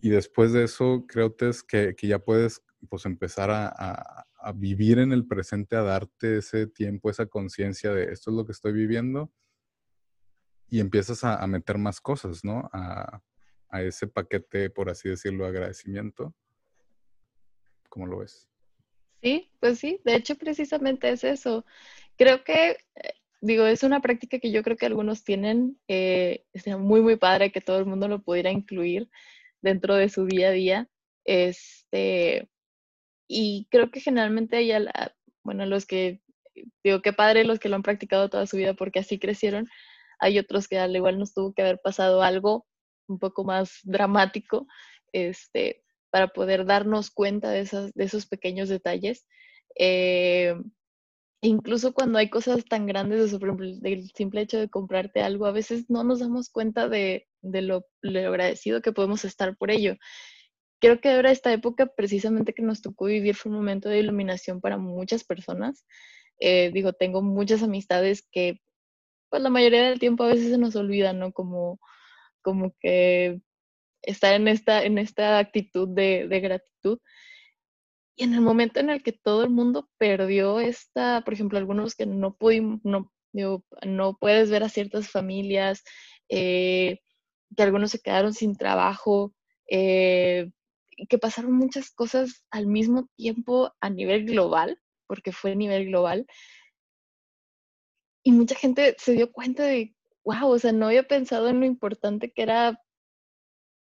y 0.01 0.11
después 0.11 0.53
de 0.53 0.65
eso 0.65 1.05
creo 1.07 1.37
que, 1.37 1.95
que 1.95 2.07
ya 2.07 2.19
puedes 2.19 2.63
pues 2.89 3.07
empezar 3.07 3.51
a, 3.51 4.25
vivir 4.55 5.01
en 5.01 5.13
el 5.13 5.27
presente, 5.27 5.75
a 5.75 5.83
darte 5.83 6.39
ese 6.39 6.69
tiempo, 6.69 7.11
esa 7.11 7.27
conciencia 7.27 7.93
de 7.93 8.13
esto 8.13 8.31
es 8.31 8.37
lo 8.37 8.47
que 8.47 8.53
estoy 8.53 8.73
viviendo 8.73 9.33
y 10.69 10.79
empiezas 10.79 11.25
a, 11.25 11.45
meter 11.49 11.79
más 11.79 12.01
cosas, 12.01 12.45
¿no? 12.45 12.69
A, 12.73 13.23
a, 13.69 13.83
ese 13.83 14.07
paquete, 14.07 14.71
por 14.71 14.89
así 14.89 15.09
decirlo, 15.09 15.47
agradecimiento. 15.47 16.33
¿Cómo 17.89 18.07
lo 18.07 18.19
ves? 18.19 18.49
Sí, 19.21 19.51
pues 19.59 19.81
sí, 19.81 20.01
de 20.05 20.15
hecho 20.15 20.37
precisamente 20.37 21.11
es 21.11 21.25
eso. 21.25 21.65
Creo 22.17 22.45
que 22.45 22.71
eh, 22.95 23.16
digo, 23.41 23.67
es 23.67 23.83
una 23.83 24.01
práctica 24.01 24.39
que 24.39 24.51
yo 24.51 24.63
creo 24.63 24.77
que 24.77 24.87
algunos 24.87 25.25
tienen. 25.25 25.79
Eh, 25.89 26.45
sería 26.55 26.79
muy, 26.79 27.01
muy 27.01 27.17
padre 27.17 27.53
que 27.53 27.61
todo 27.61 27.79
el 27.79 27.87
mundo 27.87 28.09
lo 28.09 28.23
pudiera 28.23 28.51
incluir 28.51 29.09
dentro 29.63 29.95
de 29.97 30.09
su 30.09 30.27
día 30.27 30.49
a 30.49 30.53
día. 30.53 30.89
Este, 31.25 32.49
y 33.29 33.67
creo 33.71 33.91
que 33.91 34.01
generalmente 34.01 34.57
hay, 34.57 34.73
bueno, 35.43 35.67
los 35.67 35.87
que, 35.87 36.21
digo, 36.85 37.03
qué 37.03 37.13
padre 37.13 37.45
los 37.45 37.59
que 37.59 37.69
lo 37.69 37.77
han 37.77 37.83
practicado 37.83 38.29
toda 38.29 38.47
su 38.47 38.57
vida 38.57 38.75
porque 38.75 39.01
así 39.01 39.19
crecieron. 39.19 39.69
Hay 40.19 40.39
otros 40.39 40.69
que 40.69 40.79
al 40.79 40.97
igual 40.97 41.19
nos 41.19 41.35
tuvo 41.35 41.53
que 41.53 41.63
haber 41.63 41.81
pasado 41.81 42.23
algo 42.23 42.67
un 43.09 43.19
poco 43.19 43.45
más 43.45 43.81
dramático, 43.85 44.67
este, 45.13 45.85
para 46.11 46.29
poder 46.29 46.65
darnos 46.65 47.11
cuenta 47.11 47.51
de, 47.51 47.61
esas, 47.61 47.93
de 47.95 48.05
esos 48.05 48.27
pequeños 48.27 48.69
detalles. 48.69 49.27
Eh, 49.79 50.55
incluso 51.41 51.93
cuando 51.93 52.19
hay 52.19 52.31
cosas 52.31 52.65
tan 52.65 52.87
grandes, 52.87 53.33
por 53.33 53.49
ejemplo, 53.49 53.67
el 53.83 54.11
simple 54.13 54.43
hecho 54.43 54.59
de 54.59 54.69
comprarte 54.69 55.23
algo, 55.23 55.47
a 55.47 55.53
veces 55.53 55.87
no 55.91 56.05
nos 56.05 56.21
damos 56.21 56.51
cuenta 56.51 56.89
de, 56.89 57.27
lo, 57.43 57.87
agradecido 58.03 58.83
que 58.83 58.93
podemos 58.93 59.25
estar 59.25 59.57
por 59.57 59.71
ello. 59.71 59.97
Creo 60.81 61.01
que 61.01 61.11
ahora 61.11 61.31
esta 61.31 61.53
época 61.53 61.87
precisamente 61.87 62.53
que 62.55 62.63
nos 62.63 62.83
tocó 62.83 63.07
vivir 63.07 63.35
fue 63.35 63.51
un 63.51 63.59
momento 63.59 63.89
de 63.89 64.01
iluminación 64.01 64.61
para 64.61 64.79
muchas 64.79 65.25
personas. 65.25 65.85
Eh, 66.41 66.71
digo, 66.73 66.93
tengo 66.93 67.23
muchas 67.23 67.63
amistades 67.63 68.27
que 68.31 68.61
pues 69.31 69.43
la 69.43 69.51
mayoría 69.51 69.85
del 69.89 69.99
tiempo 69.99 70.25
a 70.25 70.29
veces 70.29 70.51
se 70.51 70.59
nos 70.59 70.77
olvida, 70.77 71.13
¿no? 71.13 71.33
Como, 71.33 71.81
como 72.43 72.75
que 72.81 73.41
estar 74.03 74.35
en 74.35 74.49
esta, 74.49 74.85
en 74.85 74.99
esta 74.99 75.39
actitud 75.39 75.89
de 75.89 76.41
gratitud. 76.41 77.01
Y 78.17 78.25
en 78.25 78.33
el 78.33 78.41
momento 78.41 78.81
en 78.81 78.89
el 78.89 79.03
que 79.03 79.13
todo 79.13 79.45
el 79.45 79.51
mundo 79.51 79.91
perdió 79.99 80.59
esta, 80.59 81.23
por 81.23 81.35
ejemplo, 81.35 81.59
algunos 81.59 81.95
que 81.95 82.07
no 82.07 82.35
pudimos, 82.35 82.81
no, 82.83 83.13
no 83.85 84.17
puedes 84.19 84.51
ver 84.51 84.65
a 84.65 84.71
ciertas 84.71 85.11
familias, 85.11 85.85
eh, 86.31 87.01
que 87.55 87.63
algunos 87.63 87.91
se 87.91 88.01
quedaron 88.01 88.33
sin 88.33 88.57
trabajo, 88.57 89.35
eh, 89.71 90.51
que 91.11 91.19
pasaron 91.19 91.53
muchas 91.53 91.91
cosas 91.91 92.43
al 92.51 92.67
mismo 92.67 93.07
tiempo 93.17 93.75
a 93.81 93.91
nivel 93.91 94.25
global, 94.25 94.81
porque 95.07 95.31
fue 95.31 95.53
a 95.53 95.57
nivel 95.57 95.87
global. 95.87 96.27
Y 98.25 98.33
mucha 98.33 98.55
gente 98.55 98.97
se 98.99 99.13
dio 99.13 99.31
cuenta 99.31 99.65
de, 99.65 99.95
wow, 100.25 100.49
o 100.49 100.59
sea, 100.59 100.73
no 100.73 100.87
había 100.87 101.07
pensado 101.07 101.49
en 101.49 101.61
lo 101.61 101.67
importante 101.67 102.33
que 102.33 102.43
era 102.43 102.83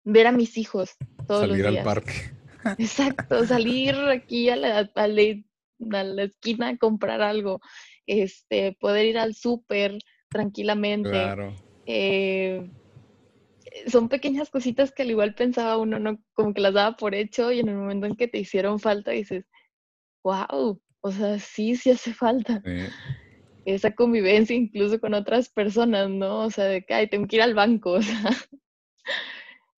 ver 0.03 0.27
a 0.27 0.31
mis 0.33 0.57
hijos 0.57 0.97
todos 1.25 1.47
Salir 1.47 1.63
los 1.63 1.71
días. 1.71 1.87
al 1.87 1.93
parque. 1.93 2.44
Exacto, 2.77 3.45
salir 3.45 3.95
aquí 3.95 4.49
a 4.49 4.55
la, 4.55 4.91
a 4.95 5.07
la, 5.07 6.23
esquina 6.23 6.69
a 6.69 6.77
comprar 6.77 7.21
algo, 7.21 7.61
este, 8.05 8.75
poder 8.79 9.05
ir 9.05 9.17
al 9.17 9.35
súper 9.35 9.97
tranquilamente. 10.29 11.09
Claro. 11.09 11.53
Eh, 11.85 12.69
son 13.87 14.09
pequeñas 14.09 14.49
cositas 14.49 14.91
que 14.91 15.03
al 15.03 15.11
igual 15.11 15.35
pensaba 15.35 15.77
uno, 15.77 15.99
¿no? 15.99 16.19
Como 16.33 16.53
que 16.53 16.61
las 16.61 16.73
daba 16.73 16.95
por 16.95 17.13
hecho 17.13 17.51
y 17.51 17.59
en 17.59 17.69
el 17.69 17.75
momento 17.75 18.05
en 18.05 18.15
que 18.15 18.27
te 18.27 18.39
hicieron 18.39 18.79
falta 18.79 19.11
dices, 19.11 19.45
wow, 20.23 20.81
o 21.01 21.11
sea, 21.11 21.37
sí, 21.39 21.75
sí 21.75 21.91
hace 21.91 22.13
falta. 22.13 22.63
Esa 23.65 23.93
convivencia 23.93 24.55
incluso 24.55 24.99
con 24.99 25.13
otras 25.13 25.49
personas, 25.49 26.09
¿no? 26.09 26.41
O 26.41 26.51
sea, 26.51 26.65
de 26.65 26.83
que, 26.83 26.93
ay, 26.93 27.09
tengo 27.09 27.27
que 27.27 27.37
ir 27.37 27.41
al 27.41 27.53
banco, 27.53 27.91
o 27.93 28.01
sea. 28.01 28.31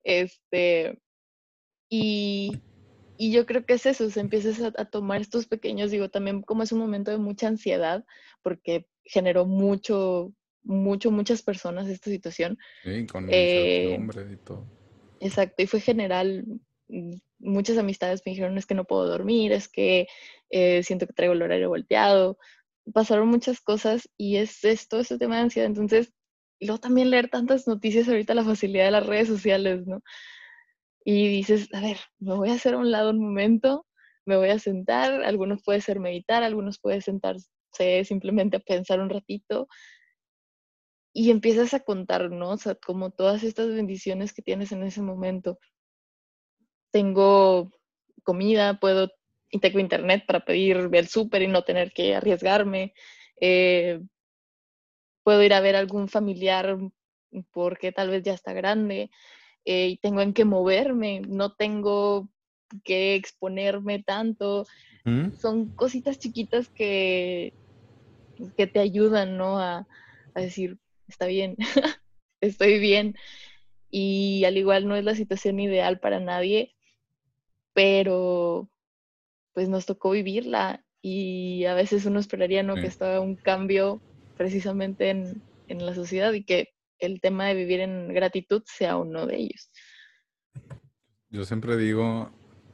Este, 0.03 0.97
y, 1.89 2.51
y 3.17 3.31
yo 3.31 3.45
creo 3.45 3.65
que 3.65 3.73
es 3.73 3.85
eso, 3.85 4.09
se 4.09 4.19
empiezas 4.19 4.61
a, 4.61 4.85
tomar 4.85 5.21
estos 5.21 5.47
pequeños, 5.47 5.91
digo, 5.91 6.09
también 6.09 6.41
como 6.41 6.63
es 6.63 6.71
un 6.71 6.79
momento 6.79 7.11
de 7.11 7.17
mucha 7.17 7.47
ansiedad, 7.47 8.05
porque 8.41 8.87
generó 9.03 9.45
mucho, 9.45 10.33
mucho, 10.63 11.11
muchas 11.11 11.41
personas 11.41 11.87
esta 11.87 12.09
situación. 12.09 12.57
Sí, 12.83 13.05
con 13.07 13.27
eh, 13.29 13.99
y 14.31 14.35
todo. 14.37 14.65
Exacto, 15.19 15.63
y 15.63 15.67
fue 15.67 15.79
general. 15.79 16.45
Mm, 16.87 17.15
muchas 17.39 17.77
amistades 17.77 18.21
me 18.25 18.31
dijeron, 18.31 18.57
es 18.57 18.65
que 18.65 18.75
no 18.75 18.85
puedo 18.85 19.05
dormir, 19.05 19.51
es 19.51 19.67
que 19.67 20.07
eh, 20.49 20.83
siento 20.83 21.07
que 21.07 21.13
traigo 21.13 21.33
el 21.33 21.41
horario 21.41 21.69
volteado. 21.69 22.37
Pasaron 22.93 23.27
muchas 23.27 23.61
cosas 23.61 24.09
y 24.17 24.37
es 24.37 24.63
esto, 24.63 24.99
ese 24.99 25.17
tema 25.17 25.35
de 25.35 25.41
ansiedad. 25.41 25.67
Entonces, 25.67 26.13
y 26.59 26.65
luego 26.67 26.79
también 26.79 27.11
leer 27.11 27.29
tantas 27.29 27.67
noticias 27.67 28.07
ahorita, 28.07 28.33
la 28.33 28.43
facilidad 28.43 28.85
de 28.85 28.91
las 28.91 29.05
redes 29.05 29.27
sociales, 29.27 29.85
¿no? 29.85 30.01
Y 31.09 31.29
dices, 31.29 31.69
a 31.73 31.79
ver, 31.79 31.99
me 32.19 32.35
voy 32.35 32.49
a 32.49 32.55
hacer 32.55 32.73
a 32.73 32.77
un 32.79 32.91
lado 32.91 33.11
un 33.11 33.19
momento, 33.19 33.85
me 34.25 34.35
voy 34.35 34.49
a 34.49 34.59
sentar, 34.59 35.23
algunos 35.23 35.63
puede 35.63 35.79
ser 35.79 36.01
meditar, 36.01 36.43
algunos 36.43 36.79
puede 36.79 36.99
sentarse 36.99 37.47
simplemente 38.03 38.57
a 38.57 38.59
pensar 38.59 38.99
un 38.99 39.09
ratito, 39.09 39.69
y 41.13 41.31
empiezas 41.31 41.73
a 41.73 41.79
contar, 41.79 42.29
¿no? 42.29 42.57
Como 42.85 43.11
todas 43.11 43.43
estas 43.43 43.69
bendiciones 43.69 44.33
que 44.33 44.41
tienes 44.41 44.73
en 44.73 44.83
ese 44.83 45.01
momento. 45.01 45.57
Tengo 46.91 47.71
comida, 48.23 48.77
puedo, 48.77 49.09
y 49.49 49.61
tengo 49.61 49.79
internet 49.79 50.25
para 50.27 50.43
pedir 50.43 50.89
el 50.91 51.07
súper 51.07 51.41
y 51.41 51.47
no 51.47 51.63
tener 51.63 51.93
que 51.93 52.15
arriesgarme. 52.15 52.93
Eh, 53.39 54.01
puedo 55.23 55.41
ir 55.41 55.53
a 55.53 55.61
ver 55.61 55.77
algún 55.77 56.09
familiar 56.09 56.77
porque 57.53 57.93
tal 57.93 58.09
vez 58.09 58.23
ya 58.23 58.33
está 58.33 58.51
grande 58.51 59.09
eh, 59.69 59.89
y 59.89 59.97
tengo 59.97 60.21
en 60.21 60.33
qué 60.33 60.45
moverme, 60.45 61.19
no 61.27 61.51
tengo 61.51 62.29
que 62.85 63.15
exponerme 63.15 64.01
tanto. 64.01 64.65
Son 65.39 65.69
cositas 65.75 66.19
chiquitas 66.19 66.67
que, 66.67 67.53
que 68.57 68.67
te 68.67 68.79
ayudan, 68.79 69.37
¿no? 69.37 69.57
A, 69.59 69.87
a 70.33 70.41
decir, 70.41 70.77
está 71.07 71.27
bien, 71.27 71.55
estoy 72.41 72.79
bien. 72.79 73.15
Y 73.89 74.43
al 74.45 74.57
igual 74.57 74.87
no 74.87 74.95
es 74.95 75.03
la 75.03 75.15
situación 75.15 75.59
ideal 75.59 75.99
para 75.99 76.19
nadie, 76.19 76.75
pero 77.73 78.69
pues 79.53 79.69
nos 79.69 79.85
tocó 79.85 80.11
vivirla 80.11 80.85
y 81.01 81.65
a 81.65 81.73
veces 81.73 82.05
uno 82.05 82.19
esperaría, 82.19 82.63
¿no? 82.63 82.75
Que 82.75 82.87
estaba 82.87 83.19
un 83.19 83.35
cambio 83.35 84.01
precisamente 84.35 85.09
en, 85.09 85.41
la 85.67 85.93
sociedad 85.93 86.31
y 86.33 86.43
que 86.43 86.73
el 86.99 87.21
tema 87.21 87.47
de 87.47 87.55
vivir 87.55 87.79
en 87.81 88.13
gratitud 88.13 88.63
sea 88.65 88.97
uno 88.97 89.25
de 89.25 89.37
ellos. 89.37 89.71
Yo 91.29 91.45
siempre 91.45 91.77
digo, 91.77 92.31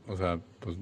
o 0.07 0.17
sea, 0.17 0.39
pues 0.59 0.77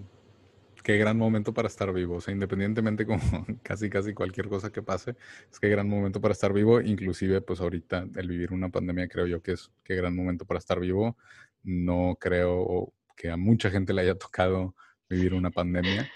qué 0.83 0.97
gran 0.97 1.17
momento 1.17 1.53
para 1.53 1.67
estar 1.67 1.93
vivo. 1.93 2.19
Sea, 2.21 2.33
independientemente 2.33 3.05
como 3.05 3.19
casi 3.63 3.89
casi 3.89 4.13
cualquier 4.13 4.49
cosa 4.49 4.71
que 4.71 4.81
pase, 4.81 5.15
es 5.51 5.59
qué 5.59 5.69
gran 5.69 5.87
momento 5.87 6.19
para 6.21 6.33
estar 6.33 6.53
vivo. 6.53 6.81
Inclusive, 6.81 7.41
pues 7.41 7.61
ahorita 7.61 8.07
el 8.15 8.27
vivir 8.27 8.51
una 8.51 8.69
pandemia 8.69 9.07
creo 9.07 9.27
yo 9.27 9.41
que 9.41 9.53
es 9.53 9.71
qué 9.83 9.95
gran 9.95 10.15
momento 10.15 10.45
para 10.45 10.59
estar 10.59 10.79
vivo. 10.79 11.17
No 11.63 12.17
creo 12.19 12.93
que 13.15 13.29
a 13.29 13.37
mucha 13.37 13.69
gente 13.69 13.93
le 13.93 14.01
haya 14.01 14.15
tocado 14.15 14.75
vivir 15.09 15.33
una 15.33 15.51
pandemia. 15.51 16.09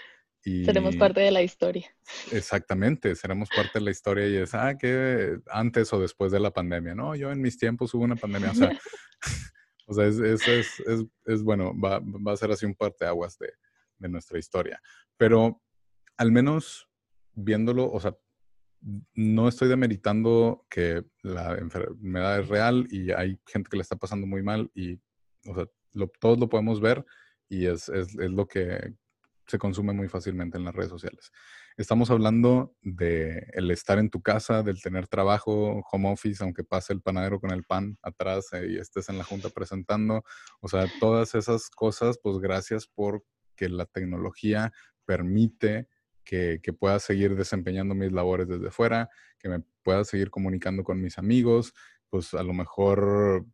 Seremos 0.64 0.96
parte 0.96 1.20
de 1.20 1.30
la 1.32 1.42
historia. 1.42 1.92
Exactamente, 2.30 3.16
seremos 3.16 3.48
parte 3.48 3.80
de 3.80 3.84
la 3.84 3.90
historia 3.90 4.28
y 4.28 4.36
es, 4.36 4.54
ah, 4.54 4.78
que 4.78 5.38
antes 5.50 5.92
o 5.92 6.00
después 6.00 6.30
de 6.30 6.38
la 6.38 6.52
pandemia, 6.52 6.94
¿no? 6.94 7.16
Yo 7.16 7.32
en 7.32 7.40
mis 7.40 7.58
tiempos 7.58 7.92
hubo 7.94 8.04
una 8.04 8.16
pandemia, 8.16 8.52
o 8.52 8.54
sea, 8.54 8.70
o 9.86 9.94
sea 9.94 10.06
es, 10.06 10.18
es, 10.18 10.80
es, 11.24 11.42
bueno, 11.42 11.72
va, 11.78 11.98
va, 12.00 12.32
a 12.32 12.36
ser 12.36 12.52
así 12.52 12.64
un 12.64 12.74
parteaguas 12.74 13.38
de, 13.38 13.52
de 13.98 14.08
nuestra 14.08 14.38
historia. 14.38 14.80
Pero 15.16 15.62
al 16.16 16.30
menos 16.30 16.88
viéndolo, 17.32 17.90
o 17.90 18.00
sea, 18.00 18.16
no 19.14 19.48
estoy 19.48 19.68
demeritando 19.68 20.64
que 20.70 21.04
la 21.22 21.54
enfermedad 21.56 22.40
es 22.40 22.48
real 22.48 22.86
y 22.90 23.10
hay 23.10 23.38
gente 23.46 23.68
que 23.68 23.76
le 23.76 23.82
está 23.82 23.96
pasando 23.96 24.26
muy 24.26 24.42
mal 24.42 24.70
y, 24.74 24.94
o 25.46 25.54
sea, 25.54 25.66
todos 26.20 26.38
lo 26.38 26.48
podemos 26.48 26.80
ver 26.80 27.04
y 27.48 27.66
es, 27.66 27.88
es, 27.88 28.16
es, 28.16 28.30
lo 28.30 28.46
que 28.46 28.94
se 29.46 29.58
consume 29.58 29.92
muy 29.92 30.08
fácilmente 30.08 30.58
en 30.58 30.64
las 30.64 30.74
redes 30.74 30.90
sociales. 30.90 31.32
Estamos 31.76 32.10
hablando 32.10 32.74
de 32.82 33.46
el 33.52 33.70
estar 33.70 33.98
en 33.98 34.10
tu 34.10 34.22
casa, 34.22 34.62
del 34.62 34.80
tener 34.80 35.08
trabajo, 35.08 35.82
home 35.90 36.10
office, 36.10 36.42
aunque 36.42 36.64
pase 36.64 36.92
el 36.92 37.02
panadero 37.02 37.38
con 37.40 37.52
el 37.52 37.64
pan 37.64 37.98
atrás 38.02 38.52
eh, 38.52 38.66
y 38.70 38.78
estés 38.78 39.08
en 39.08 39.18
la 39.18 39.24
junta 39.24 39.50
presentando. 39.50 40.24
O 40.60 40.68
sea, 40.68 40.86
todas 41.00 41.34
esas 41.34 41.70
cosas, 41.70 42.18
pues 42.22 42.38
gracias 42.38 42.86
por 42.86 43.24
que 43.56 43.68
la 43.68 43.86
tecnología 43.86 44.72
permite 45.04 45.88
que, 46.24 46.60
que, 46.62 46.72
pueda 46.72 46.98
seguir 46.98 47.36
desempeñando 47.36 47.94
mis 47.94 48.10
labores 48.10 48.48
desde 48.48 48.70
fuera, 48.70 49.08
que 49.38 49.48
me 49.48 49.60
pueda 49.82 50.04
seguir 50.04 50.30
comunicando 50.30 50.82
con 50.82 51.00
mis 51.00 51.18
amigos, 51.18 51.72
pues 52.10 52.34
a 52.34 52.42
lo 52.42 52.52
mejor 52.52 53.46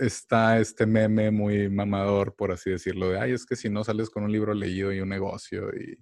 está 0.00 0.58
este 0.58 0.86
meme 0.86 1.30
muy 1.30 1.68
mamador, 1.68 2.34
por 2.34 2.52
así 2.52 2.70
decirlo, 2.70 3.10
de, 3.10 3.20
ay, 3.20 3.32
es 3.32 3.46
que 3.46 3.56
si 3.56 3.68
no 3.68 3.84
sales 3.84 4.10
con 4.10 4.24
un 4.24 4.32
libro 4.32 4.54
leído 4.54 4.92
y 4.92 5.00
un 5.00 5.10
negocio 5.10 5.68
y 5.74 5.98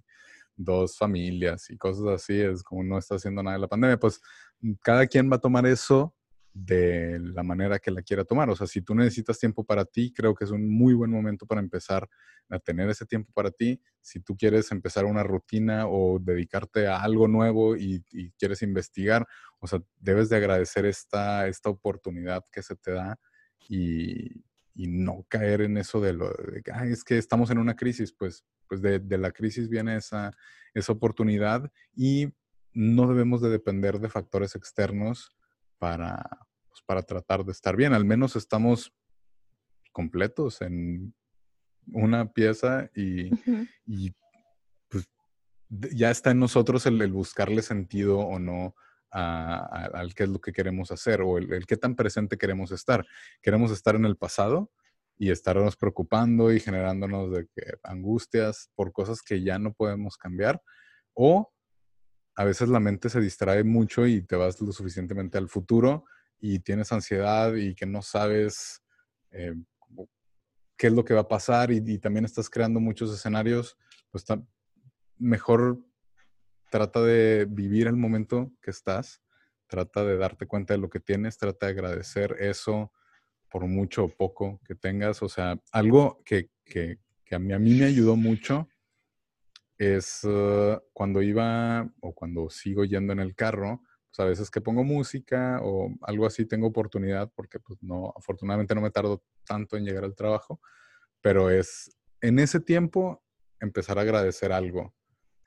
dos 0.57 0.97
familias 0.97 1.71
y 1.71 1.77
cosas 1.77 2.07
así, 2.07 2.41
es 2.41 2.63
como 2.63 2.83
no 2.85 2.99
está 2.99 3.17
haciendo 3.17 3.43
nada 3.43 3.59
la 3.59 3.69
pandemia, 3.69 3.99
pues 3.99 4.21
mm, 4.61 4.73
cada 4.83 5.07
quien 5.07 5.31
va 5.31 5.37
a 5.37 5.41
tomar 5.41 5.67
eso 5.67 6.15
de 6.53 7.19
la 7.21 7.43
manera 7.43 7.79
que 7.79 7.91
la 7.91 8.03
quiera 8.03 8.25
tomar. 8.25 8.51
O 8.51 8.57
sea, 8.57 8.67
si 8.67 8.83
tú 8.83 8.95
necesitas 8.95 9.39
tiempo 9.39 9.65
para 9.65 9.85
ti, 9.85 10.13
creo 10.13 10.35
que 10.35 10.45
es 10.45 10.51
un 10.51 10.69
muy 10.69 10.95
buen 10.95 11.11
momento 11.11 11.47
para 11.47 11.61
empezar 11.61 12.09
a 12.49 12.59
tener 12.59 12.89
ese 12.91 13.07
tiempo 13.07 13.31
para 13.33 13.51
ti. 13.51 13.81
Si 14.01 14.21
tú 14.21 14.37
quieres 14.37 14.73
empezar 14.73 15.05
una 15.05 15.23
rutina 15.23 15.87
o 15.87 16.19
dedicarte 16.19 16.87
a 16.89 17.01
algo 17.03 17.29
nuevo 17.29 17.77
y, 17.77 18.05
y 18.11 18.31
quieres 18.33 18.63
investigar, 18.63 19.27
o 19.61 19.67
sea, 19.67 19.81
debes 19.99 20.29
de 20.29 20.37
agradecer 20.37 20.87
esta, 20.87 21.47
esta 21.47 21.71
oportunidad 21.71 22.43
que 22.51 22.63
se 22.63 22.75
te 22.75 22.93
da 22.93 23.19
y, 23.69 24.45
no 24.75 25.27
caer 25.29 25.63
en 25.63 25.77
eso 25.77 26.01
de 26.01 26.13
lo 26.13 26.31
de 26.31 26.63
que 26.63 26.71
es 26.93 27.03
que 27.03 27.19
estamos 27.19 27.51
en 27.51 27.59
una 27.59 27.75
crisis, 27.75 28.13
pues, 28.13 28.45
pues 28.69 28.81
de, 28.81 29.01
la 29.19 29.33
crisis 29.33 29.69
viene 29.69 29.97
esa, 29.97 30.31
esa 30.73 30.93
oportunidad 30.93 31.69
y 31.97 32.33
no 32.73 33.09
debemos 33.09 33.41
de 33.41 33.51
depender 33.51 33.99
de 33.99 34.09
factores 34.09 34.55
externos 34.55 35.35
para, 35.79 36.25
pues, 36.69 36.81
para 36.87 37.03
tratar 37.03 37.45
de 37.45 37.51
estar 37.51 37.75
bien. 37.75 37.93
Al 37.93 38.05
menos 38.05 38.37
estamos 38.37 38.95
completos 39.91 40.63
en 40.63 41.13
una 41.93 42.33
pieza 42.33 42.89
y, 42.95 43.31
pues 44.89 45.09
ya 45.69 46.13
está 46.13 46.31
en 46.31 46.39
nosotros 46.39 46.87
el, 46.87 47.03
el 47.03 47.13
buscarle 47.13 47.63
sentido 47.63 48.21
o 48.21 48.39
no 48.39 48.77
al 49.11 50.15
qué 50.15 50.25
es 50.25 50.29
lo 50.29 50.41
que 50.41 50.53
queremos 50.53 50.91
hacer 50.91 51.21
o 51.23 51.39
el, 51.39 51.67
qué 51.67 51.77
tan 51.77 51.95
presente 51.95 52.37
queremos 52.37 52.73
estar. 52.73 53.07
Queremos 53.43 53.71
estar 53.71 53.95
en 53.95 54.05
el 54.05 54.17
pasado 54.17 54.71
y 55.17 55.31
estarnos 55.31 55.77
preocupando 55.77 56.53
y 56.53 56.61
generándonos 56.61 57.33
de 57.33 57.47
que, 57.55 57.75
angustias 57.83 58.71
por 58.75 58.93
cosas 58.93 59.23
que 59.23 59.43
ya 59.43 59.59
no 59.59 59.73
podemos 59.73 60.17
cambiar 60.17 60.63
o 61.15 61.53
a 62.37 62.45
veces 62.45 62.69
la 62.69 62.79
mente 62.79 63.09
se 63.09 63.21
distrae 63.21 63.65
mucho 63.65 64.07
y 64.07 64.23
te 64.23 64.37
vas 64.37 64.61
lo 64.61 64.71
suficientemente 64.71 65.39
al 65.39 65.49
futuro 65.49 66.05
y 66.39 66.61
tienes 66.61 66.93
ansiedad 66.93 67.53
y 67.55 67.75
que 67.75 67.85
no 67.85 68.01
sabes 68.01 68.81
eh, 69.33 69.55
qué 70.77 70.87
es 70.87 70.93
lo 70.93 71.05
que 71.05 71.15
va 71.15 71.23
a 71.23 71.29
pasar 71.29 71.73
y, 71.73 71.83
y, 71.85 71.99
también 71.99 72.25
estás 72.25 72.49
creando 72.49 72.79
muchos 72.79 73.13
escenarios, 73.13 73.77
pues 74.13 74.23
está 74.23 74.41
mejor 75.19 75.85
trata 76.71 77.03
de 77.03 77.47
vivir 77.49 77.87
el 77.87 77.97
momento 77.97 78.53
que 78.63 78.71
estás, 78.71 79.23
trata 79.67 80.05
de 80.05 80.17
darte 80.17 80.47
cuenta 80.47 80.75
de 80.75 80.79
lo 80.79 80.91
que 80.91 81.01
tienes, 81.01 81.39
trata 81.39 81.67
de 81.67 81.73
agradecer 81.73 82.37
eso 82.39 82.93
por 83.51 83.67
mucho 83.67 84.05
o 84.05 84.09
poco 84.09 84.61
que 84.65 84.75
tengas. 84.75 85.23
O 85.23 85.29
sea, 85.29 85.61
algo 85.73 86.23
que, 86.25 86.51
a, 87.31 87.39
mí, 87.39 87.53
a 87.53 87.59
mí 87.59 87.75
me 87.75 87.87
ayudó 87.87 88.17
mucho 88.17 88.69
es 89.77 90.25
uh, 90.25 90.81
cuando 90.93 91.23
iba 91.23 91.89
o 92.01 92.13
cuando 92.13 92.51
sigo 92.51 92.85
yendo 92.85 93.13
en 93.13 93.21
el 93.21 93.35
carro, 93.35 93.83
pues 94.11 94.19
a 94.19 94.25
veces 94.25 94.51
que 94.51 94.61
pongo 94.61 94.83
música 94.83 95.61
o 95.63 95.95
algo 96.03 96.27
así 96.27 96.47
tengo 96.47 96.67
oportunidad 96.67 97.31
porque 97.35 97.61
pues 97.61 97.79
no, 97.83 98.13
afortunadamente 98.17 98.75
no 98.75 98.81
me 98.81 98.91
tardo 98.91 99.23
tanto 99.47 99.77
en 99.77 99.85
llegar 99.85 100.05
al 100.05 100.17
trabajo, 100.17 100.61
pero 101.21 101.51
es 101.51 101.97
en 102.21 102.41
ese 102.41 102.59
tiempo 102.59 103.23
empezar 103.61 103.99
a 103.99 104.03
agradecer 104.03 104.53
algo 104.53 104.95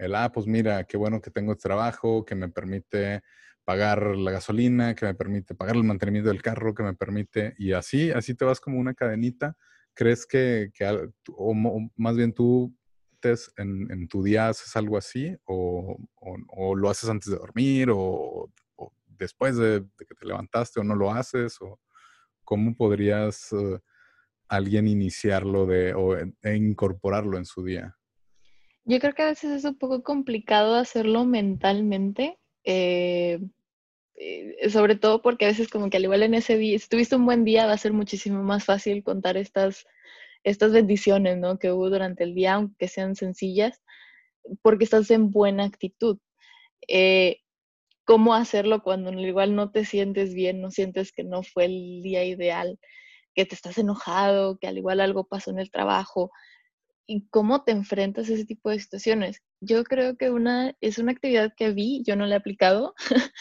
el, 0.02 0.16
ah, 0.16 0.32
pues 0.32 0.48
mira, 0.48 0.84
qué 0.86 0.98
bueno 0.98 1.22
que 1.22 1.30
tengo 1.30 1.52
este 1.52 1.64
trabajo, 1.70 2.26
que 2.26 2.34
me 2.34 2.50
permite 2.50 3.22
pagar 3.64 4.16
la 4.18 4.32
gasolina, 4.32 4.96
que 4.96 5.06
me 5.06 5.14
permite 5.14 5.54
pagar 5.54 5.76
el 5.76 5.84
mantenimiento 5.84 6.30
del 6.30 6.42
carro, 6.42 6.74
que 6.74 6.82
me 6.82 6.96
permite, 6.96 7.54
y 7.60 7.74
así, 7.74 8.10
así 8.10 8.34
te 8.34 8.44
vas 8.44 8.60
como 8.60 8.80
una 8.80 8.96
cadenita. 8.96 9.56
¿Crees 9.94 10.26
que, 10.26 10.72
o, 11.38 11.54
más 11.96 12.16
bien 12.16 12.34
tú 12.34 12.76
en, 13.58 14.08
tu 14.08 14.24
día 14.24 14.50
haces 14.50 14.76
algo 14.76 14.98
así, 14.98 15.38
o, 15.46 15.98
lo 16.76 16.90
haces 16.90 17.08
antes 17.08 17.32
de 17.32 17.38
dormir, 17.38 17.90
o, 17.94 18.52
después 19.06 19.56
de, 19.58 19.86
que 20.00 20.16
te 20.16 20.26
levantaste, 20.26 20.80
o 20.80 20.84
no 20.84 20.96
lo 20.96 21.12
haces, 21.12 21.58
o 21.62 21.80
cómo 22.44 22.76
podrías 22.76 23.54
eh, 23.54 23.80
alguien 24.48 24.88
iniciarlo 24.88 25.68
de, 25.68 25.94
o 25.94 26.18
e 26.18 26.56
incorporarlo 26.56 27.38
en 27.38 27.46
su 27.46 27.64
día? 27.64 27.96
Yo 28.86 29.00
creo 29.00 29.14
que 29.14 29.22
a 29.24 29.28
veces 29.28 29.52
es 29.52 29.64
un 29.66 29.78
poco 29.78 30.04
complicado 30.04 30.76
hacerlo 30.76 31.26
mentalmente, 31.26 32.40
eh, 32.64 33.40
eh, 34.16 34.70
sobre 34.70 34.96
todo 34.96 35.22
porque 35.22 35.46
a 35.46 35.50
veces 35.50 35.70
como 35.70 35.90
que 35.90 35.98
al 35.98 36.04
igual 36.04 36.24
en 36.24 36.34
ese 36.36 36.58
día, 36.58 36.78
si 36.80 36.88
tuviste 36.90 37.16
un 37.16 37.26
buen 37.26 37.46
día, 37.46 37.68
va 37.68 37.74
a 37.74 37.78
ser 37.78 37.94
muchísimo 37.94 38.44
más 38.44 38.66
fácil 38.66 39.04
contar 39.04 39.38
estas, 39.38 39.86
estas 40.44 40.72
bendiciones 40.74 41.38
¿no? 41.38 41.60
que 41.60 41.72
hubo 41.72 41.90
durante 41.90 42.24
el 42.24 42.36
día, 42.36 42.56
aunque 42.56 42.88
sean 42.88 43.16
sencillas, 43.16 43.82
porque 44.62 44.86
estás 44.86 45.12
en 45.12 45.32
buena 45.32 45.66
actitud. 45.66 46.20
Eh, 46.88 47.40
¿Cómo 48.06 48.34
hacerlo 48.36 48.84
cuando 48.84 49.12
igual 49.14 49.56
no 49.56 49.72
te 49.72 49.86
sientes 49.86 50.34
bien, 50.34 50.62
no 50.62 50.72
sientes 50.72 51.12
que 51.12 51.24
no 51.24 51.44
fue 51.44 51.66
el 51.66 52.02
día 52.04 52.26
ideal, 52.26 52.80
que 53.36 53.46
te 53.46 53.56
estás 53.56 53.78
enojado, 53.78 54.58
que 54.60 54.68
al 54.68 54.78
igual 54.78 55.02
algo 55.02 55.26
pasó 55.26 55.52
en 55.52 55.60
el 55.60 55.72
trabajo? 55.72 56.32
Y 57.12 57.28
cómo 57.30 57.66
te 57.66 57.74
enfrentas 57.74 58.30
a 58.30 58.34
ese 58.34 58.46
tipo 58.46 58.70
de 58.70 58.80
situaciones. 58.80 59.44
Yo 59.60 59.84
creo 59.84 60.16
que 60.16 60.30
una, 60.30 60.78
es 60.80 60.98
una 60.98 61.12
actividad 61.12 61.54
que 61.58 61.72
vi, 61.72 62.04
yo 62.06 62.16
no 62.16 62.26
la 62.26 62.36
he 62.36 62.38
aplicado, 62.38 62.94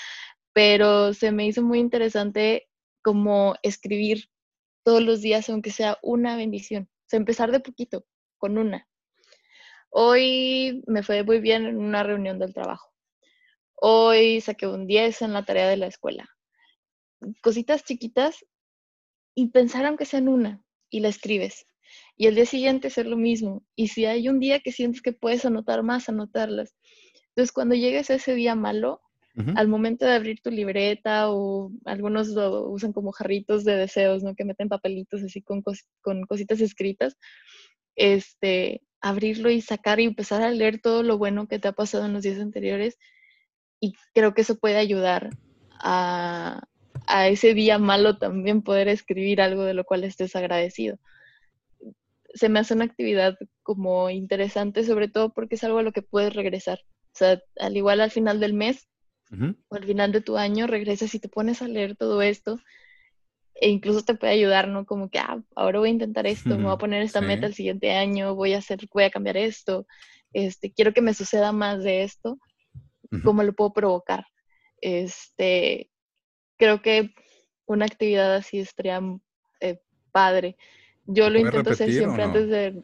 pero 0.52 1.14
se 1.14 1.30
me 1.30 1.46
hizo 1.46 1.62
muy 1.62 1.78
interesante 1.78 2.68
como 3.00 3.54
escribir 3.62 4.28
todos 4.84 5.02
los 5.02 5.20
días, 5.20 5.48
aunque 5.48 5.70
sea 5.70 5.98
una 6.02 6.36
bendición. 6.36 6.90
O 6.90 7.04
sea, 7.06 7.18
empezar 7.18 7.52
de 7.52 7.60
poquito, 7.60 8.04
con 8.38 8.58
una. 8.58 8.88
Hoy 9.90 10.82
me 10.88 11.04
fue 11.04 11.22
muy 11.22 11.38
bien 11.38 11.64
en 11.66 11.76
una 11.76 12.02
reunión 12.02 12.40
del 12.40 12.52
trabajo. 12.52 12.92
Hoy 13.76 14.40
saqué 14.40 14.66
un 14.66 14.88
10 14.88 15.22
en 15.22 15.32
la 15.32 15.44
tarea 15.44 15.68
de 15.68 15.76
la 15.76 15.86
escuela. 15.86 16.28
Cositas 17.40 17.84
chiquitas 17.84 18.44
y 19.36 19.50
pensar 19.50 19.86
aunque 19.86 20.06
sea 20.06 20.20
una 20.20 20.60
y 20.90 21.00
la 21.00 21.08
escribes 21.08 21.66
y 22.20 22.26
el 22.26 22.34
día 22.34 22.44
siguiente 22.44 22.88
hacer 22.88 23.06
lo 23.06 23.16
mismo. 23.16 23.64
Y 23.74 23.88
si 23.88 24.04
hay 24.04 24.28
un 24.28 24.40
día 24.40 24.60
que 24.60 24.72
sientes 24.72 25.00
que 25.00 25.14
puedes 25.14 25.46
anotar 25.46 25.82
más, 25.82 26.10
anotarlas. 26.10 26.76
Entonces, 27.28 27.50
cuando 27.50 27.74
llegues 27.74 28.10
a 28.10 28.16
ese 28.16 28.34
día 28.34 28.54
malo, 28.54 29.00
al 29.56 29.68
momento 29.68 30.04
de 30.04 30.12
abrir 30.12 30.42
tu 30.42 30.50
libreta 30.50 31.30
o 31.30 31.72
algunos 31.86 32.28
lo 32.28 32.68
usan 32.68 32.92
como 32.92 33.10
jarritos 33.10 33.64
de 33.64 33.74
deseos, 33.74 34.22
¿no? 34.22 34.34
Que 34.34 34.44
meten 34.44 34.68
papelitos 34.68 35.22
así 35.22 35.40
con, 35.40 35.62
con 36.02 36.22
cositas 36.24 36.60
escritas, 36.60 37.16
este, 37.96 38.82
abrirlo 39.00 39.48
y 39.48 39.62
sacar 39.62 39.98
y 39.98 40.04
empezar 40.04 40.42
a 40.42 40.50
leer 40.50 40.78
todo 40.78 41.02
lo 41.02 41.16
bueno 41.16 41.48
que 41.48 41.58
te 41.58 41.68
ha 41.68 41.72
pasado 41.72 42.04
en 42.04 42.12
los 42.12 42.22
días 42.22 42.38
anteriores. 42.38 42.98
Y 43.80 43.94
creo 44.12 44.34
que 44.34 44.42
eso 44.42 44.58
puede 44.58 44.76
ayudar 44.76 45.30
a, 45.70 46.64
a 47.06 47.28
ese 47.28 47.54
día 47.54 47.78
malo 47.78 48.18
también 48.18 48.60
poder 48.60 48.88
escribir 48.88 49.40
algo 49.40 49.62
de 49.62 49.72
lo 49.72 49.84
cual 49.84 50.04
estés 50.04 50.36
agradecido 50.36 50.98
se 52.34 52.48
me 52.48 52.60
hace 52.60 52.74
una 52.74 52.84
actividad 52.84 53.36
como 53.62 54.10
interesante, 54.10 54.84
sobre 54.84 55.08
todo 55.08 55.32
porque 55.32 55.56
es 55.56 55.64
algo 55.64 55.78
a 55.78 55.82
lo 55.82 55.92
que 55.92 56.02
puedes 56.02 56.34
regresar. 56.34 56.80
O 57.12 57.18
sea, 57.18 57.40
al 57.58 57.76
igual 57.76 58.00
al 58.00 58.10
final 58.10 58.40
del 58.40 58.54
mes 58.54 58.88
o 59.68 59.74
al 59.76 59.84
final 59.84 60.10
de 60.12 60.20
tu 60.20 60.36
año, 60.36 60.66
regresas 60.66 61.14
y 61.14 61.20
te 61.20 61.28
pones 61.28 61.62
a 61.62 61.68
leer 61.68 61.96
todo 61.96 62.20
esto 62.20 62.58
e 63.54 63.68
incluso 63.68 64.02
te 64.02 64.14
puede 64.14 64.32
ayudar, 64.32 64.68
¿no? 64.68 64.86
Como 64.86 65.10
que, 65.10 65.18
ah, 65.18 65.42
ahora 65.54 65.78
voy 65.78 65.90
a 65.90 65.92
intentar 65.92 66.26
esto, 66.26 66.56
me 66.56 66.64
voy 66.64 66.72
a 66.72 66.78
poner 66.78 67.02
esta 67.02 67.20
meta 67.20 67.46
el 67.46 67.54
siguiente 67.54 67.92
año, 67.92 68.34
voy 68.34 68.54
a 68.54 68.58
hacer, 68.58 68.80
voy 68.92 69.04
a 69.04 69.10
cambiar 69.10 69.36
esto, 69.36 69.86
este, 70.32 70.72
quiero 70.72 70.92
que 70.92 71.02
me 71.02 71.14
suceda 71.14 71.52
más 71.52 71.84
de 71.84 72.02
esto, 72.02 72.38
¿cómo 73.22 73.42
lo 73.42 73.52
puedo 73.52 73.72
provocar? 73.72 74.24
Este, 74.80 75.90
creo 76.56 76.80
que 76.80 77.10
una 77.66 77.84
actividad 77.84 78.34
así 78.34 78.58
estaría 78.58 79.00
eh, 79.60 79.80
padre. 80.10 80.56
Yo 81.12 81.28
lo 81.28 81.40
intento 81.40 81.70
hacer 81.70 81.90
siempre 81.90 82.22
antes 82.22 82.48
de... 82.48 82.82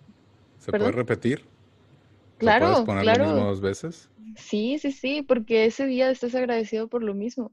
¿Se 0.59 0.73
puede 0.73 0.91
repetir? 0.91 1.45
Claro, 2.39 2.67
¿Puedes 2.67 2.87
poner 2.87 3.03
claro. 3.05 3.25
lo 3.25 3.33
mismo 3.33 3.47
dos 3.47 3.61
veces? 3.61 4.11
Sí, 4.37 4.79
sí, 4.79 4.91
sí, 4.91 5.23
porque 5.23 5.67
ese 5.67 5.87
día 5.87 6.11
estás 6.11 6.35
agradecido 6.35 6.89
por 6.89 7.05
lo 7.05 7.15
mismo. 7.15 7.53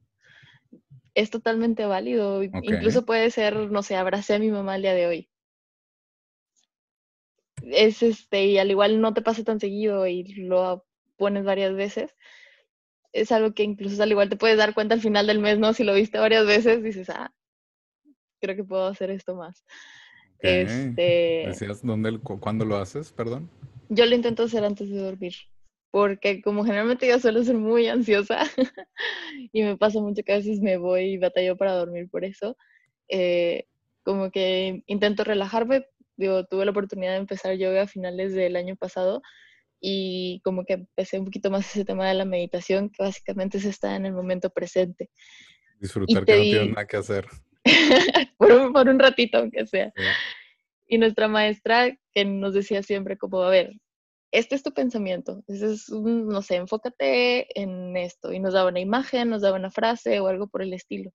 Es 1.14 1.30
totalmente 1.30 1.86
válido. 1.86 2.42
Incluso 2.42 3.06
puede 3.06 3.30
ser, 3.30 3.56
no 3.72 3.84
sé, 3.84 3.96
abracé 3.96 4.34
a 4.34 4.40
mi 4.40 4.50
mamá 4.50 4.76
el 4.76 4.82
día 4.82 4.96
de 4.96 5.06
hoy. 5.06 5.30
Es 7.62 8.02
este, 8.02 8.46
y 8.46 8.58
al 8.58 8.72
igual 8.72 9.00
no 9.00 9.14
te 9.14 9.22
pasa 9.22 9.44
tan 9.44 9.60
seguido 9.60 10.08
y 10.08 10.24
lo 10.24 10.86
pones 11.18 11.46
varias 11.46 11.76
veces. 11.76 12.16
Es 13.12 13.32
algo 13.32 13.54
que 13.54 13.62
incluso 13.62 14.02
al 14.02 14.12
igual 14.12 14.30
te 14.30 14.38
puedes 14.38 14.58
dar 14.58 14.74
cuenta 14.74 14.96
al 14.96 15.02
final 15.02 15.28
del 15.28 15.38
mes, 15.38 15.60
¿no? 15.60 15.74
Si 15.74 15.84
lo 15.84 15.94
viste 15.94 16.18
varias 16.18 16.48
veces, 16.48 16.82
dices, 16.82 17.12
ah, 17.12 17.32
creo 18.42 18.56
que 18.56 18.64
puedo 18.64 18.88
hacer 18.88 19.12
esto 19.12 19.36
más. 19.36 19.64
Este, 20.40 21.46
¿Decías 21.48 21.82
dónde, 21.84 22.20
cuándo 22.20 22.66
lo 22.66 22.78
haces, 22.78 23.12
perdón? 23.12 23.50
Yo 23.90 24.06
lo 24.06 24.16
intento 24.16 24.44
hacer 24.44 24.64
antes 24.64 24.90
de 24.90 24.98
dormir, 24.98 25.34
porque 25.92 26.42
como 26.42 26.66
generalmente 26.66 27.08
yo 27.08 27.20
suelo 27.20 27.44
ser 27.44 27.56
muy 27.56 27.88
ansiosa 27.88 28.40
y 29.54 29.64
me 29.64 29.78
pasa 29.78 30.02
mucho 30.02 30.24
que 30.24 30.34
a 30.34 30.38
veces 30.38 30.60
me 30.60 30.78
voy 30.78 31.14
y 31.14 31.18
batallo 31.18 31.56
para 31.56 31.76
dormir 31.76 32.10
por 32.10 32.26
eso, 32.26 32.58
eh, 33.08 33.66
como 34.04 34.32
que 34.32 34.84
intento 34.88 35.24
relajarme. 35.24 35.86
Digo, 36.16 36.46
tuve 36.46 36.66
la 36.66 36.72
oportunidad 36.72 37.14
de 37.14 37.20
empezar 37.20 37.56
yoga 37.56 37.84
a 37.84 37.88
finales 37.88 38.34
del 38.34 38.56
año 38.56 38.76
pasado 38.76 39.22
y 39.80 40.42
como 40.44 40.64
que 40.64 40.74
empecé 40.74 41.20
un 41.20 41.26
poquito 41.26 41.52
más 41.52 41.68
ese 41.68 41.84
tema 41.84 42.08
de 42.08 42.14
la 42.14 42.26
meditación, 42.26 42.90
que 42.90 43.04
básicamente 43.04 43.58
es 43.58 43.66
estar 43.66 43.96
en 43.96 44.06
el 44.06 44.14
momento 44.14 44.50
presente. 44.50 45.10
Disfrutar 45.80 46.24
que 46.24 46.38
no 46.38 46.42
tienes 46.44 46.70
nada 46.70 46.88
que 46.88 46.98
hacer. 46.98 47.28
por, 48.38 48.52
un, 48.52 48.74
por, 48.74 48.90
un, 48.90 49.00
ratito, 49.00 49.38
aunque 49.38 49.66
sea. 49.66 49.92
Y 50.88 50.98
nuestra 50.98 51.28
maestra 51.28 51.98
que 52.14 52.26
nos 52.26 52.54
decía 52.54 52.84
siempre 52.84 53.18
como, 53.18 53.42
a 53.42 53.50
ver, 53.50 53.72
este 54.32 54.56
es 54.56 54.64
tu 54.64 54.74
pensamiento, 54.74 55.44
ese 55.48 55.74
es 55.74 55.90
un, 55.90 56.28
no 56.28 56.42
sé, 56.42 56.56
enfócate 56.56 57.48
en 57.60 57.96
esto. 57.96 58.34
Y 58.34 58.40
nos 58.40 58.54
daba 58.54 58.70
una 58.70 58.80
imagen, 58.80 59.30
nos 59.30 59.42
daba 59.44 59.58
una 59.58 59.72
frase 59.72 60.20
o 60.20 60.28
algo 60.28 60.48
por 60.48 60.62
el 60.62 60.74
estilo. 60.74 61.12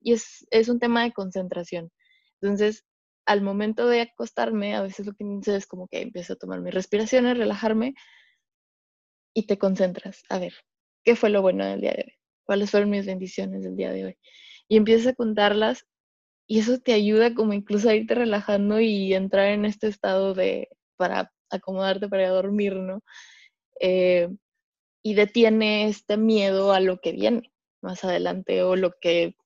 Y 0.00 0.12
es, 0.12 0.46
es 0.50 0.68
un 0.68 0.78
tema 0.78 1.02
de 1.02 1.12
concentración. 1.12 1.90
Entonces, 2.40 2.84
al 3.26 3.42
momento 3.42 3.86
de 3.88 4.02
acostarme, 4.02 4.74
a 4.74 4.82
veces 4.82 5.06
lo 5.06 5.12
que 5.14 5.24
hice 5.24 5.56
es 5.56 5.66
como 5.66 5.88
que 5.88 6.00
empiezo 6.02 6.34
a 6.34 6.36
tomar 6.36 6.60
mis 6.60 6.74
respiraciones, 6.74 7.36
relajarme 7.36 7.94
y 9.34 9.46
te 9.46 9.58
concentras. 9.58 10.22
A 10.28 10.38
ver, 10.38 10.54
¿qué 11.04 11.16
fue 11.16 11.30
lo 11.30 11.42
bueno 11.42 11.64
del 11.66 11.80
día 11.80 11.92
de 11.92 12.04
hoy? 12.06 12.14
¿Cuáles 12.44 12.70
fueron 12.70 12.90
mis 12.90 13.06
bendiciones 13.06 13.62
del 13.62 13.76
día 13.76 13.92
de 13.92 14.06
hoy? 14.06 14.18
Y 14.68 14.76
empiezas 14.76 15.08
a 15.08 15.14
contarlas 15.14 15.86
y 16.46 16.60
eso 16.60 16.78
te 16.78 16.92
ayuda 16.92 17.34
como 17.34 17.52
incluso 17.52 17.88
a 17.88 17.94
irte 17.94 18.14
relajando 18.14 18.80
y 18.80 19.14
entrar 19.14 19.48
en 19.48 19.64
este 19.64 19.88
estado 19.88 20.34
de 20.34 20.68
para 20.96 21.32
acomodarte 21.50 22.08
para 22.08 22.28
dormir, 22.30 22.74
¿no? 22.74 23.02
Eh, 23.80 24.28
y 25.02 25.14
detiene 25.14 25.88
este 25.88 26.16
miedo 26.16 26.72
a 26.72 26.80
lo 26.80 26.98
que 26.98 27.12
viene 27.12 27.52
más 27.80 28.02
adelante 28.04 28.62
o 28.62 28.76
lo 28.76 28.92
que 29.00 29.36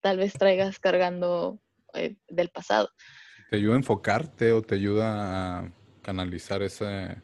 tal 0.00 0.18
vez 0.18 0.32
traigas 0.32 0.78
cargando 0.78 1.60
eh, 1.94 2.16
del 2.28 2.48
pasado. 2.48 2.88
¿Te 3.50 3.56
ayuda 3.56 3.74
a 3.74 3.78
enfocarte 3.78 4.52
o 4.52 4.62
te 4.62 4.74
ayuda 4.74 5.58
a 5.58 5.72
canalizar 6.02 6.62
ese, 6.62 7.22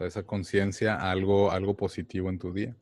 esa 0.00 0.22
conciencia 0.24 0.94
a 0.94 1.10
algo, 1.10 1.50
algo 1.50 1.76
positivo 1.76 2.30
en 2.30 2.38
tu 2.38 2.52
día? 2.52 2.76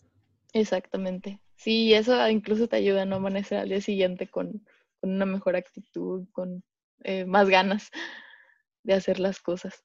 Exactamente. 0.52 1.40
Sí, 1.60 1.92
eso 1.92 2.26
incluso 2.30 2.68
te 2.68 2.76
ayuda 2.76 3.02
a 3.02 3.04
no 3.04 3.16
amanecer 3.16 3.58
al 3.58 3.68
día 3.68 3.82
siguiente 3.82 4.26
con, 4.26 4.66
una 5.02 5.26
mejor 5.26 5.56
actitud, 5.56 6.26
con 6.32 6.64
eh, 7.04 7.26
más 7.26 7.50
ganas 7.50 7.90
de 8.82 8.94
hacer 8.94 9.20
las 9.20 9.40
cosas. 9.40 9.84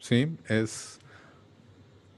Sí, 0.00 0.36
es 0.48 0.98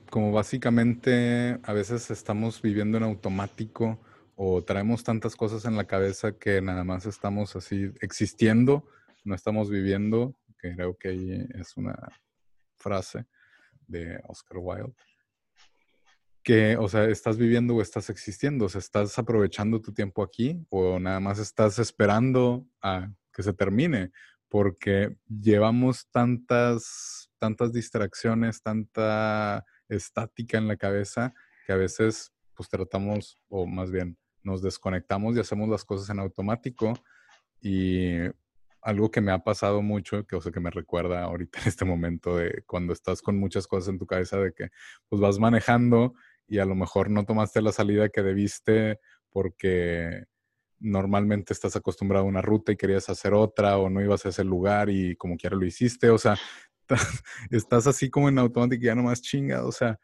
como 0.08 0.32
básicamente 0.32 1.58
a 1.62 1.74
veces 1.74 2.10
estamos 2.10 2.62
viviendo 2.62 2.96
en 2.96 3.04
automático 3.04 4.00
o 4.36 4.64
traemos 4.64 5.04
tantas 5.04 5.36
cosas 5.36 5.66
en 5.66 5.76
la 5.76 5.86
cabeza 5.86 6.32
que 6.32 6.62
nada 6.62 6.82
más 6.82 7.04
estamos 7.04 7.56
así 7.56 7.92
existiendo, 8.00 8.88
no 9.22 9.34
estamos 9.34 9.68
viviendo, 9.68 10.34
creo 10.56 10.96
que 10.96 11.08
ahí 11.08 11.46
es 11.54 11.76
una 11.76 11.94
frase 12.78 13.26
de 13.86 14.18
Oscar 14.28 14.60
Wilde 14.62 14.96
que, 16.46 16.76
o 16.76 16.88
sea, 16.88 17.06
estás 17.06 17.38
viviendo 17.38 17.74
o 17.74 17.82
estás 17.82 18.08
existiendo, 18.08 18.66
o 18.66 18.68
sea, 18.68 18.78
estás 18.78 19.18
aprovechando 19.18 19.82
tu 19.82 19.92
tiempo 19.92 20.22
aquí 20.22 20.64
o 20.70 21.00
nada 21.00 21.18
más 21.18 21.40
estás 21.40 21.80
esperando 21.80 22.64
a 22.80 23.10
que 23.32 23.42
se 23.42 23.52
termine, 23.52 24.12
porque 24.48 25.16
llevamos 25.28 26.08
tantas, 26.12 27.32
tantas 27.38 27.72
distracciones, 27.72 28.62
tanta 28.62 29.64
estática 29.88 30.56
en 30.56 30.68
la 30.68 30.76
cabeza 30.76 31.34
que 31.66 31.72
a 31.72 31.76
veces 31.76 32.32
pues 32.54 32.68
tratamos, 32.68 33.40
o 33.48 33.66
más 33.66 33.90
bien, 33.90 34.16
nos 34.44 34.62
desconectamos 34.62 35.36
y 35.36 35.40
hacemos 35.40 35.68
las 35.68 35.84
cosas 35.84 36.08
en 36.10 36.20
automático. 36.20 36.92
Y 37.60 38.18
algo 38.82 39.10
que 39.10 39.20
me 39.20 39.32
ha 39.32 39.40
pasado 39.40 39.82
mucho, 39.82 40.24
que, 40.28 40.36
o 40.36 40.40
sea, 40.40 40.52
que 40.52 40.60
me 40.60 40.70
recuerda 40.70 41.24
ahorita 41.24 41.60
en 41.62 41.66
este 41.66 41.84
momento 41.84 42.36
de 42.36 42.62
cuando 42.66 42.92
estás 42.92 43.20
con 43.20 43.36
muchas 43.36 43.66
cosas 43.66 43.88
en 43.88 43.98
tu 43.98 44.06
cabeza, 44.06 44.38
de 44.38 44.52
que 44.52 44.70
pues 45.08 45.20
vas 45.20 45.40
manejando 45.40 46.14
y 46.46 46.58
a 46.58 46.64
lo 46.64 46.74
mejor 46.74 47.10
no 47.10 47.24
tomaste 47.24 47.62
la 47.62 47.72
salida 47.72 48.08
que 48.08 48.22
debiste 48.22 49.00
porque 49.30 50.24
normalmente 50.78 51.52
estás 51.52 51.76
acostumbrado 51.76 52.24
a 52.24 52.28
una 52.28 52.42
ruta 52.42 52.72
y 52.72 52.76
querías 52.76 53.08
hacer 53.08 53.34
otra 53.34 53.78
o 53.78 53.88
no 53.88 54.02
ibas 54.02 54.26
a 54.26 54.28
ese 54.28 54.44
lugar 54.44 54.90
y 54.90 55.16
como 55.16 55.36
quiera 55.36 55.56
lo 55.56 55.64
hiciste, 55.64 56.10
o 56.10 56.18
sea, 56.18 56.36
estás 57.50 57.86
así 57.86 58.10
como 58.10 58.28
en 58.28 58.38
automático 58.38 58.82
y 58.82 58.86
ya 58.86 58.94
nomás 58.94 59.22
chinga, 59.22 59.64
o 59.64 59.72
sea, 59.72 59.98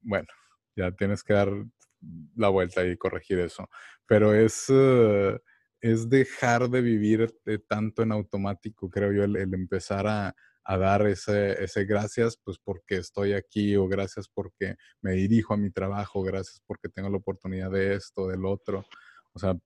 bueno, 0.00 0.28
ya 0.76 0.90
tienes 0.92 1.22
que 1.22 1.34
dar 1.34 1.50
la 2.34 2.48
vuelta 2.48 2.84
y 2.84 2.96
corregir 2.96 3.38
eso, 3.40 3.68
pero 4.06 4.34
es... 4.34 4.68
Uh, 4.68 5.38
es 5.80 6.08
dejar 6.08 6.68
de 6.68 6.82
vivir 6.82 7.34
tanto 7.66 8.02
en 8.02 8.12
automático, 8.12 8.90
creo 8.90 9.12
yo, 9.12 9.24
el, 9.24 9.36
empezar 9.54 10.06
a, 10.06 10.34
dar 10.66 11.06
ese, 11.06 11.62
ese, 11.62 11.84
gracias, 11.84 12.38
pues 12.42 12.58
porque 12.62 12.96
estoy 12.96 13.32
aquí, 13.32 13.76
o 13.76 13.88
gracias 13.88 14.28
porque 14.28 14.76
me 15.00 15.12
dirijo 15.12 15.54
a 15.54 15.56
mi 15.56 15.70
trabajo, 15.70 16.22
gracias 16.22 16.62
porque 16.66 16.88
tengo 16.88 17.08
la 17.08 17.16
oportunidad 17.16 17.70
de 17.70 17.94
esto, 17.94 18.28
del 18.28 18.44
otro. 18.44 18.84
O 19.32 19.38
sea, 19.38 19.56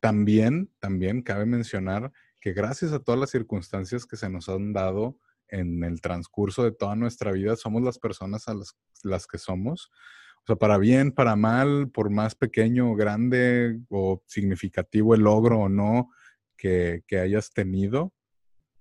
también, 0.00 0.70
también 0.78 1.22
cabe 1.22 1.44
mencionar 1.46 2.12
que 2.40 2.52
gracias 2.52 2.92
a 2.92 3.00
todas 3.00 3.20
las 3.20 3.30
circunstancias 3.30 4.06
que 4.06 4.16
se 4.16 4.30
nos 4.30 4.48
han 4.48 4.72
dado 4.72 5.18
en 5.48 5.82
el 5.82 6.00
transcurso 6.00 6.62
de 6.62 6.72
toda 6.72 6.94
nuestra 6.94 7.32
vida, 7.32 7.56
somos 7.56 7.82
las 7.82 7.98
personas 7.98 8.48
a 8.48 8.54
las, 8.54 8.76
las 9.02 9.26
que 9.26 9.38
somos. 9.38 9.90
O 10.36 10.46
sea, 10.46 10.56
para 10.56 10.78
bien, 10.78 11.12
para 11.12 11.36
mal, 11.36 11.90
por 11.90 12.10
más 12.10 12.34
pequeño 12.34 12.92
o 12.92 12.94
grande 12.94 13.80
o 13.90 14.22
significativo 14.26 15.14
el 15.14 15.22
logro 15.22 15.60
o 15.60 15.68
no 15.68 16.10
que, 16.56 17.02
hayas 17.12 17.50
tenido, 17.52 18.12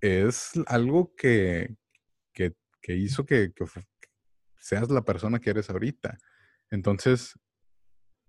es 0.07 0.51
algo 0.67 1.13
que, 1.15 1.75
que, 2.33 2.53
hizo 2.95 3.25
que, 3.25 3.53
seas 4.59 4.89
la 4.89 5.03
persona 5.03 5.39
que 5.39 5.49
eres 5.49 5.69
ahorita. 5.69 6.17
Entonces, 6.69 7.37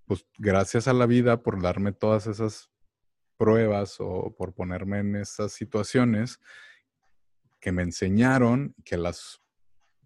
pues 0.07 0.27
gracias 0.39 0.89
a 0.89 0.93
la 0.93 1.07
vida 1.07 1.43
por 1.43 1.63
darme 1.63 1.93
todas 1.93 2.27
esas 2.27 2.71
pruebas 3.37 3.97
o 4.01 4.35
por 4.37 4.55
ponerme 4.55 4.99
en 4.99 5.17
esas 5.17 5.53
situaciones 5.53 6.41
que 7.61 7.73
me 7.73 7.83
enseñaron, 7.83 8.75
que 8.85 8.97
las 8.97 9.41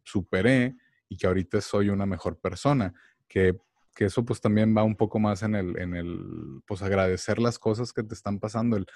superé 0.04 0.76
y 1.08 1.16
que 1.16 1.26
ahorita 1.26 1.60
soy 1.60 1.88
una 1.88 2.06
mejor 2.06 2.40
persona 2.40 2.92
que, 3.32 3.56
eso 3.98 4.24
pues 4.24 4.40
también 4.40 4.76
va 4.76 4.82
un 4.82 4.96
poco 4.96 5.18
más 5.18 5.42
en 5.42 5.54
el, 5.54 5.78
en 5.78 5.94
el, 5.94 6.60
pues 6.66 6.82
agradecer 6.82 7.38
las 7.38 7.58
cosas 7.58 7.92
que 7.92 8.02
te 8.02 8.14
están 8.14 8.40
pasando, 8.40 8.76
el, 8.76 8.86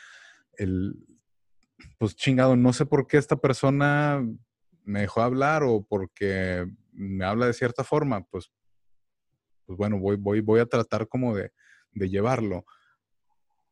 el, 0.59 0.95
pues 1.99 2.15
chingado, 2.17 2.57
no 2.57 2.73
sé 2.73 2.87
por 2.87 3.07
qué 3.07 3.17
esta 3.17 3.37
persona 3.37 4.25
me 4.85 5.01
dejó 5.01 5.23
hablar 5.23 5.63
o 5.65 5.85
porque 5.85 6.67
me 6.93 7.25
habla 7.25 7.47
de 7.47 7.53
cierta 7.53 7.85
forma, 7.85 8.25
pues, 8.25 8.51
pues 9.67 9.77
bueno, 9.77 9.99
voy, 9.99 10.17
voy, 10.17 10.41
voy 10.41 10.61
a 10.61 10.67
tratar 10.67 11.09
como 11.09 11.35
de, 11.35 11.53
de 11.93 12.09
llevarlo, 12.09 12.65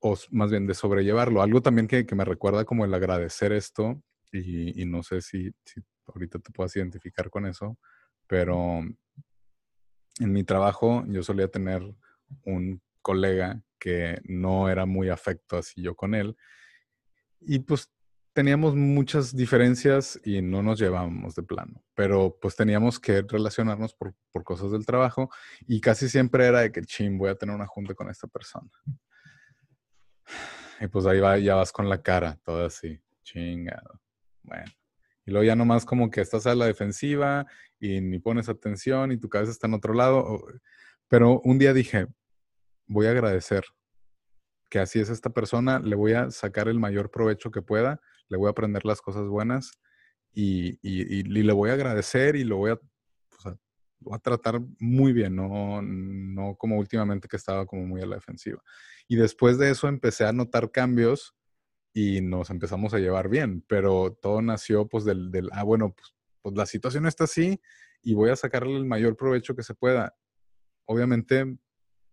o 0.01 0.17
más 0.31 0.51
bien 0.51 0.67
de 0.67 0.75
sobrellevarlo. 0.75 1.41
Algo 1.41 1.63
también 1.63 1.87
que, 1.87 2.07
me 2.15 2.25
recuerda 2.25 2.65
como 2.65 2.85
el 2.85 2.93
agradecer 2.93 3.53
esto, 3.53 4.03
y, 4.33 4.83
y 4.83 4.85
no 4.85 5.03
sé 5.03 5.21
si, 5.21 5.53
si, 5.65 5.81
ahorita 6.07 6.39
te 6.39 6.51
puedas 6.51 6.75
identificar 6.77 7.31
con 7.31 7.47
eso, 7.47 7.79
pero 8.27 8.81
en 10.21 10.33
mi 10.33 10.45
trabajo 10.45 11.05
yo 11.07 11.23
solía 11.23 11.49
tener 11.49 11.83
un 12.45 12.81
colega 13.03 13.63
que 13.79 14.21
no 14.25 14.69
era 14.69 14.87
muy 14.87 15.09
afecto 15.09 15.59
así 15.59 15.83
yo 15.83 15.95
con 15.95 16.15
él. 16.15 16.37
Y 17.41 17.61
pues 17.61 17.91
teníamos 18.35 18.75
muchas 18.75 19.35
diferencias 19.35 20.21
y 20.25 20.43
no 20.43 20.63
nos 20.63 20.81
llevábamos 20.81 21.37
de 21.37 21.45
plano, 21.45 21.83
pero 21.95 22.37
pues 22.41 22.57
teníamos 22.57 22.99
que 22.99 23.23
relacionarnos 23.23 23.95
por, 23.95 24.15
cosas 24.43 24.73
del 24.73 24.85
trabajo 24.85 25.31
y 25.67 25.81
casi 25.81 26.09
siempre 26.09 26.47
era 26.47 26.61
de 26.61 26.73
que, 26.73 26.83
ching, 26.83 27.17
voy 27.17 27.31
a 27.31 27.37
tener 27.37 27.55
una 27.55 27.67
junta 27.67 27.95
con 27.95 28.11
esta 28.11 28.27
persona. 28.27 28.69
Y 30.81 30.89
pues 30.89 31.07
ahí 31.07 31.21
va, 31.21 31.39
ya 31.39 31.55
vas 31.55 31.71
con 31.71 31.89
la 31.89 32.03
cara, 32.03 32.37
todo 32.43 32.67
así, 32.67 33.01
chingado. 33.23 34.01
Bueno, 34.43 34.65
y 35.25 35.31
luego 35.31 35.45
ya 35.45 35.55
nomás 35.55 35.85
como 35.85 36.11
que 36.11 36.21
estás 36.21 36.47
a 36.47 36.55
la 36.55 36.67
defensiva 36.67 37.47
y 37.79 38.01
ni 38.01 38.19
pones 38.19 38.49
atención 38.49 39.13
y 39.13 39.17
tu 39.17 39.29
cabeza 39.29 39.53
está 39.53 39.69
en 39.69 39.75
otro 39.75 39.95
lado. 39.95 40.45
Pero 41.09 41.41
un 41.45 41.59
día 41.59 41.73
dije, 41.73 42.09
voy 42.87 43.07
a 43.07 43.11
agradecer 43.11 43.65
que 44.69 44.79
así 44.79 45.01
es 45.01 45.09
esta 45.09 45.31
persona, 45.31 45.79
le 45.79 45.97
voy 45.97 46.13
a 46.13 46.31
sacar 46.31 46.69
el 46.69 46.79
mayor 46.79 47.11
provecho 47.11 47.51
que 47.51 47.63
pueda, 47.63 48.01
le 48.29 48.37
voy 48.37 48.49
a 48.49 48.51
aprender 48.51 48.85
las 48.85 49.01
cosas 49.01 49.27
buenas 49.27 49.73
y, 50.33 50.79
y, 50.83 51.23
le 51.23 51.53
voy 51.53 51.71
a 51.71 51.75
agradecer 51.75 52.37
y 52.37 52.45
lo 52.45 52.57
voy 52.57 52.73
a, 52.73 52.81
a 54.13 54.19
tratar 54.19 54.61
muy 54.79 55.13
bien, 55.13 55.37
no, 55.37 55.81
no 55.83 56.57
como 56.57 56.79
últimamente 56.79 57.29
que 57.29 57.37
estaba 57.37 57.67
como 57.67 57.87
muy 57.87 58.01
a 58.03 58.07
la 58.07 58.17
defensiva. 58.17 58.63
Y 59.07 59.17
después 59.17 59.59
de 59.59 59.71
eso 59.71 59.87
empecé 59.89 60.25
a 60.25 60.33
notar 60.33 60.71
cambios 60.71 61.35
y 61.93 62.21
nos 62.21 62.51
empezamos 62.51 62.93
a 62.93 62.99
llevar 62.99 63.29
bien, 63.29 63.65
pero 63.69 64.19
todo 64.21 64.43
nació 64.43 64.89
pues 64.89 65.05
del, 65.05 65.31
del 65.31 65.49
ah, 65.53 65.63
bueno, 65.63 65.95
pues, 65.95 66.15
pues, 66.43 66.57
la 66.57 66.67
situación 66.67 67.07
está 67.07 67.25
así 67.25 67.61
y 68.03 68.15
voy 68.15 68.31
a 68.31 68.37
sacarle 68.37 68.77
el 68.77 68.85
mayor 68.85 69.17
provecho 69.17 69.55
que 69.55 69.63
se 69.63 69.75
pueda. 69.75 70.17
Obviamente, 70.87 71.57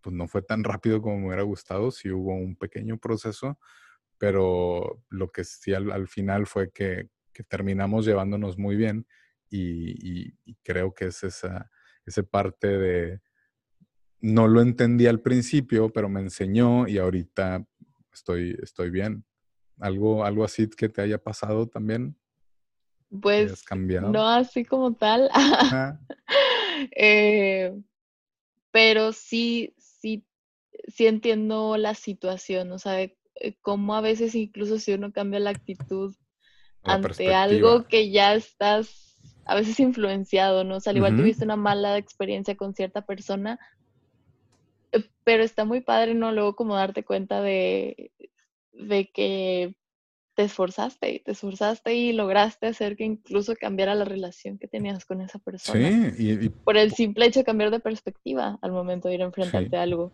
pues 0.01 0.15
no 0.15 0.27
fue 0.27 0.41
tan 0.41 0.63
rápido 0.63 1.01
como 1.01 1.19
me 1.19 1.27
hubiera 1.27 1.43
gustado, 1.43 1.91
sí 1.91 2.09
hubo 2.11 2.33
un 2.33 2.55
pequeño 2.55 2.97
proceso, 2.97 3.59
pero 4.17 5.03
lo 5.09 5.31
que 5.31 5.43
sí 5.43 5.73
al, 5.73 6.07
final 6.07 6.47
fue 6.47 6.71
que, 6.71 7.09
que, 7.33 7.43
terminamos 7.43 8.05
llevándonos 8.05 8.57
muy 8.57 8.75
bien 8.75 9.07
y, 9.49 10.33
y, 10.45 10.55
creo 10.63 10.93
que 10.93 11.05
es 11.05 11.23
esa, 11.23 11.71
esa 12.05 12.23
parte 12.23 12.67
de, 12.67 13.21
no 14.21 14.47
lo 14.47 14.61
entendí 14.61 15.07
al 15.07 15.21
principio, 15.21 15.91
pero 15.91 16.07
me 16.07 16.21
enseñó 16.21 16.87
y 16.87 16.97
ahorita 16.97 17.65
estoy, 18.13 18.57
estoy 18.61 18.89
bien. 18.91 19.25
¿Algo, 19.79 20.23
algo 20.23 20.43
así 20.43 20.69
que 20.69 20.89
te 20.89 21.01
haya 21.01 21.17
pasado 21.17 21.67
también? 21.67 22.15
Pues 23.21 23.65
no 24.01 24.27
así 24.27 24.63
como 24.63 24.93
tal. 24.93 25.29
Eh, 26.95 27.79
pero 28.71 29.11
sí, 29.11 29.75
sí, 30.87 31.07
entiendo 31.07 31.77
la 31.77 31.95
situación, 31.95 32.71
o 32.71 32.79
sea, 32.79 33.01
eh, 33.01 33.15
cómo 33.61 33.95
a 33.95 34.01
veces 34.01 34.35
incluso 34.35 34.79
si 34.79 34.93
uno 34.93 35.11
cambia 35.11 35.39
la 35.39 35.51
actitud 35.51 36.15
ante 36.83 37.33
algo 37.33 37.87
que 37.87 38.11
ya 38.11 38.33
estás 38.33 39.17
a 39.45 39.55
veces 39.55 39.79
influenciado, 39.79 40.63
¿no? 40.63 40.77
O 40.77 40.79
sea, 40.79 40.91
al 40.91 40.97
igual 40.97 41.17
tuviste 41.17 41.43
una 41.43 41.55
mala 41.55 41.97
experiencia 41.97 42.55
con 42.55 42.73
cierta 42.73 43.01
persona, 43.05 43.59
eh, 44.91 45.03
pero 45.23 45.43
está 45.43 45.65
muy 45.65 45.81
padre, 45.81 46.13
¿no? 46.13 46.31
Luego 46.31 46.55
como 46.55 46.75
darte 46.75 47.03
cuenta 47.03 47.41
de, 47.41 48.11
de 48.73 49.09
que 49.11 49.75
te 50.35 50.43
esforzaste 50.43 51.13
y 51.13 51.19
te 51.19 51.31
esforzaste 51.31 51.93
y 51.93 52.13
lograste 52.13 52.67
hacer 52.67 52.95
que 52.95 53.03
incluso 53.03 53.55
cambiara 53.55 53.95
la 53.95 54.05
relación 54.05 54.57
que 54.57 54.67
tenías 54.67 55.05
con 55.05 55.21
esa 55.21 55.39
persona. 55.39 56.13
Sí, 56.15 56.37
y, 56.41 56.49
por 56.49 56.77
el 56.77 56.93
simple 56.93 57.25
hecho 57.25 57.41
de 57.41 57.45
cambiar 57.45 57.71
de 57.71 57.79
perspectiva 57.79 58.57
al 58.61 58.71
momento 58.71 59.07
de 59.07 59.15
ir 59.15 59.21
a 59.21 59.25
enfrentarte 59.25 59.75
a 59.77 59.81
algo. 59.81 60.11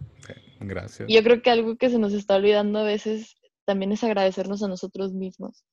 Gracias. 0.59 1.09
Y 1.09 1.13
yo 1.13 1.23
creo 1.23 1.41
que 1.41 1.51
algo 1.51 1.77
que 1.77 1.89
se 1.89 1.99
nos 1.99 2.13
está 2.13 2.35
olvidando 2.35 2.79
a 2.79 2.83
veces 2.83 3.35
también 3.65 3.91
es 3.91 4.03
agradecernos 4.03 4.63
a 4.63 4.67
nosotros 4.67 5.13
mismos. 5.13 5.65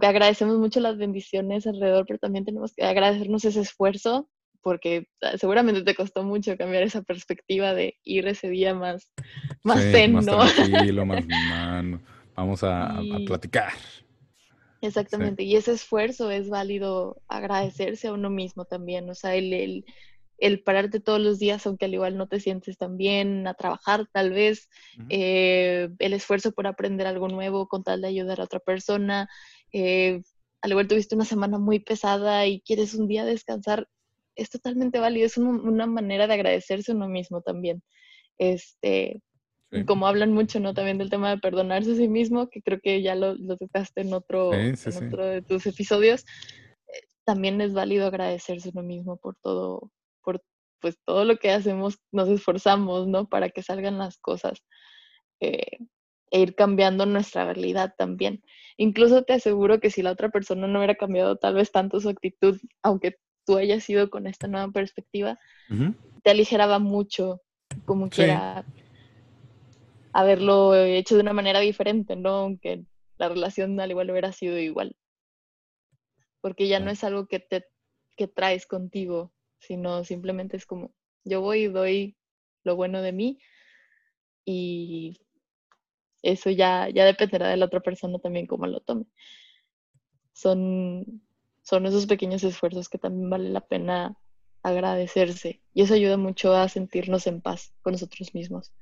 Agradecemos 0.00 0.58
mucho 0.58 0.80
las 0.80 0.96
bendiciones 0.96 1.66
alrededor, 1.66 2.06
pero 2.06 2.18
también 2.18 2.44
tenemos 2.44 2.72
que 2.74 2.84
agradecernos 2.84 3.44
ese 3.44 3.60
esfuerzo 3.60 4.30
porque 4.62 5.08
ah, 5.20 5.36
seguramente 5.36 5.82
te 5.82 5.94
costó 5.94 6.24
mucho 6.24 6.56
cambiar 6.56 6.84
esa 6.84 7.02
perspectiva 7.02 7.74
de 7.74 7.98
ir 8.02 8.26
ese 8.26 8.48
día 8.48 8.74
más, 8.74 9.10
más 9.62 9.82
zen, 9.82 10.14
más 10.14 10.24
¿no? 10.24 10.38
Tranquilo, 10.46 11.04
más 11.06 11.24
vamos 12.34 12.62
a, 12.62 13.00
platicar. 13.26 13.72
Exactamente, 14.80 15.42
y 15.44 15.56
ese 15.56 15.72
esfuerzo 15.72 16.30
es 16.30 16.50
válido 16.50 17.22
agradecerse 17.26 18.08
a 18.08 18.12
uno 18.12 18.28
mismo 18.28 18.66
también, 18.66 19.08
o 19.08 19.14
sea, 19.14 19.34
el, 19.34 19.84
el, 20.38 20.62
pararte 20.62 21.00
todos 21.00 21.20
los 21.20 21.38
días, 21.38 21.66
aunque 21.66 21.86
al 21.86 21.94
igual 21.94 22.18
no 22.18 22.28
te 22.28 22.38
sientes 22.38 22.76
tan 22.76 22.98
bien, 22.98 23.46
a 23.46 23.54
trabajar 23.54 24.06
tal 24.12 24.30
vez, 24.30 24.68
eh, 25.08 25.88
el 25.98 26.12
esfuerzo 26.12 26.52
por 26.52 26.66
aprender 26.66 27.06
algo 27.06 27.28
nuevo 27.28 27.66
con 27.66 27.82
tal 27.82 28.02
de 28.02 28.08
ayudar 28.08 28.40
a 28.40 28.44
otra 28.44 28.60
persona, 28.60 29.28
eh, 29.72 30.20
al 30.60 30.70
igual 30.70 30.88
tuviste 30.88 31.14
una 31.14 31.24
semana 31.24 31.58
muy 31.58 31.78
pesada 31.78 32.46
y 32.46 32.60
quieres 32.60 32.94
un 32.94 33.08
día 33.08 33.24
descansar, 33.24 33.88
es 34.34 34.50
totalmente 34.50 34.98
válido, 34.98 35.26
es 35.26 35.38
una 35.38 35.86
manera 35.86 36.26
de 36.26 36.34
agradecerse 36.34 36.92
a 36.92 36.94
uno 36.94 37.08
mismo 37.08 37.40
también. 37.40 37.82
Este, 38.38 39.22
como 39.86 40.06
hablan 40.06 40.32
mucho, 40.32 40.60
¿no? 40.60 40.74
También 40.74 40.98
del 40.98 41.10
tema 41.10 41.30
de 41.30 41.38
perdonarse 41.38 41.92
a 41.92 41.96
sí 41.96 42.08
mismo, 42.08 42.48
que 42.48 42.62
creo 42.62 42.80
que 42.80 43.02
ya 43.02 43.14
lo, 43.14 43.36
tocaste 43.56 44.02
en 44.02 44.12
otro, 44.12 44.50
otro 44.50 45.26
de 45.26 45.42
tus 45.42 45.66
episodios. 45.66 46.24
Eh, 46.88 47.00
también 47.24 47.60
es 47.60 47.72
válido 47.72 48.06
agradecerse 48.06 48.70
uno 48.72 48.82
mismo 48.82 49.16
por 49.16 49.36
todo, 49.42 49.90
por, 50.22 50.42
pues 50.80 50.96
todo 51.04 51.24
lo 51.24 51.36
que 51.38 51.50
hacemos 51.50 51.98
nos 52.12 52.28
esforzamos, 52.28 53.08
¿no? 53.08 53.28
Para 53.28 53.48
que 53.48 53.62
salgan 53.62 53.98
las 53.98 54.18
cosas 54.18 54.62
eh, 55.40 55.78
e 56.30 56.40
ir 56.40 56.54
cambiando 56.54 57.06
nuestra 57.06 57.44
realidad 57.44 57.94
también. 57.98 58.42
Incluso 58.76 59.22
te 59.22 59.34
aseguro 59.34 59.80
que 59.80 59.90
si 59.90 60.02
la 60.02 60.12
otra 60.12 60.30
persona 60.30 60.66
no 60.66 60.78
hubiera 60.78 60.94
cambiado 60.94 61.36
tal 61.36 61.54
vez 61.54 61.72
tanto 61.72 62.00
su 62.00 62.08
actitud, 62.08 62.60
aunque 62.82 63.16
tú 63.46 63.56
hayas 63.56 63.88
ido 63.90 64.10
con 64.10 64.26
esta 64.26 64.46
nueva 64.48 64.70
perspectiva, 64.72 65.38
te 66.22 66.30
aligeraba 66.30 66.78
mucho, 66.78 67.40
como 67.84 68.08
quiera 68.08 68.64
haberlo 70.14 70.74
hecho 70.76 71.16
de 71.16 71.22
una 71.22 71.32
manera 71.32 71.60
diferente, 71.60 72.16
¿no? 72.16 72.30
Aunque 72.30 72.84
la 73.18 73.28
relación 73.28 73.78
al 73.80 73.90
igual 73.90 74.10
hubiera 74.10 74.32
sido 74.32 74.58
igual. 74.58 74.96
Porque 76.40 76.68
ya 76.68 76.78
no 76.78 76.90
es 76.90 77.04
algo 77.04 77.26
que 77.26 77.40
te 77.40 77.66
que 78.16 78.28
traes 78.28 78.64
contigo, 78.64 79.32
sino 79.58 80.04
simplemente 80.04 80.56
es 80.56 80.66
como 80.66 80.94
yo 81.24 81.40
voy 81.40 81.64
y 81.64 81.68
doy 81.68 82.16
lo 82.62 82.76
bueno 82.76 83.02
de 83.02 83.10
mí 83.10 83.38
y 84.44 85.20
eso 86.22 86.48
ya, 86.50 86.88
ya 86.90 87.04
dependerá 87.06 87.48
de 87.48 87.56
la 87.56 87.66
otra 87.66 87.80
persona 87.80 88.20
también 88.20 88.46
cómo 88.46 88.68
lo 88.68 88.80
tome. 88.80 89.06
Son, 90.32 91.22
son 91.62 91.86
esos 91.86 92.06
pequeños 92.06 92.44
esfuerzos 92.44 92.88
que 92.88 92.98
también 92.98 93.30
vale 93.30 93.50
la 93.50 93.66
pena 93.66 94.16
agradecerse 94.62 95.60
y 95.74 95.82
eso 95.82 95.94
ayuda 95.94 96.18
mucho 96.18 96.54
a 96.54 96.68
sentirnos 96.68 97.26
en 97.26 97.40
paz 97.40 97.74
con 97.82 97.92
nosotros 97.92 98.32
mismos 98.32 98.72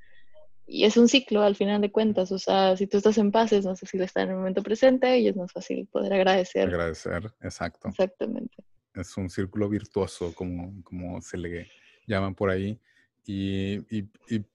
y 0.65 0.85
es 0.85 0.95
un 0.95 1.09
ciclo 1.09 1.41
al 1.41 1.55
final 1.55 1.81
de 1.81 1.91
cuentas, 1.91 2.31
o 2.31 2.39
sea, 2.39 2.77
si 2.77 2.87
tú 2.87 2.97
estás 2.97 3.17
en 3.17 3.31
paz 3.31 3.51
es 3.51 3.65
más 3.65 3.79
fácil 3.79 4.01
estar 4.01 4.23
en 4.23 4.31
el 4.31 4.37
momento 4.37 4.63
presente 4.63 5.19
y 5.19 5.27
es 5.27 5.35
más 5.35 5.51
fácil 5.51 5.87
poder 5.87 6.13
agradecer. 6.13 6.67
Agradecer, 6.67 7.33
exacto. 7.41 7.89
Exactamente. 7.89 8.63
Es 8.93 9.17
un 9.17 9.29
círculo 9.29 9.67
virtuoso, 9.67 10.33
como, 10.33 10.81
como 10.83 11.21
se 11.21 11.37
le 11.37 11.67
llama 12.07 12.33
por 12.33 12.49
ahí. 12.49 12.79
Y, 13.25 13.75
y, 13.95 14.09
y 14.29 14.45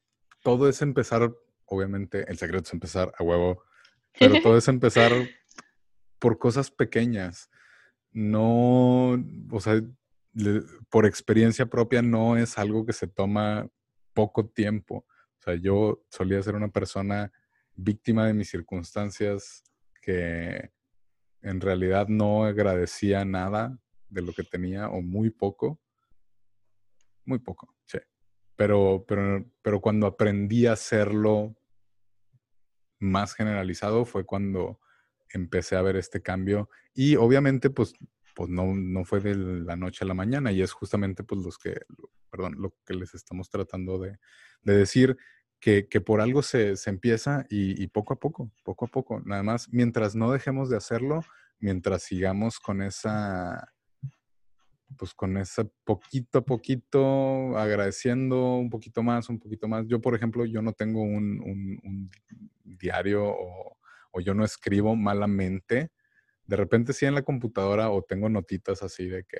todo 0.42 0.68
es 0.68 0.80
empezar, 0.80 1.30
obviamente, 1.66 2.24
el 2.28 2.38
secreto 2.38 2.64
es 2.64 2.72
empezar 2.72 3.12
a 3.18 3.22
huevo, 3.22 3.62
pero 4.18 4.40
todo 4.42 4.56
es 4.56 4.68
empezar 4.68 5.12
por 6.18 6.38
cosas 6.38 6.70
pequeñas. 6.70 7.50
No, 8.12 9.22
o 9.50 9.60
sea, 9.60 9.82
por 10.88 11.04
experiencia 11.04 11.66
propia 11.66 12.00
no 12.00 12.38
es 12.38 12.56
algo 12.56 12.86
que 12.86 12.94
se 12.94 13.08
toma 13.08 13.68
poco 14.14 14.46
tiempo 14.46 15.04
o 15.38 15.42
sea, 15.42 15.54
yo 15.54 16.04
solía 16.10 16.42
ser 16.42 16.54
una 16.54 16.68
persona 16.68 17.32
víctima 17.74 18.26
de 18.26 18.34
mis 18.34 18.50
circunstancias 18.50 19.62
que 20.02 20.72
en 21.42 21.60
realidad 21.60 22.08
no 22.08 22.44
agradecía 22.44 23.24
nada 23.24 23.78
de 24.08 24.22
lo 24.22 24.32
que 24.32 24.42
tenía 24.42 24.88
o 24.88 25.00
muy 25.00 25.30
poco. 25.30 25.80
Muy 27.24 27.38
poco, 27.38 27.74
sí. 27.84 27.98
Pero, 28.56 29.04
pero, 29.06 29.44
pero 29.62 29.80
cuando 29.80 30.06
aprendí 30.06 30.66
a 30.66 30.72
hacerlo 30.72 31.54
más 32.98 33.34
generalizado 33.34 34.04
fue 34.04 34.24
cuando 34.24 34.80
empecé 35.30 35.76
a 35.76 35.82
ver 35.82 35.96
este 35.96 36.20
cambio. 36.20 36.68
Y 36.94 37.16
obviamente, 37.16 37.70
pues, 37.70 37.92
pues 38.38 38.50
no, 38.50 38.72
no 38.72 39.04
fue 39.04 39.18
de 39.18 39.34
la 39.34 39.74
noche 39.74 40.04
a 40.04 40.06
la 40.06 40.14
mañana. 40.14 40.52
Y 40.52 40.62
es 40.62 40.70
justamente 40.70 41.24
pues 41.24 41.40
los 41.42 41.58
que, 41.58 41.80
perdón, 42.30 42.54
lo 42.56 42.72
que 42.86 42.94
les 42.94 43.12
estamos 43.12 43.50
tratando 43.50 43.98
de, 43.98 44.16
de 44.62 44.76
decir 44.76 45.16
que, 45.58 45.82
por 46.00 46.20
algo 46.20 46.42
se, 46.42 46.76
empieza 46.86 47.44
y, 47.50 47.84
poco 47.88 48.14
a 48.14 48.20
poco, 48.20 48.52
poco 48.62 48.84
a 48.84 48.88
poco. 48.88 49.20
Nada 49.24 49.42
más, 49.42 49.68
mientras 49.72 50.14
no 50.14 50.30
dejemos 50.30 50.70
de 50.70 50.76
hacerlo, 50.76 51.24
mientras 51.58 52.04
sigamos 52.04 52.60
con 52.60 52.80
esa, 52.80 53.74
pues 54.96 55.14
con 55.14 55.36
ese 55.36 55.68
poquito 55.82 56.38
a 56.38 56.44
poquito, 56.44 57.58
agradeciendo 57.58 58.54
un 58.54 58.70
poquito 58.70 59.02
más, 59.02 59.28
un 59.30 59.40
poquito 59.40 59.66
más. 59.66 59.84
Yo, 59.88 60.00
por 60.00 60.14
ejemplo, 60.14 60.44
yo 60.44 60.62
no 60.62 60.74
tengo 60.74 61.02
un, 61.02 62.08
diario 62.62 63.24
o, 63.26 63.74
yo 64.24 64.32
no 64.32 64.44
escribo 64.44 64.94
malamente. 64.94 65.90
De 66.48 66.56
repente 66.56 66.92
sí 66.92 67.06
en 67.06 67.14
la 67.14 67.22
computadora 67.22 67.90
o 67.90 68.02
tengo 68.02 68.28
notitas 68.28 68.82
así 68.82 69.06
de 69.06 69.22
que 69.22 69.38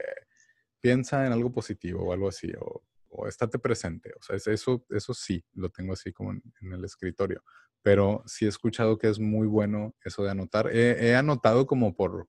piensa 0.80 1.26
en 1.26 1.32
algo 1.32 1.50
positivo 1.50 2.04
o 2.04 2.12
algo 2.12 2.28
así, 2.28 2.52
o 2.60 2.84
o 3.08 3.26
estate 3.26 3.58
presente. 3.58 4.12
O 4.18 4.22
sea, 4.22 4.36
eso, 4.52 4.84
eso 4.90 5.14
sí, 5.14 5.44
lo 5.54 5.70
tengo 5.70 5.92
así 5.92 6.12
como 6.12 6.32
en, 6.32 6.72
el 6.72 6.84
escritorio. 6.84 7.42
Pero 7.82 8.22
sí 8.26 8.44
he 8.44 8.48
escuchado 8.48 8.98
que 8.98 9.08
es 9.08 9.18
muy 9.18 9.46
bueno 9.46 9.94
eso 10.04 10.22
de 10.22 10.30
anotar. 10.30 10.68
He, 10.72 11.14
anotado 11.14 11.66
como 11.66 11.94
por, 11.94 12.28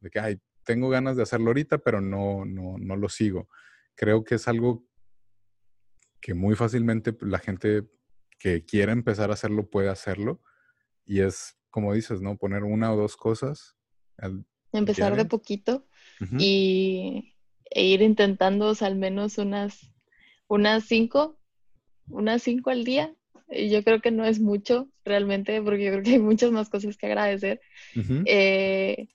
de 0.00 0.10
que, 0.10 0.20
ay, 0.20 0.40
tengo 0.64 0.88
ganas 0.88 1.16
de 1.16 1.22
hacerlo 1.22 1.48
ahorita, 1.48 1.78
pero 1.78 2.00
no, 2.00 2.44
no, 2.44 2.76
no 2.78 2.96
lo 2.96 3.08
sigo. 3.08 3.48
Creo 3.94 4.24
que 4.24 4.36
es 4.36 4.46
algo 4.46 4.86
que 6.20 6.34
muy 6.34 6.54
fácilmente 6.54 7.16
la 7.22 7.38
gente 7.38 7.88
que 8.38 8.64
quiera 8.64 8.92
empezar 8.92 9.30
a 9.30 9.34
hacerlo 9.34 9.68
puede 9.68 9.88
hacerlo. 9.88 10.42
Y 11.04 11.20
es, 11.22 11.58
como 11.70 11.94
dices, 11.94 12.20
¿no? 12.20 12.36
Poner 12.36 12.62
una 12.62 12.92
o 12.92 12.96
dos 12.96 13.16
cosas. 13.16 13.76
Empezar 14.72 15.16
de 15.16 15.24
poquito 15.24 15.86
y 16.38 17.34
e 17.70 17.84
ir 17.84 18.02
intentando 18.02 18.72
al 18.80 18.96
menos 18.96 19.38
unas 19.38 19.90
unas 20.48 20.84
cinco, 20.84 21.38
unas 22.08 22.42
cinco 22.42 22.70
al 22.70 22.84
día. 22.84 23.14
Y 23.48 23.68
yo 23.68 23.82
creo 23.82 24.00
que 24.00 24.10
no 24.10 24.24
es 24.24 24.40
mucho 24.40 24.88
realmente, 25.04 25.60
porque 25.62 25.84
yo 25.84 25.90
creo 25.92 26.02
que 26.02 26.10
hay 26.10 26.18
muchas 26.18 26.50
más 26.50 26.68
cosas 26.68 26.96
que 26.96 27.06
agradecer. 27.06 27.60
Eh, 28.26 29.08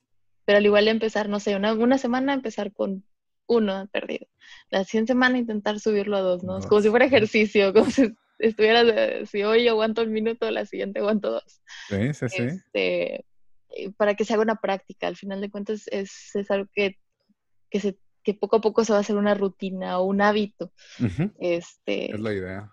pero 0.44 0.58
al 0.58 0.66
igual 0.66 0.88
empezar, 0.88 1.28
no 1.28 1.40
sé, 1.40 1.56
una, 1.56 1.74
una 1.74 1.98
semana 1.98 2.34
empezar 2.34 2.72
con 2.72 3.04
uno 3.46 3.88
perdido. 3.92 4.26
La 4.70 4.84
siguiente 4.84 5.12
semana 5.12 5.38
intentar 5.38 5.80
subirlo 5.80 6.16
a 6.16 6.20
dos, 6.20 6.42
¿no? 6.42 6.60
como 6.60 6.80
si 6.80 6.90
fuera 6.90 7.06
ejercicio, 7.06 7.72
como 7.72 7.90
si 7.90 8.14
estuvieras, 8.38 9.28
si 9.28 9.42
hoy 9.42 9.68
aguanto 9.68 10.02
un 10.02 10.12
minuto, 10.12 10.50
la 10.50 10.66
siguiente 10.66 11.00
aguanto 11.00 11.30
dos. 11.32 11.60
Sí, 11.88 12.14
sí, 12.14 12.28
sí. 12.28 12.42
Este, 12.42 13.24
para 13.96 14.14
que 14.14 14.24
se 14.24 14.34
haga 14.34 14.42
una 14.42 14.56
práctica. 14.56 15.06
Al 15.06 15.16
final 15.16 15.40
de 15.40 15.50
cuentas 15.50 15.84
es, 15.88 16.34
es 16.34 16.50
algo 16.50 16.68
que, 16.74 16.96
que 17.70 17.80
se 17.80 17.98
que 18.26 18.34
poco 18.34 18.56
a 18.56 18.60
poco 18.60 18.84
se 18.84 18.92
va 18.92 18.98
a 18.98 19.02
hacer 19.02 19.16
una 19.16 19.34
rutina 19.34 20.00
o 20.00 20.04
un 20.04 20.20
hábito. 20.20 20.72
este, 21.38 22.12
es 22.12 22.20
la 22.20 22.34
idea. 22.34 22.72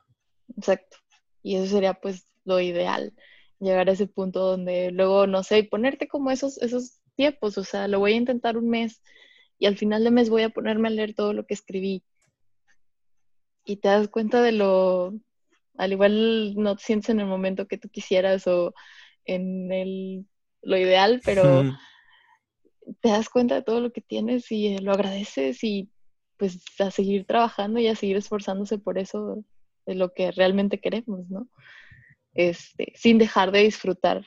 Exacto. 0.58 0.98
Y 1.44 1.58
eso 1.58 1.68
sería 1.68 1.94
pues 1.94 2.26
lo 2.44 2.60
ideal, 2.60 3.14
llegar 3.60 3.88
a 3.88 3.92
ese 3.92 4.08
punto 4.08 4.40
donde 4.40 4.90
luego, 4.90 5.28
no 5.28 5.44
sé, 5.44 5.64
ponerte 5.64 6.08
como 6.08 6.32
esos, 6.32 6.58
esos 6.58 7.00
tiempos, 7.16 7.60
o 7.60 7.64
sea, 7.64 7.88
lo 7.88 8.00
voy 8.00 8.14
a 8.14 8.18
intentar 8.18 8.58
un 8.58 8.68
mes 8.68 9.04
y 9.60 9.68
al 9.68 9.78
final 9.78 10.04
de 10.04 10.10
mes 10.10 10.32
voy 10.32 10.42
a 10.42 10.50
ponerme 10.50 10.88
a 10.88 10.92
leer 10.92 11.14
todo 11.14 11.34
lo 11.34 11.46
que 11.46 11.54
escribí. 11.54 12.04
Y 13.64 13.78
te 13.78 13.90
das 13.90 14.08
cuenta 14.08 14.42
de 14.42 14.54
lo, 14.54 15.14
al 15.78 15.92
igual 15.92 16.56
no 16.56 16.76
te 16.76 16.84
sientes 16.84 17.12
en 17.12 17.20
el 17.20 17.28
momento 17.28 17.68
que 17.68 17.78
tú 17.78 17.90
quisieras 17.90 18.48
o 18.48 18.74
en 19.26 19.72
el, 19.72 20.26
lo 20.64 20.78
ideal, 20.78 21.22
pero 21.24 21.64
te 23.02 23.10
das 23.10 23.30
cuenta 23.30 23.56
de 23.56 23.62
todo 23.62 23.80
lo 23.80 23.92
que 23.92 24.02
tienes 24.02 24.52
y 24.52 24.76
eh, 24.76 24.82
lo 24.82 24.94
agradeces 24.94 25.64
y 25.64 25.90
pues 26.38 26.64
a 26.80 26.92
seguir 26.92 27.26
trabajando 27.26 27.80
y 27.80 27.88
a 27.88 27.96
seguir 27.96 28.18
esforzándose 28.18 28.78
por 28.78 28.98
eso 28.98 29.44
de 29.86 29.96
lo 29.96 30.14
que 30.14 30.32
realmente 30.32 30.80
queremos, 30.80 31.30
¿no? 31.30 31.48
Este, 32.34 32.94
sin 32.96 33.18
dejar 33.18 33.52
de 33.52 33.60
disfrutar 33.60 34.26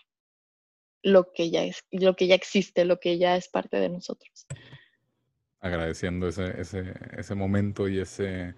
lo 1.03 1.33
que 1.33 1.51
ya 1.51 1.65
es, 1.65 1.85
lo 1.91 2.15
que 2.15 2.27
ya 2.27 2.35
existe, 2.35 2.85
lo 2.85 2.99
que 3.01 3.19
ya 3.19 3.37
es 3.37 3.49
parte 3.49 3.79
de 3.79 3.89
nosotros. 3.89 4.47
Agradeciendo 5.61 6.29
ese, 6.29 6.61
ese, 6.61 6.95
ese 7.17 7.35
momento 7.35 7.89
y 7.89 7.99
ese 7.99 8.55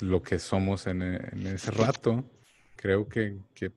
lo 0.00 0.22
que 0.22 0.38
somos 0.38 0.86
en, 0.86 1.02
en 1.02 1.46
ese 1.46 1.70
rato, 1.70 2.24
creo 2.76 3.08
que, 3.08 3.38
que 3.54 3.72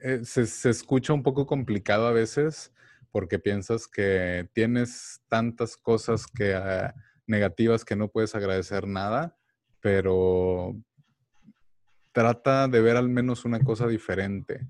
eh, 0.00 0.20
se, 0.24 0.70
escucha 0.70 1.12
un 1.12 1.22
poco 1.22 1.46
complicado 1.46 2.06
a 2.06 2.12
veces, 2.12 2.72
porque 3.10 3.38
piensas 3.38 3.86
que 3.88 4.48
tienes 4.52 5.22
tantas 5.28 5.76
cosas 5.76 6.26
que, 6.26 6.54
ah, 6.54 6.94
negativas 7.26 7.84
que 7.84 7.96
no 7.96 8.08
puedes 8.08 8.34
agradecer 8.34 8.86
nada, 8.86 9.36
pero 9.80 10.76
trata 12.12 12.68
de 12.68 12.80
ver 12.80 12.96
al 12.96 13.08
menos 13.08 13.44
una 13.44 13.60
cosa 13.60 13.86
diferente. 13.86 14.66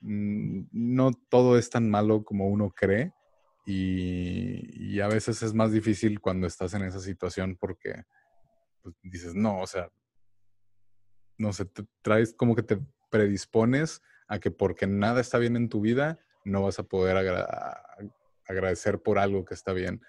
Mm, 0.00 0.64
no 0.72 1.12
todo 1.28 1.58
es 1.58 1.70
tan 1.70 1.88
malo 1.90 2.24
como 2.24 2.48
uno 2.48 2.70
cree 2.70 3.12
y, 3.64 5.00
a 5.00 5.08
veces 5.08 5.42
es 5.42 5.54
más 5.54 5.72
difícil 5.72 6.20
cuando 6.20 6.46
estás 6.46 6.74
en 6.74 6.82
esa 6.82 7.00
situación 7.00 7.56
porque 7.56 8.04
pues, 8.82 8.94
dices, 9.02 9.34
no, 9.34 9.60
o 9.60 9.66
sea, 9.66 9.90
no 11.38 11.52
sé, 11.52 11.64
te 11.66 11.84
traes 12.02 12.34
como 12.34 12.54
que 12.54 12.62
te 12.62 12.78
predispones 13.10 14.02
a 14.32 14.40
que 14.40 14.50
porque 14.50 14.86
nada 14.86 15.20
está 15.20 15.36
bien 15.36 15.56
en 15.56 15.68
tu 15.68 15.82
vida, 15.82 16.18
no 16.46 16.62
vas 16.62 16.78
a 16.78 16.84
poder 16.84 17.18
agradecer 18.46 19.02
por 19.02 19.18
algo 19.18 19.44
que 19.44 19.52
está 19.52 19.74
bien. 19.74 20.00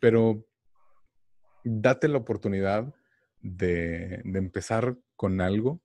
Pero 0.00 0.44
date 1.62 2.08
la 2.08 2.18
oportunidad 2.18 2.92
de, 3.42 4.22
empezar 4.24 4.96
con 5.14 5.40
algo, 5.40 5.80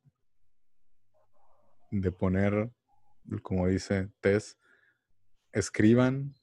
de 1.92 2.12
poner, 2.12 2.72
como 3.44 3.68
dice 3.68 4.10
Tess, 4.20 4.58
escriban 5.54 6.34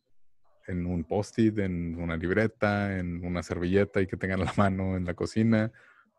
en 0.68 0.86
un 0.86 1.02
post-it, 1.02 1.58
en 1.58 2.00
una 2.00 2.16
libreta, 2.16 3.00
en 3.00 3.26
una 3.26 3.42
servilleta 3.42 4.00
y 4.00 4.06
que 4.06 4.16
tengan 4.16 4.44
la 4.44 4.52
mano 4.56 4.96
en 4.96 5.06
la 5.06 5.14
cocina, 5.14 5.72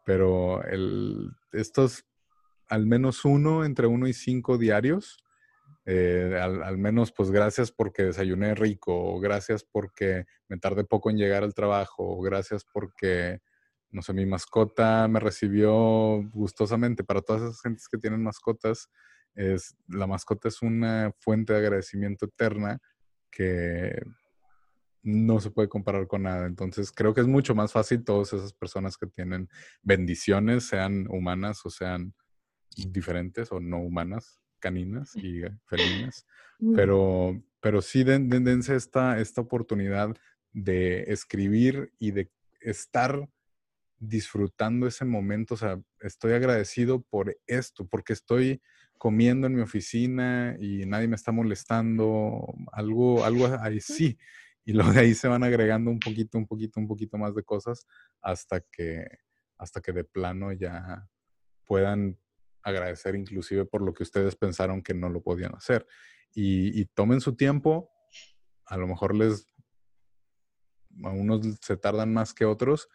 pero 0.04 0.62
el, 0.66 1.32
estos 1.54 2.06
al 2.74 2.88
menos 2.88 3.24
uno, 3.24 3.66
entre 3.66 3.86
uno 3.86 4.08
y 4.08 4.14
cinco 4.14 4.58
diarios, 4.58 5.20
eh, 5.86 6.40
al, 6.42 6.80
menos 6.80 7.12
pues 7.12 7.30
gracias 7.30 7.72
porque 7.72 8.02
desayuné 8.02 8.56
rico, 8.56 9.20
gracias 9.20 9.64
porque 9.64 10.26
me 10.48 10.58
tardé 10.58 10.84
poco 10.84 11.12
en 11.12 11.18
llegar 11.18 11.44
al 11.44 11.54
trabajo, 11.54 12.20
gracias 12.22 12.66
porque, 12.66 13.42
no 13.92 14.02
sé, 14.02 14.14
mi 14.14 14.26
mascota 14.26 15.08
me 15.08 15.20
recibió 15.20 16.24
gustosamente. 16.34 17.04
Para 17.04 17.22
todas 17.22 17.44
esas 17.44 17.62
gentes 17.62 17.88
que 17.88 18.00
tienen 18.00 18.24
mascotas, 18.24 18.90
es, 19.36 19.76
la 19.88 20.08
mascota 20.08 20.48
es 20.48 20.64
una 20.64 21.14
fuente 21.20 21.54
de 21.54 21.60
agradecimiento 21.60 22.26
eterna 22.26 22.80
que 23.30 24.02
no 25.04 25.40
se 25.40 25.52
puede 25.52 25.70
comparar 25.70 26.08
con 26.08 26.24
nada. 26.24 26.48
Entonces 26.48 26.92
creo 26.92 27.14
que 27.14 27.22
es 27.22 27.28
mucho 27.28 27.54
más 27.54 27.72
fácil 27.72 28.04
todas 28.04 28.34
esas 28.34 28.52
personas 28.52 28.98
que 28.98 29.06
tienen 29.06 29.48
bendiciones, 29.84 30.66
sean 30.66 31.06
humanas 31.08 31.64
o 31.66 31.70
sean 31.70 32.16
diferentes 32.76 33.52
o 33.52 33.60
no 33.60 33.80
humanas, 33.80 34.40
caninas 34.60 35.16
y 35.16 35.42
felinas. 35.66 36.26
Pero, 36.76 37.44
pero 37.60 37.82
sí 37.82 38.04
dense 38.04 38.76
esta, 38.76 39.20
esta 39.20 39.42
oportunidad 39.42 40.16
de 40.54 41.04
escribir 41.12 41.92
y 42.00 42.12
de 42.12 42.32
estar 42.62 43.28
disfrutando 44.00 44.88
ese 44.88 45.06
momento. 45.06 45.56
O 45.56 45.58
sea, 45.58 45.82
estoy 46.00 46.34
agradecido 46.34 47.02
por 47.02 47.38
esto, 47.48 47.86
porque 47.88 48.14
estoy 48.14 48.62
comiendo 48.98 49.48
en 49.48 49.56
mi 49.56 49.62
oficina 49.62 50.56
y 50.60 50.86
nadie 50.86 51.08
me 51.08 51.16
está 51.16 51.32
molestando. 51.32 52.46
Algo, 52.72 53.26
algo 53.26 53.48
ahí 53.60 53.80
sí. 53.82 54.18
Y 54.66 54.74
luego 54.74 54.94
de 54.94 55.02
ahí 55.02 55.14
se 55.14 55.28
van 55.28 55.44
agregando 55.44 55.92
un 55.92 56.00
poquito, 56.00 56.38
un 56.38 56.48
poquito, 56.48 56.80
un 56.80 56.88
poquito 56.88 57.18
más 57.18 57.36
de 57.36 57.44
cosas 57.44 57.86
hasta 58.22 58.62
que, 58.62 59.06
hasta 59.58 59.82
que 59.82 59.92
de 59.92 60.06
plano 60.06 60.54
ya 60.54 61.06
puedan 61.66 62.18
agradecer 62.64 63.16
inclusive 63.16 63.66
por 63.66 63.82
lo 63.82 63.94
que 63.94 64.04
ustedes 64.04 64.36
pensaron 64.36 64.82
que 64.82 64.94
no 64.94 65.10
lo 65.10 65.22
podían 65.22 65.56
hacer. 65.56 65.86
Y, 66.36 66.86
tomen 66.96 67.22
su 67.22 67.36
tiempo, 67.36 67.92
a 68.66 68.78
lo 68.78 68.88
mejor 68.88 69.16
les, 69.16 69.46
a 71.04 71.10
unos 71.10 71.60
se 71.62 71.78
tardan 71.78 72.12
más 72.12 72.34
que 72.34 72.46
otros, 72.46 72.90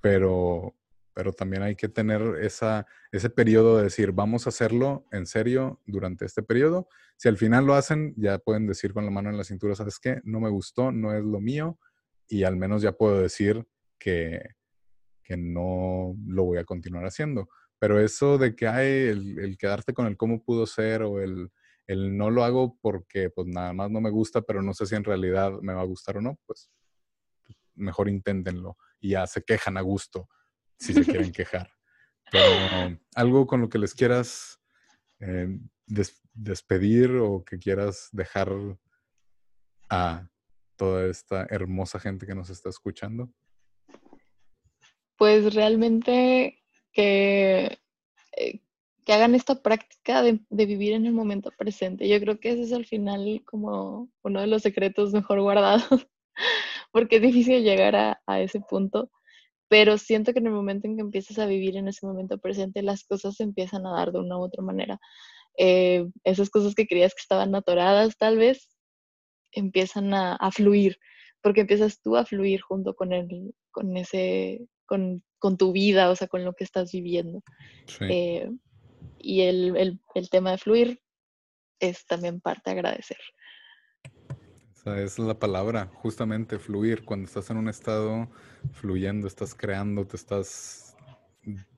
pero, 0.00 0.76
pero 1.12 1.32
también 1.32 1.62
hay 1.62 1.74
que 1.74 1.88
tener 1.88 2.22
esa, 2.40 2.86
ese 3.10 3.30
periodo 3.30 3.78
de 3.78 3.84
decir, 3.84 4.12
vamos 4.12 4.46
a 4.46 4.50
hacerlo 4.50 5.08
en 5.10 5.26
serio 5.26 5.82
durante 5.86 6.24
este 6.24 6.44
periodo. 6.44 6.88
Si 7.16 7.28
al 7.28 7.36
final 7.36 7.66
lo 7.66 7.74
hacen, 7.74 8.14
ya 8.16 8.38
pueden 8.38 8.68
decir 8.68 8.92
con 8.92 9.04
la 9.04 9.10
mano 9.10 9.28
en 9.30 9.38
la 9.38 9.44
cintura, 9.44 9.74
¿sabes 9.74 9.98
qué? 9.98 10.20
No 10.22 10.38
me 10.38 10.50
gustó, 10.50 10.92
no 10.92 11.12
es 11.16 11.24
lo 11.24 11.40
mío, 11.40 11.80
y 12.28 12.44
al 12.44 12.56
menos 12.56 12.80
ya 12.82 12.92
puedo 12.92 13.20
decir 13.20 13.66
que, 13.98 14.40
que 15.24 15.36
no 15.36 16.14
lo 16.28 16.44
voy 16.44 16.58
a 16.58 16.64
continuar 16.64 17.06
haciendo. 17.06 17.48
Pero 17.84 18.00
eso 18.00 18.38
de 18.38 18.56
que 18.56 18.66
hay 18.66 19.08
el, 19.08 19.58
quedarte 19.58 19.92
con 19.92 20.06
el 20.06 20.16
cómo 20.16 20.42
pudo 20.42 20.64
ser 20.64 21.02
o 21.02 21.20
el, 21.20 21.50
no 21.86 22.30
lo 22.30 22.42
hago 22.42 22.78
porque 22.80 23.28
pues 23.28 23.46
nada 23.46 23.74
más 23.74 23.90
no 23.90 24.00
me 24.00 24.08
gusta, 24.08 24.40
pero 24.40 24.62
no 24.62 24.72
sé 24.72 24.86
si 24.86 24.94
en 24.94 25.04
realidad 25.04 25.52
me 25.60 25.74
va 25.74 25.82
a 25.82 25.84
gustar 25.84 26.16
o 26.16 26.22
no, 26.22 26.38
pues 26.46 26.70
mejor 27.74 28.08
inténtenlo 28.08 28.78
y 29.00 29.10
ya 29.10 29.26
se 29.26 29.42
quejan 29.42 29.76
a 29.76 29.82
gusto 29.82 30.30
si 30.78 30.94
se 30.94 31.04
quieren 31.04 31.30
quejar. 31.32 31.70
Pero 32.32 32.98
algo 33.16 33.46
con 33.46 33.60
lo 33.60 33.68
que 33.68 33.78
les 33.78 33.92
quieras 33.92 34.58
eh, 35.20 35.58
despedir 36.32 37.10
o 37.16 37.44
que 37.44 37.58
quieras 37.58 38.08
dejar 38.12 38.50
a 39.90 40.26
toda 40.76 41.04
esta 41.04 41.46
hermosa 41.50 42.00
gente 42.00 42.26
que 42.26 42.34
nos 42.34 42.48
está 42.48 42.70
escuchando. 42.70 43.30
Pues 45.18 45.54
realmente 45.54 46.63
que, 46.94 47.78
eh, 48.36 48.60
que 49.04 49.12
hagan 49.12 49.34
esta 49.34 49.62
práctica 49.62 50.22
de, 50.22 50.40
vivir 50.50 50.94
en 50.94 51.06
el 51.06 51.12
momento 51.12 51.50
presente. 51.56 52.08
Yo 52.08 52.18
creo 52.20 52.40
que 52.40 52.52
ese 52.52 52.62
es 52.62 52.72
al 52.72 52.86
final 52.86 53.42
como 53.44 54.08
uno 54.22 54.40
de 54.40 54.46
los 54.46 54.62
secretos 54.62 55.12
mejor 55.12 55.40
guardados, 55.42 55.84
porque 56.92 57.16
es 57.16 57.22
difícil 57.22 57.62
llegar 57.62 57.96
a, 57.96 58.40
ese 58.40 58.60
punto, 58.60 59.10
pero 59.68 59.98
siento 59.98 60.32
que 60.32 60.38
en 60.38 60.46
el 60.46 60.52
momento 60.52 60.86
en 60.86 60.96
que 60.96 61.02
empiezas 61.02 61.38
a 61.38 61.46
vivir 61.46 61.76
en 61.76 61.88
ese 61.88 62.06
momento 62.06 62.38
presente, 62.38 62.82
las 62.82 63.04
cosas 63.04 63.40
empiezan 63.40 63.86
a 63.86 63.92
dar 63.92 64.12
de 64.12 64.20
una 64.20 64.38
u 64.38 64.42
otra 64.42 64.62
manera. 64.62 64.98
Eh, 65.58 66.06
esas 66.24 66.50
cosas 66.50 66.74
que 66.74 66.86
creías 66.86 67.14
que 67.14 67.22
estaban 67.22 67.54
atoradas 67.54 68.16
tal 68.16 68.38
vez 68.38 68.68
empiezan 69.52 70.14
a, 70.14 70.34
a, 70.36 70.50
fluir, 70.50 70.98
porque 71.42 71.62
empiezas 71.62 72.00
tú 72.00 72.16
a 72.16 72.24
fluir 72.24 72.60
junto 72.60 72.94
con, 72.94 73.12
el, 73.12 73.54
con, 73.70 73.96
ese, 73.96 74.66
con 74.86 75.22
con 75.44 75.58
tu 75.58 75.72
vida, 75.72 76.08
o 76.08 76.16
sea, 76.16 76.26
con 76.26 76.42
lo 76.42 76.54
que 76.54 76.64
estás 76.64 76.90
viviendo. 76.90 77.42
Eh, 78.00 78.50
y 79.18 79.42
el, 79.42 80.00
tema 80.30 80.52
de 80.52 80.56
fluir 80.56 81.02
es 81.78 82.06
también 82.06 82.40
parte 82.40 82.70
de 82.70 82.78
agradecer. 82.78 83.18
esa 84.72 85.02
es 85.02 85.18
la 85.18 85.38
palabra, 85.38 85.90
justamente 85.96 86.58
fluir. 86.58 87.04
Cuando 87.04 87.26
estás 87.26 87.50
en 87.50 87.58
un 87.58 87.68
estado 87.68 88.30
fluyendo, 88.72 89.26
estás 89.26 89.54
creando, 89.54 90.06
te 90.06 90.16
estás 90.16 90.96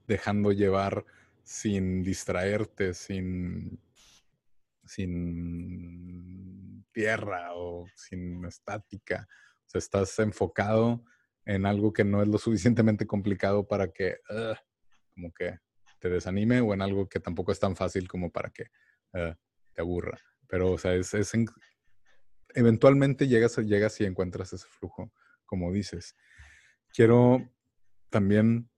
dejando 0.06 0.52
llevar 0.52 1.04
sin 1.42 2.04
distraerte, 2.04 2.94
sin, 2.94 3.80
sin 4.84 6.86
tierra 6.92 7.52
o 7.56 7.84
sin 7.96 8.44
estática. 8.44 9.26
O 9.66 9.70
sea, 9.70 9.80
estás 9.80 10.16
enfocado 10.20 11.02
en 11.46 11.64
algo 11.64 11.92
que 11.92 12.04
no 12.04 12.20
es 12.20 12.28
lo 12.28 12.38
suficientemente 12.38 13.06
complicado 13.06 13.66
para 13.66 13.92
que 13.92 14.18
como 15.14 15.32
que 15.32 15.58
te 16.00 16.10
desanime 16.10 16.60
o 16.60 16.74
en 16.74 16.82
algo 16.82 17.08
que 17.08 17.20
tampoco 17.20 17.52
es 17.52 17.60
tan 17.60 17.76
fácil 17.76 18.08
como 18.08 18.30
para 18.30 18.50
que 18.50 18.66
te 19.12 19.80
aburra. 19.80 20.18
Pero, 20.48 20.72
o 20.72 20.78
sea, 20.78 20.94
es, 20.94 21.14
eventualmente 22.54 23.28
llegas, 23.28 23.56
llegas 23.58 24.00
y 24.00 24.04
encuentras 24.04 24.52
ese 24.52 24.66
flujo, 24.68 25.12
como 25.44 25.72
dices. 25.72 26.16
Quiero 26.92 27.48
también 28.10 28.70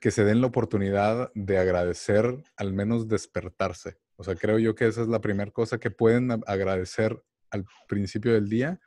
que 0.00 0.10
se 0.10 0.24
den 0.24 0.40
la 0.40 0.48
oportunidad 0.48 1.30
de 1.34 1.58
agradecer, 1.58 2.42
al 2.56 2.72
menos 2.72 3.08
despertarse. 3.08 3.98
O 4.16 4.24
sea, 4.24 4.34
creo 4.34 4.58
yo 4.58 4.74
que 4.74 4.86
esa 4.86 5.02
es 5.02 5.08
la 5.08 5.20
primera 5.20 5.50
cosa 5.50 5.78
que 5.78 5.90
pueden 5.90 6.30
agradecer 6.46 7.22
al 7.50 7.64
principio 7.88 8.32
del 8.32 8.48
día 8.48 8.80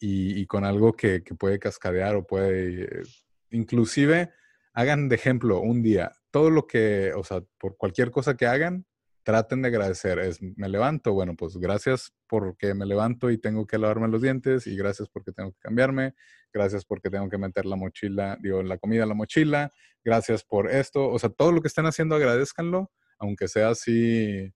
y, 0.00 0.46
con 0.46 0.64
algo 0.64 0.94
que, 0.94 1.22
puede 1.38 1.58
cascadear 1.58 2.16
o 2.16 2.26
puede, 2.26 3.02
inclusive, 3.50 4.32
hagan 4.72 5.08
de 5.08 5.16
ejemplo 5.16 5.60
un 5.60 5.82
día, 5.82 6.12
todo 6.30 6.48
lo 6.50 6.66
que, 6.66 7.12
o 7.14 7.22
sea, 7.22 7.42
por 7.58 7.76
cualquier 7.76 8.10
cosa 8.10 8.36
que 8.36 8.46
hagan, 8.46 8.86
traten 9.22 9.60
de 9.60 9.68
agradecer. 9.68 10.18
Es, 10.18 10.40
me 10.40 10.68
levanto, 10.68 11.12
bueno, 11.12 11.36
pues 11.36 11.58
gracias 11.58 12.14
porque 12.26 12.72
me 12.72 12.86
levanto 12.86 13.30
y 13.30 13.36
tengo 13.36 13.66
que 13.66 13.76
lavarme 13.76 14.08
los 14.08 14.22
dientes 14.22 14.66
y 14.66 14.74
gracias 14.74 15.08
porque 15.10 15.32
tengo 15.32 15.52
que 15.52 15.58
cambiarme, 15.60 16.14
gracias 16.52 16.86
porque 16.86 17.10
tengo 17.10 17.28
que 17.28 17.36
meter 17.36 17.66
la 17.66 17.76
mochila, 17.76 18.38
digo, 18.40 18.62
la 18.62 18.78
comida 18.78 19.02
en 19.02 19.10
la 19.10 19.14
mochila, 19.14 19.70
gracias 20.02 20.44
por 20.44 20.70
esto, 20.70 21.08
o 21.08 21.18
sea, 21.18 21.28
todo 21.28 21.52
lo 21.52 21.60
que 21.60 21.68
estén 21.68 21.84
haciendo 21.84 22.16
agradezcanlo, 22.16 22.90
aunque 23.18 23.48
sea 23.48 23.68
así, 23.68 24.50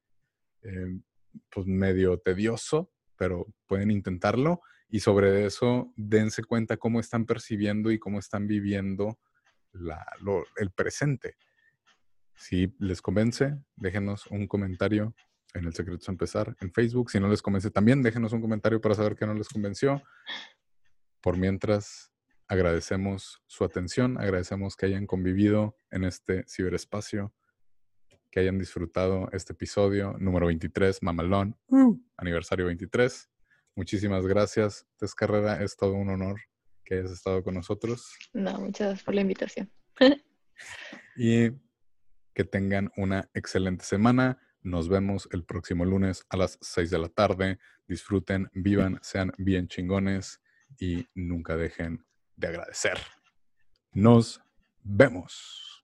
eh, 0.63 1.01
pues 1.51 1.67
medio 1.67 2.19
tedioso, 2.19 2.91
pero 3.17 3.47
pueden 3.67 3.91
intentarlo 3.91 4.63
y 4.89 5.01
sobre 5.01 5.47
eso 5.47 5.93
dense 5.97 6.43
cuenta 6.45 6.77
cómo 6.77 7.01
están 7.01 7.27
percibiendo 7.27 7.91
y 7.91 7.99
cómo 7.99 8.19
están 8.19 8.47
viviendo 8.47 9.19
el 10.57 10.71
presente. 10.71 11.37
Si 12.37 12.75
les 12.79 13.01
convence, 13.01 13.57
déjenos 13.77 14.27
un 14.27 14.47
comentario 14.47 15.15
en 15.55 15.65
El 15.67 15.75
Secreto 15.75 16.05
de 16.05 16.13
Empezar 16.13 16.57
en 16.61 16.73
Facebook. 16.73 17.11
Si 17.11 17.21
no 17.21 17.29
les 17.29 17.43
convence, 17.43 17.71
también 17.71 18.03
déjenos 18.03 18.33
un 18.33 18.41
comentario 18.41 18.81
para 18.81 18.95
saber 18.95 19.15
que 19.15 19.27
no 19.27 19.35
les 19.35 19.49
convenció. 19.49 20.03
Por 21.21 21.39
mientras, 21.39 22.13
agradecemos 22.49 23.43
su 23.47 23.65
atención, 23.65 24.19
agradecemos 24.19 24.77
que 24.77 24.87
hayan 24.87 25.07
convivido 25.07 25.77
en 25.91 26.05
este 26.05 26.45
ciberespacio, 26.49 27.33
que 28.31 28.41
hayan 28.41 28.59
disfrutado 28.59 29.29
este 29.33 29.53
episodio 29.53 30.17
número 30.19 30.47
23, 30.47 31.03
Mamalón, 31.03 31.57
uh. 31.69 31.97
aniversario 32.17 32.67
23. 32.67 33.31
Muchísimas 33.77 34.27
gracias, 34.27 34.87
Tess 34.99 35.15
Carrera. 35.15 35.63
Es 35.63 35.77
todo 35.77 35.95
un 35.95 36.09
honor 36.11 36.41
que 36.85 36.95
hayas 36.95 37.11
estado 37.11 37.43
con 37.43 37.55
nosotros. 37.55 38.17
No, 38.33 38.61
muchas 38.61 38.89
gracias 38.89 39.03
por 39.05 39.15
la 39.15 39.23
invitación. 39.23 39.71
y 41.17 41.51
que 42.35 42.45
tengan 42.45 42.91
una 42.97 43.31
excelente 43.35 43.85
semana. 43.85 44.39
Nos 44.63 44.89
vemos 44.89 45.29
el 45.33 45.45
próximo 45.45 45.85
lunes 45.85 46.25
a 46.31 46.37
las 46.37 46.59
6 46.61 46.91
de 46.91 46.99
la 46.99 47.09
tarde. 47.09 47.59
Disfruten, 47.87 48.49
vivan, 48.55 48.99
sean 49.03 49.33
bien 49.39 49.69
chingones 49.69 50.41
y 50.79 51.07
nunca 51.15 51.57
dejen 51.57 52.05
de 52.37 52.49
agradecer. 52.49 52.99
Nos 53.93 54.41
vemos. 54.83 55.84